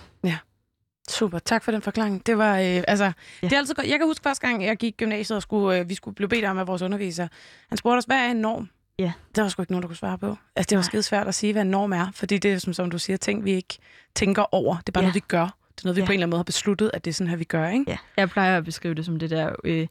Super, 1.09 1.39
tak 1.39 1.63
for 1.63 1.71
den 1.71 1.81
forklaring. 1.81 2.25
Det 2.25 2.37
var, 2.37 2.53
øh, 2.57 2.83
altså, 2.87 3.03
ja. 3.03 3.13
Ja. 3.41 3.47
det 3.47 3.53
er 3.53 3.57
altid 3.57 3.75
godt. 3.75 3.87
Jeg 3.87 3.99
kan 3.99 4.07
huske 4.07 4.23
første 4.23 4.47
gang, 4.47 4.65
jeg 4.65 4.77
gik 4.77 4.93
i 4.93 4.97
gymnasiet, 4.97 5.35
og 5.35 5.41
skulle, 5.41 5.79
øh, 5.79 5.89
vi 5.89 5.95
skulle 5.95 6.15
blive 6.15 6.29
bedt 6.29 6.45
om 6.45 6.57
af 6.57 6.67
vores 6.67 6.81
underviser. 6.81 7.27
Han 7.69 7.77
spurgte 7.77 7.97
os, 7.97 8.05
hvad 8.05 8.17
er 8.17 8.31
en 8.31 8.37
norm? 8.37 8.69
Ja. 8.99 9.13
Det 9.35 9.43
var 9.43 9.49
sgu 9.49 9.61
ikke 9.61 9.71
nogen, 9.71 9.81
der 9.81 9.87
kunne 9.87 9.95
svare 9.95 10.17
på. 10.17 10.35
Altså, 10.55 10.69
det 10.69 10.75
var 10.77 10.81
skide 10.81 11.03
svært 11.03 11.27
at 11.27 11.35
sige, 11.35 11.53
hvad 11.53 11.61
en 11.61 11.67
norm 11.71 11.93
er, 11.93 12.07
fordi 12.13 12.37
det 12.37 12.53
er, 12.53 12.57
som, 12.57 12.73
som 12.73 12.91
du 12.91 12.97
siger, 12.99 13.17
ting, 13.17 13.45
vi 13.45 13.51
ikke 13.51 13.77
tænker 14.15 14.45
over. 14.55 14.77
Det 14.77 14.87
er 14.89 14.91
bare 14.91 15.01
Ja. 15.01 15.05
noget, 15.05 15.15
vi 15.15 15.19
gør. 15.27 15.41
Det 15.43 15.49
er 15.49 15.81
noget, 15.83 15.95
vi 15.95 16.01
Ja. 16.01 16.05
på 16.05 16.11
en 16.11 16.13
eller 16.13 16.23
anden 16.25 16.29
måde 16.29 16.39
har 16.39 16.43
besluttet, 16.43 16.91
at 16.93 17.05
det 17.05 17.11
er 17.11 17.13
sådan 17.13 17.29
her, 17.29 17.37
vi 17.37 17.43
gør, 17.43 17.67
ikke? 17.69 17.85
Ja. 17.87 17.97
Jeg 18.17 18.29
plejer 18.29 18.57
at 18.57 18.63
beskrive 18.63 18.93
det 18.93 19.05
som 19.05 19.19
det 19.19 19.29
der 19.29 19.55
øh, 19.63 19.87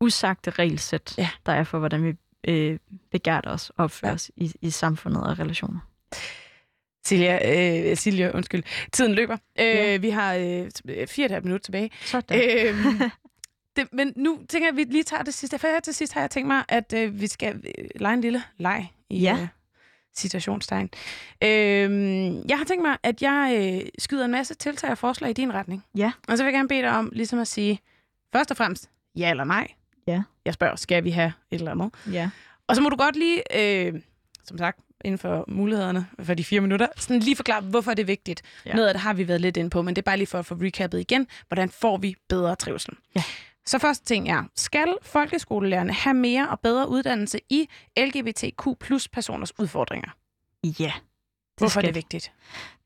usagte 0.00 0.50
regelsæt, 0.50 1.14
Ja. 1.18 1.28
der 1.46 1.52
er 1.52 1.64
for, 1.64 1.78
hvordan 1.78 2.04
vi 2.04 2.14
øh, 2.52 2.78
begært 3.12 3.44
os 3.46 3.70
og 3.70 3.84
opfører 3.84 4.10
Ja. 4.10 4.14
os 4.14 4.30
i, 4.36 4.52
i 4.60 4.70
samfundet 4.70 5.22
og 5.22 5.38
relationer. 5.38 5.80
Silja, 7.06 7.38
øh, 7.90 7.96
Silja, 7.96 8.30
undskyld. 8.34 8.62
Tiden 8.92 9.14
løber. 9.14 9.36
Øh, 9.58 9.66
Ja. 9.66 9.96
Vi 9.96 10.10
har 10.10 10.34
øh, 10.34 10.70
fire 11.06 11.24
og 11.24 11.26
et 11.26 11.30
halvt 11.30 11.44
minut 11.44 11.60
tilbage. 11.62 11.90
Sådan. 12.04 12.40
Øhm, 12.68 13.10
det, 13.76 13.88
men 13.92 14.12
nu 14.16 14.38
tænker 14.48 14.66
jeg, 14.68 14.72
at 14.72 14.76
vi 14.76 14.92
lige 14.92 15.04
tager 15.04 15.22
det 15.22 15.34
sidste. 15.34 15.58
For 15.58 15.68
her 15.68 15.80
til 15.80 15.94
sidst 15.94 16.12
har 16.12 16.20
jeg 16.20 16.30
tænkt 16.30 16.46
mig, 16.46 16.64
at 16.68 16.92
øh, 16.96 17.20
vi 17.20 17.26
skal 17.26 17.54
øh, 17.78 17.84
lege 17.96 18.14
en 18.14 18.20
lille 18.20 18.42
leg 18.58 18.92
i 19.10 19.18
Ja. 19.18 19.38
øh, 19.40 19.48
citationstegn. 20.16 20.90
Øhm, 21.42 22.44
jeg 22.48 22.58
har 22.58 22.64
tænkt 22.64 22.82
mig, 22.82 22.96
at 23.02 23.22
jeg 23.22 23.56
øh, 23.82 23.88
skyder 23.98 24.24
en 24.24 24.30
masse 24.30 24.54
tiltag 24.54 24.90
og 24.90 24.98
forslag 24.98 25.30
i 25.30 25.32
din 25.32 25.54
retning. 25.54 25.84
Ja. 25.96 26.12
Og 26.28 26.38
så 26.38 26.44
vil 26.44 26.50
jeg 26.50 26.56
gerne 26.58 26.68
bede 26.68 26.82
dig 26.82 26.90
om 26.90 27.10
ligesom 27.12 27.38
at 27.38 27.48
sige, 27.48 27.80
først 28.32 28.50
og 28.50 28.56
fremmest, 28.56 28.90
ja 29.16 29.30
eller 29.30 29.44
nej. 29.44 29.68
Ja. 30.06 30.22
Jeg 30.44 30.54
spørger, 30.54 30.76
skal 30.76 31.04
vi 31.04 31.10
have 31.10 31.32
et 31.50 31.58
eller 31.58 31.70
andet? 31.70 31.90
ja. 32.12 32.30
Og 32.66 32.76
så 32.76 32.82
må 32.82 32.88
du 32.88 32.96
godt 32.96 33.16
lige, 33.16 33.42
øh, 33.60 34.00
som 34.44 34.58
sagt, 34.58 34.78
inden 35.04 35.18
for 35.18 35.44
mulighederne 35.48 36.06
for 36.22 36.34
de 36.34 36.44
fire 36.44 36.60
minutter, 36.60 36.86
sådan 36.96 37.20
lige 37.20 37.36
forklare, 37.36 37.60
hvorfor 37.60 37.94
det 37.94 38.02
er 38.02 38.06
vigtigt. 38.06 38.42
Ja. 38.66 38.74
Noget 38.74 38.88
af 38.88 38.94
det 38.94 39.00
har 39.00 39.14
vi 39.14 39.28
været 39.28 39.40
lidt 39.40 39.56
inde 39.56 39.70
på, 39.70 39.82
men 39.82 39.96
det 39.96 40.02
er 40.02 40.04
bare 40.04 40.16
lige 40.16 40.26
for 40.26 40.38
at 40.38 40.46
få 40.46 40.54
recappet 40.54 41.00
igen. 41.00 41.26
Hvordan 41.48 41.70
får 41.70 41.96
vi 41.96 42.16
bedre 42.28 42.56
trivsel? 42.56 42.94
Ja. 43.16 43.22
Så 43.66 43.78
første 43.78 44.04
ting 44.04 44.28
er, 44.28 44.44
skal 44.56 44.96
folkeskolelærerne 45.02 45.92
have 45.92 46.14
mere 46.14 46.48
og 46.48 46.60
bedre 46.60 46.88
uddannelse 46.88 47.40
i 47.50 47.68
LGBTQ 47.98 48.68
plus 48.80 49.08
personers 49.08 49.58
udfordringer? 49.58 50.10
Ja. 50.80 50.92
Hvorfor 51.58 51.80
er 51.80 51.82
det 51.84 51.94
de. 51.94 51.98
vigtigt? 51.98 52.32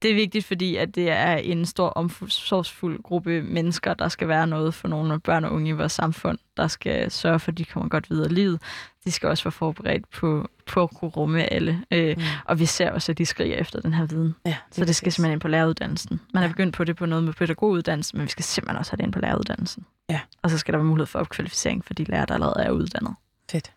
Det 0.02 0.10
er 0.10 0.14
vigtigt, 0.14 0.44
fordi 0.46 0.76
at 0.76 0.94
det 0.94 1.10
er 1.10 1.36
en 1.36 1.66
stor 1.66 1.88
omsorgsfuld 1.88 3.02
gruppe 3.02 3.42
mennesker, 3.42 3.94
der 3.94 4.08
skal 4.08 4.28
være 4.28 4.46
noget 4.46 4.74
for 4.74 4.88
nogle 4.88 5.20
børn 5.20 5.44
og 5.44 5.52
unge 5.52 5.68
i 5.68 5.72
vores 5.72 5.92
samfund, 5.92 6.38
der 6.56 6.68
skal 6.68 7.10
sørge 7.10 7.38
for, 7.38 7.50
at 7.52 7.58
de 7.58 7.64
kommer 7.64 7.88
godt 7.88 8.10
videre 8.10 8.26
i 8.30 8.34
livet. 8.34 8.60
De 9.04 9.10
skal 9.10 9.28
også 9.28 9.44
være 9.44 9.52
forberedt 9.52 10.10
på, 10.10 10.48
på 10.66 10.82
at 10.82 10.90
kunne 10.94 11.10
rumme 11.10 11.52
alle. 11.52 11.84
Øh, 11.90 12.16
Mm. 12.16 12.22
Og 12.44 12.58
vi 12.58 12.66
ser 12.66 12.90
også, 12.90 13.12
at 13.12 13.18
de 13.18 13.26
skriger 13.26 13.56
efter 13.56 13.80
den 13.80 13.94
her 13.94 14.06
viden. 14.06 14.34
Ja, 14.46 14.56
Så 14.72 14.84
det 14.84 14.96
skal 14.96 15.12
simpelthen 15.12 15.32
ind 15.32 15.40
på 15.40 15.48
læreruddannelsen. 15.48 16.20
Man 16.34 16.42
er 16.42 16.48
begyndt 16.48 16.74
på 16.76 16.84
det 16.84 16.96
på 16.96 17.06
noget 17.06 17.24
med 17.24 17.32
pædagoguddannelsen, 17.32 18.18
men 18.18 18.24
vi 18.24 18.30
skal 18.30 18.44
simpelthen 18.44 18.78
også 18.78 18.92
have 18.92 18.96
det 18.96 19.02
ind 19.04 19.12
på 19.12 19.18
læreruddannelsen. 19.18 19.84
Ja. 20.10 20.20
Og 20.42 20.50
så 20.50 20.58
skal 20.58 20.72
der 20.72 20.78
være 20.78 20.86
mulighed 20.86 21.06
for 21.06 21.18
opkvalificering 21.18 21.84
for 21.84 21.94
de 21.94 22.04
lærere, 22.04 22.26
der 22.28 22.34
allerede 22.34 22.64
er 22.64 22.70
uddannet. 22.70 23.14
Fedt. 23.50 23.72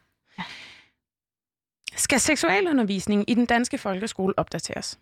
Skal 2.11 2.19
seksualundervisningen 2.19 3.25
i 3.27 3.33
den 3.33 3.45
danske 3.45 3.77
folkeskole 3.77 4.33
opdateres? 4.37 4.99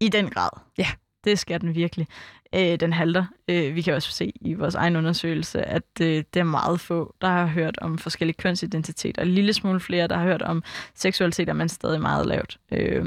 I 0.00 0.08
den 0.08 0.30
grad. 0.30 0.50
Ja. 0.78 0.86
Det 1.24 1.38
skal 1.38 1.60
den 1.60 1.74
virkelig. 1.74 2.06
Øh, 2.54 2.80
den 2.80 2.92
halter. 2.92 3.24
Øh, 3.48 3.74
vi 3.74 3.82
kan 3.82 3.94
også 3.94 4.12
se 4.12 4.32
i 4.40 4.54
vores 4.54 4.74
egen 4.74 4.96
undersøgelse, 4.96 5.62
at 5.62 5.82
øh, 6.00 6.24
det 6.34 6.40
er 6.40 6.44
meget 6.44 6.80
få, 6.80 7.14
der 7.20 7.28
har 7.28 7.46
hørt 7.46 7.78
om 7.78 7.98
forskellige 7.98 8.36
kønsidentiteter. 8.36 9.22
En 9.22 9.28
lille 9.28 9.52
smule 9.52 9.80
flere, 9.80 10.08
der 10.08 10.16
har 10.16 10.24
hørt 10.24 10.42
om 10.42 10.62
seksualitet, 10.94 11.56
men 11.56 11.68
stadig 11.68 12.00
meget 12.00 12.26
lavt. 12.26 12.58
Øh, 12.72 13.04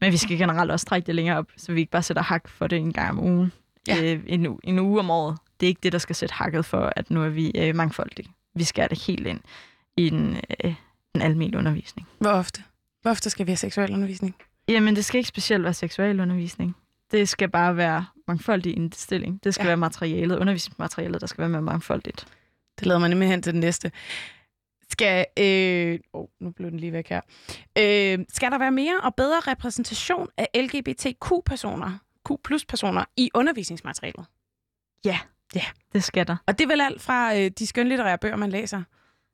men 0.00 0.12
vi 0.12 0.16
skal 0.16 0.38
generelt 0.38 0.70
også 0.70 0.86
trække 0.86 1.06
det 1.06 1.14
længere 1.14 1.38
op, 1.38 1.46
så 1.56 1.72
vi 1.72 1.80
ikke 1.80 1.92
bare 1.92 2.02
sætter 2.02 2.22
hak 2.22 2.48
for 2.48 2.66
det 2.66 2.78
en 2.78 2.92
gang 2.92 3.10
om 3.10 3.24
ugen. 3.24 3.52
Ja. 3.88 4.14
Øh, 4.14 4.20
en, 4.26 4.58
en 4.64 4.78
uge 4.78 4.98
om 4.98 5.10
året. 5.10 5.38
Det 5.60 5.66
er 5.66 5.68
ikke 5.68 5.80
det, 5.82 5.92
der 5.92 5.98
skal 5.98 6.16
sætte 6.16 6.34
hakket 6.34 6.64
for, 6.64 6.92
at 6.96 7.10
nu 7.10 7.24
er 7.24 7.28
vi 7.28 7.52
øh, 7.54 7.74
mangfoldige. 7.74 8.28
Vi 8.54 8.64
skal 8.64 8.90
det 8.90 9.02
helt 9.06 9.26
ind 9.26 9.40
i 9.96 10.10
den, 10.10 10.36
øh, 10.64 10.74
den 11.14 11.22
almindelige 11.22 11.58
undervisning. 11.58 12.08
Hvor 12.18 12.30
ofte? 12.30 12.64
Hvor 13.02 13.10
ofte 13.10 13.30
skal 13.30 13.46
vi 13.46 13.50
have 13.50 13.56
seksualundervisning? 13.56 14.34
Jamen, 14.68 14.96
det 14.96 15.04
skal 15.04 15.18
ikke 15.18 15.28
specielt 15.28 15.64
være 15.64 15.74
seksualundervisning. 15.74 16.76
Det 17.10 17.28
skal 17.28 17.48
bare 17.50 17.76
være 17.76 18.06
mangfoldig 18.28 18.76
indstilling. 18.76 19.44
Det 19.44 19.54
skal 19.54 19.62
Ja. 19.62 19.66
ja. 19.66 19.70
være 19.70 19.76
materialet, 19.76 20.38
undervisningsmaterialet, 20.38 21.20
der 21.20 21.26
skal 21.26 21.42
være 21.42 21.48
mere 21.48 21.62
mangfoldigt. 21.62 22.26
Det 22.78 22.86
leder 22.86 22.98
mig 22.98 23.08
nemlig 23.08 23.28
hen 23.28 23.42
til 23.42 23.52
den 23.52 23.60
næste. 23.60 23.92
Skal, 24.90 25.26
øh, 25.38 25.98
oh, 26.12 26.26
nu 26.40 26.50
blev 26.50 26.70
den 26.70 26.80
lige 26.80 26.92
væk 26.92 27.08
her. 27.08 27.20
Øh, 27.78 28.18
skal 28.28 28.50
der 28.50 28.58
være 28.58 28.70
mere 28.70 29.00
og 29.02 29.14
bedre 29.14 29.40
repræsentation 29.40 30.28
af 30.36 30.48
LGBTQ-personer, 30.54 31.98
Q 32.28 32.30
plus 32.44 32.64
personer 32.64 33.04
i 33.16 33.30
undervisningsmaterialet? 33.34 34.26
Det 35.92 36.04
skal 36.04 36.26
der. 36.26 36.36
Og 36.46 36.58
det 36.58 36.64
er 36.64 36.68
vel 36.68 36.80
alt 36.80 37.02
fra 37.02 37.36
øh, 37.36 37.50
de 37.58 37.66
skønlitterære 37.66 38.18
bøger, 38.18 38.36
man 38.36 38.50
læser. 38.50 38.82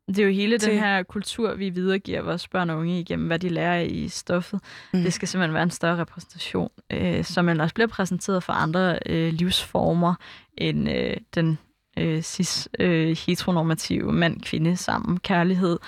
Det 0.09 0.19
er 0.19 0.25
jo 0.25 0.31
hele 0.33 0.59
Til- 0.59 0.71
den 0.71 0.79
her 0.79 1.03
kultur, 1.03 1.55
vi 1.55 1.71
videregiver 1.71 2.23
vores 2.23 2.49
børn 2.49 2.71
og 2.71 2.79
unge 2.79 3.01
igennem, 3.01 3.27
hvad 3.27 3.39
de 3.39 3.49
lærer 3.49 3.81
i 3.81 4.09
stoffet. 4.09 4.61
Mm. 4.93 5.03
Det 5.03 5.13
skal 5.13 5.29
simpelthen 5.29 5.55
være 5.55 5.63
en 5.63 5.71
større 5.71 5.97
repræsentation, 5.99 6.71
øh, 6.93 7.25
man 7.45 7.61
også 7.61 7.75
bliver 7.75 7.89
præsenteret 7.89 8.43
for 8.43 8.53
andre 8.53 8.99
øh, 9.07 9.33
livsformer 9.33 10.15
end 10.59 10.91
øh, 10.91 11.17
den 11.35 11.59
øh, 11.99 12.23
cis 12.23 12.69
øh, 12.79 13.17
heteronormative 13.27 14.13
mand-kvinde 14.13 14.77
sammen 14.77 15.19
kærlighed. 15.21 15.79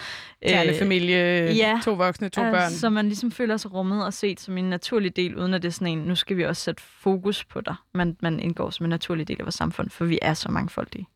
Kernefamilie, 0.49 1.53
ja. 1.55 1.81
to 1.85 1.93
voksne, 1.95 2.29
to 2.29 2.45
Øh, 2.45 2.53
børn. 2.53 2.71
Så 2.71 2.91
man 2.91 3.07
ligesom 3.07 3.31
føler 3.31 3.57
sig 3.57 3.73
rummet 3.75 4.05
og 4.05 4.13
set 4.13 4.41
som 4.41 4.59
en 4.59 4.65
naturlig 4.65 5.17
del, 5.17 5.37
uden 5.37 5.55
at 5.55 5.63
det 5.63 5.69
er 5.69 5.73
sådan 5.73 5.99
en, 5.99 5.99
nu 5.99 6.15
skal 6.15 6.37
vi 6.37 6.45
også 6.45 6.63
sætte 6.63 6.83
fokus 6.83 7.45
på 7.45 7.61
dig. 7.61 7.75
Man, 7.95 8.17
man 8.23 8.41
indgår 8.41 8.71
som 8.71 8.87
en 8.87 8.91
naturlig 8.91 9.29
del 9.29 9.37
af 9.41 9.45
vores 9.45 9.55
samfund, 9.55 9.91
for 9.91 10.05
vi 10.05 10.19
er 10.23 10.35
så 10.35 10.51
mangfoldige. 10.51 11.07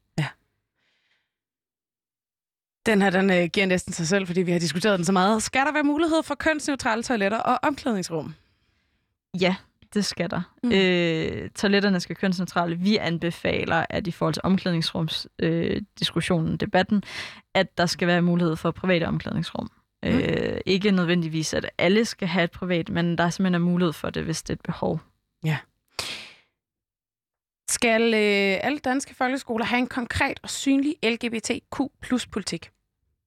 Den 2.86 3.02
her, 3.02 3.10
den 3.10 3.30
øh, 3.30 3.48
giver 3.52 3.66
næsten 3.66 3.92
sig 3.92 4.06
selv, 4.06 4.26
fordi 4.26 4.42
vi 4.42 4.52
har 4.52 4.58
diskuteret 4.58 4.98
den 4.98 5.04
så 5.04 5.12
meget. 5.12 5.42
Skal 5.42 5.66
der 5.66 5.72
være 5.72 5.82
mulighed 5.82 6.22
for 6.22 6.34
kønsneutrale 6.34 7.02
toiletter 7.02 7.38
og 7.38 7.58
omklædningsrum? 7.62 8.34
Ja, 9.40 9.56
det 9.94 10.04
skal 10.04 10.30
der. 10.30 10.40
Mm. 10.62 10.72
Øh, 10.72 11.50
toiletterne 11.50 12.00
skal 12.00 12.16
kønsneutrale. 12.16 12.76
Vi 12.76 12.96
anbefaler, 12.96 13.86
at 13.90 14.06
i 14.06 14.10
forhold 14.10 14.34
til 14.34 14.42
omklædningsrumsdiskussionen, 14.44 16.52
øh, 16.52 16.60
debatten, 16.60 17.02
at 17.54 17.78
der 17.78 17.86
skal 17.86 18.08
være 18.08 18.22
mulighed 18.22 18.56
for 18.56 18.70
private 18.70 19.08
omklædningsrum. 19.08 19.70
Mm. 20.02 20.10
Mm. 20.10 20.18
Øh, 20.18 20.60
ikke 20.66 20.90
nødvendigvis, 20.90 21.54
at 21.54 21.70
alle 21.78 22.04
skal 22.04 22.28
have 22.28 22.44
et 22.44 22.50
privat, 22.50 22.88
men 22.88 23.18
der 23.18 23.24
er 23.24 23.30
simpelthen 23.30 23.62
en 23.62 23.68
mulighed 23.68 23.92
for 23.92 24.10
det, 24.10 24.24
hvis 24.24 24.42
det 24.42 24.50
er 24.50 24.54
et 24.54 24.60
behov. 24.60 25.00
Skal 27.82 28.14
øh, 28.14 28.58
alle 28.62 28.78
danske 28.78 29.14
folkeskoler 29.14 29.64
have 29.64 29.78
en 29.78 29.86
konkret 29.86 30.40
og 30.42 30.50
synlig 30.50 30.96
LGBTQ 31.04 31.80
plus 32.02 32.26
politik? 32.26 32.70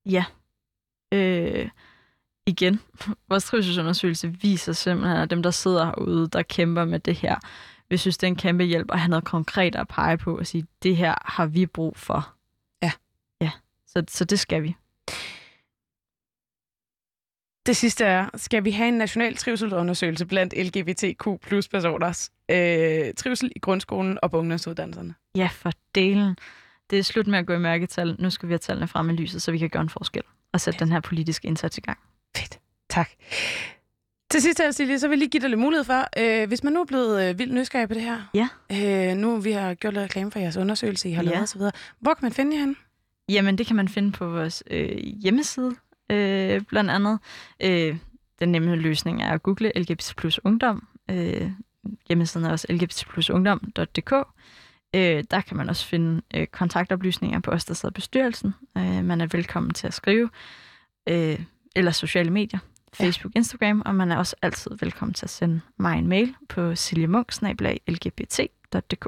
Ja. 0.05 0.25
Øh, 1.11 1.69
igen, 2.45 2.79
vores 3.29 3.43
trivselsundersøgelse 3.43 4.27
viser 4.41 4.73
simpelthen, 4.73 5.17
at 5.17 5.29
dem, 5.29 5.43
der 5.43 5.51
sidder 5.51 5.85
herude, 5.85 6.27
der 6.27 6.41
kæmper 6.41 6.85
med 6.85 6.99
det 6.99 7.15
her, 7.15 7.35
vi 7.89 7.97
synes, 7.97 8.17
det 8.17 8.27
er 8.27 8.31
en 8.31 8.35
kæmpe 8.35 8.63
hjælp 8.63 8.91
at 8.91 8.99
have 8.99 9.09
noget 9.09 9.25
konkret 9.25 9.75
at 9.75 9.87
pege 9.87 10.17
på 10.17 10.37
og 10.37 10.47
sige, 10.47 10.67
det 10.83 10.97
her 10.97 11.15
har 11.25 11.45
vi 11.45 11.65
brug 11.65 11.97
for. 11.97 12.33
Ja. 12.83 12.91
Ja, 13.41 13.51
så, 13.87 14.03
så 14.07 14.25
det 14.25 14.39
skal 14.39 14.63
vi. 14.63 14.75
Det 17.65 17.75
sidste 17.77 18.05
er, 18.05 18.29
skal 18.35 18.63
vi 18.63 18.71
have 18.71 18.87
en 18.87 18.93
national 18.93 19.35
trivselsundersøgelse 19.37 20.25
blandt 20.25 20.53
LGBTQ 20.57 21.27
plus 21.47 21.67
personers 21.67 22.31
øh, 22.51 23.13
trivsel 23.17 23.51
i 23.55 23.59
grundskolen 23.59 24.17
og 24.21 24.31
på 24.31 24.37
ungdomsuddannelserne? 24.37 25.13
Ja, 25.35 25.49
for 25.51 25.71
delen. 25.95 26.35
Det 26.89 26.99
er 26.99 27.03
slut 27.03 27.27
med 27.27 27.39
at 27.39 27.45
gå 27.45 27.53
i 27.53 27.59
mørketal. 27.59 28.15
Nu 28.19 28.29
skal 28.29 28.49
vi 28.49 28.53
have 28.53 28.59
tallene 28.59 28.87
frem 28.87 29.09
i 29.09 29.13
lyset, 29.13 29.41
så 29.41 29.51
vi 29.51 29.57
kan 29.57 29.69
gøre 29.69 29.81
en 29.83 29.89
forskel 29.89 30.23
og 30.53 30.61
sætte 30.61 30.79
den 30.79 30.91
her 30.91 30.99
politiske 30.99 31.47
indsats 31.47 31.77
i 31.77 31.81
gang. 31.81 31.97
Fedt. 32.37 32.59
Tak. 32.89 33.09
Til 34.31 34.41
sidst 34.41 34.59
her, 34.61 34.71
Silje, 34.71 34.99
så 34.99 35.07
vil 35.07 35.13
jeg 35.15 35.19
lige 35.19 35.29
give 35.29 35.41
dig 35.41 35.49
lidt 35.49 35.59
mulighed 35.59 35.83
for, 35.83 36.07
øh, 36.17 36.47
hvis 36.47 36.63
man 36.63 36.73
nu 36.73 36.81
er 36.81 36.85
blevet 36.85 37.29
øh, 37.29 37.39
vildt 37.39 37.53
nysgerrig 37.53 37.87
på 37.87 37.93
det 37.93 38.01
her, 38.01 38.21
Ja. 38.33 38.47
øh, 39.11 39.17
nu 39.17 39.37
vi 39.37 39.51
har 39.51 39.73
gjort 39.73 39.93
lidt 39.93 40.03
reklame 40.03 40.31
for 40.31 40.39
jeres 40.39 40.57
undersøgelse, 40.57 41.09
I 41.09 41.11
har 41.11 41.23
Ja. 41.23 41.29
lavet 41.29 41.43
osv., 41.43 41.61
hvor 41.99 42.13
kan 42.13 42.19
man 42.25 42.31
finde 42.31 42.53
jer 42.55 42.59
henne? 42.59 42.75
Jamen, 43.29 43.57
det 43.57 43.67
kan 43.67 43.75
man 43.75 43.87
finde 43.87 44.11
på 44.11 44.27
vores 44.29 44.63
øh, 44.71 44.97
hjemmeside, 44.97 45.75
øh, 46.09 46.61
blandt 46.61 46.91
andet. 46.91 47.19
Øh, 47.63 47.97
den 48.39 48.51
nemme 48.51 48.75
løsning 48.75 49.21
er 49.21 49.31
at 49.31 49.43
google 49.43 49.71
LGBT 49.75 50.13
plus 50.17 50.45
ungdom. 50.45 50.87
Øh, 51.11 51.51
hjemmesiden 52.07 52.47
er 52.47 52.51
også 52.51 52.67
lgbtplusungdom.dk. 52.69 54.13
Øh, 54.95 55.23
der 55.31 55.41
kan 55.41 55.57
man 55.57 55.69
også 55.69 55.85
finde 55.85 56.21
øh, 56.35 56.47
kontaktoplysninger 56.47 57.39
på 57.39 57.51
os, 57.51 57.65
der 57.65 57.73
sidder 57.73 57.93
bestyrelsen. 57.93 58.53
Øh, 58.77 59.05
man 59.05 59.21
er 59.21 59.27
velkommen 59.31 59.73
til 59.73 59.87
at 59.87 59.93
skrive. 59.93 60.29
Øh, 61.09 61.39
eller 61.75 61.91
sociale 61.91 62.31
medier. 62.31 62.59
Facebook, 62.93 63.35
Instagram, 63.35 63.81
og 63.85 63.95
man 63.95 64.11
er 64.11 64.17
også 64.17 64.35
altid 64.41 64.71
velkommen 64.79 65.13
til 65.13 65.25
at 65.25 65.29
sende 65.29 65.61
mig 65.77 65.97
en 65.97 66.07
mail 66.07 66.35
på 66.49 66.75
siljemunks.lgbt.dk. 66.75 69.07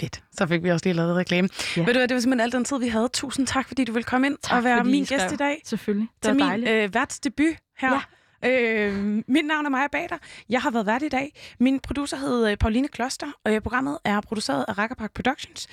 Fedt. 0.00 0.22
Så 0.38 0.46
fik 0.46 0.62
vi 0.62 0.70
også 0.70 0.86
lige 0.86 0.94
lavet 0.94 1.16
reklame. 1.16 1.48
Ja. 1.76 1.80
Ved 1.84 1.92
du 1.94 1.98
hvad, 1.98 2.08
det 2.08 2.14
var 2.14 2.20
simpelthen 2.20 2.44
al 2.44 2.52
den 2.52 2.64
tid, 2.64 2.78
vi 2.78 2.88
havde. 2.88 3.08
Tusind 3.12 3.46
tak, 3.46 3.68
fordi 3.68 3.84
du 3.84 3.92
ville 3.92 4.04
komme 4.04 4.26
ind 4.26 4.36
Tak, 4.42 4.56
og 4.58 4.64
være 4.64 4.84
min 4.84 5.04
gæst 5.04 5.32
i 5.32 5.36
dag. 5.36 5.62
Selvfølgelig. 5.64 6.08
Det 6.14 6.22
til 6.22 6.28
var 6.28 6.34
min 6.34 6.62
dejligt. 6.64 6.70
øh, 6.70 6.94
værtsdebut 6.94 7.46
her. 7.78 7.92
Ja. 7.92 8.00
Øh, 8.46 9.04
mit 9.28 9.44
navn 9.46 9.66
er 9.66 9.70
Maja 9.70 9.86
Bader. 9.92 10.18
Jeg 10.48 10.62
har 10.62 10.70
været 10.70 10.86
vært 10.86 11.02
i 11.02 11.08
dag. 11.08 11.32
Min 11.60 11.80
producer 11.80 12.16
hed 12.16 12.48
øh, 12.50 12.56
Pauline 12.56 12.88
Kloster, 12.88 13.26
og 13.44 13.62
programmet 13.62 13.98
er 14.04 14.20
produceret 14.20 14.64
af 14.68 14.78
Rakkerpark 14.78 15.12
Productions. 15.14 15.66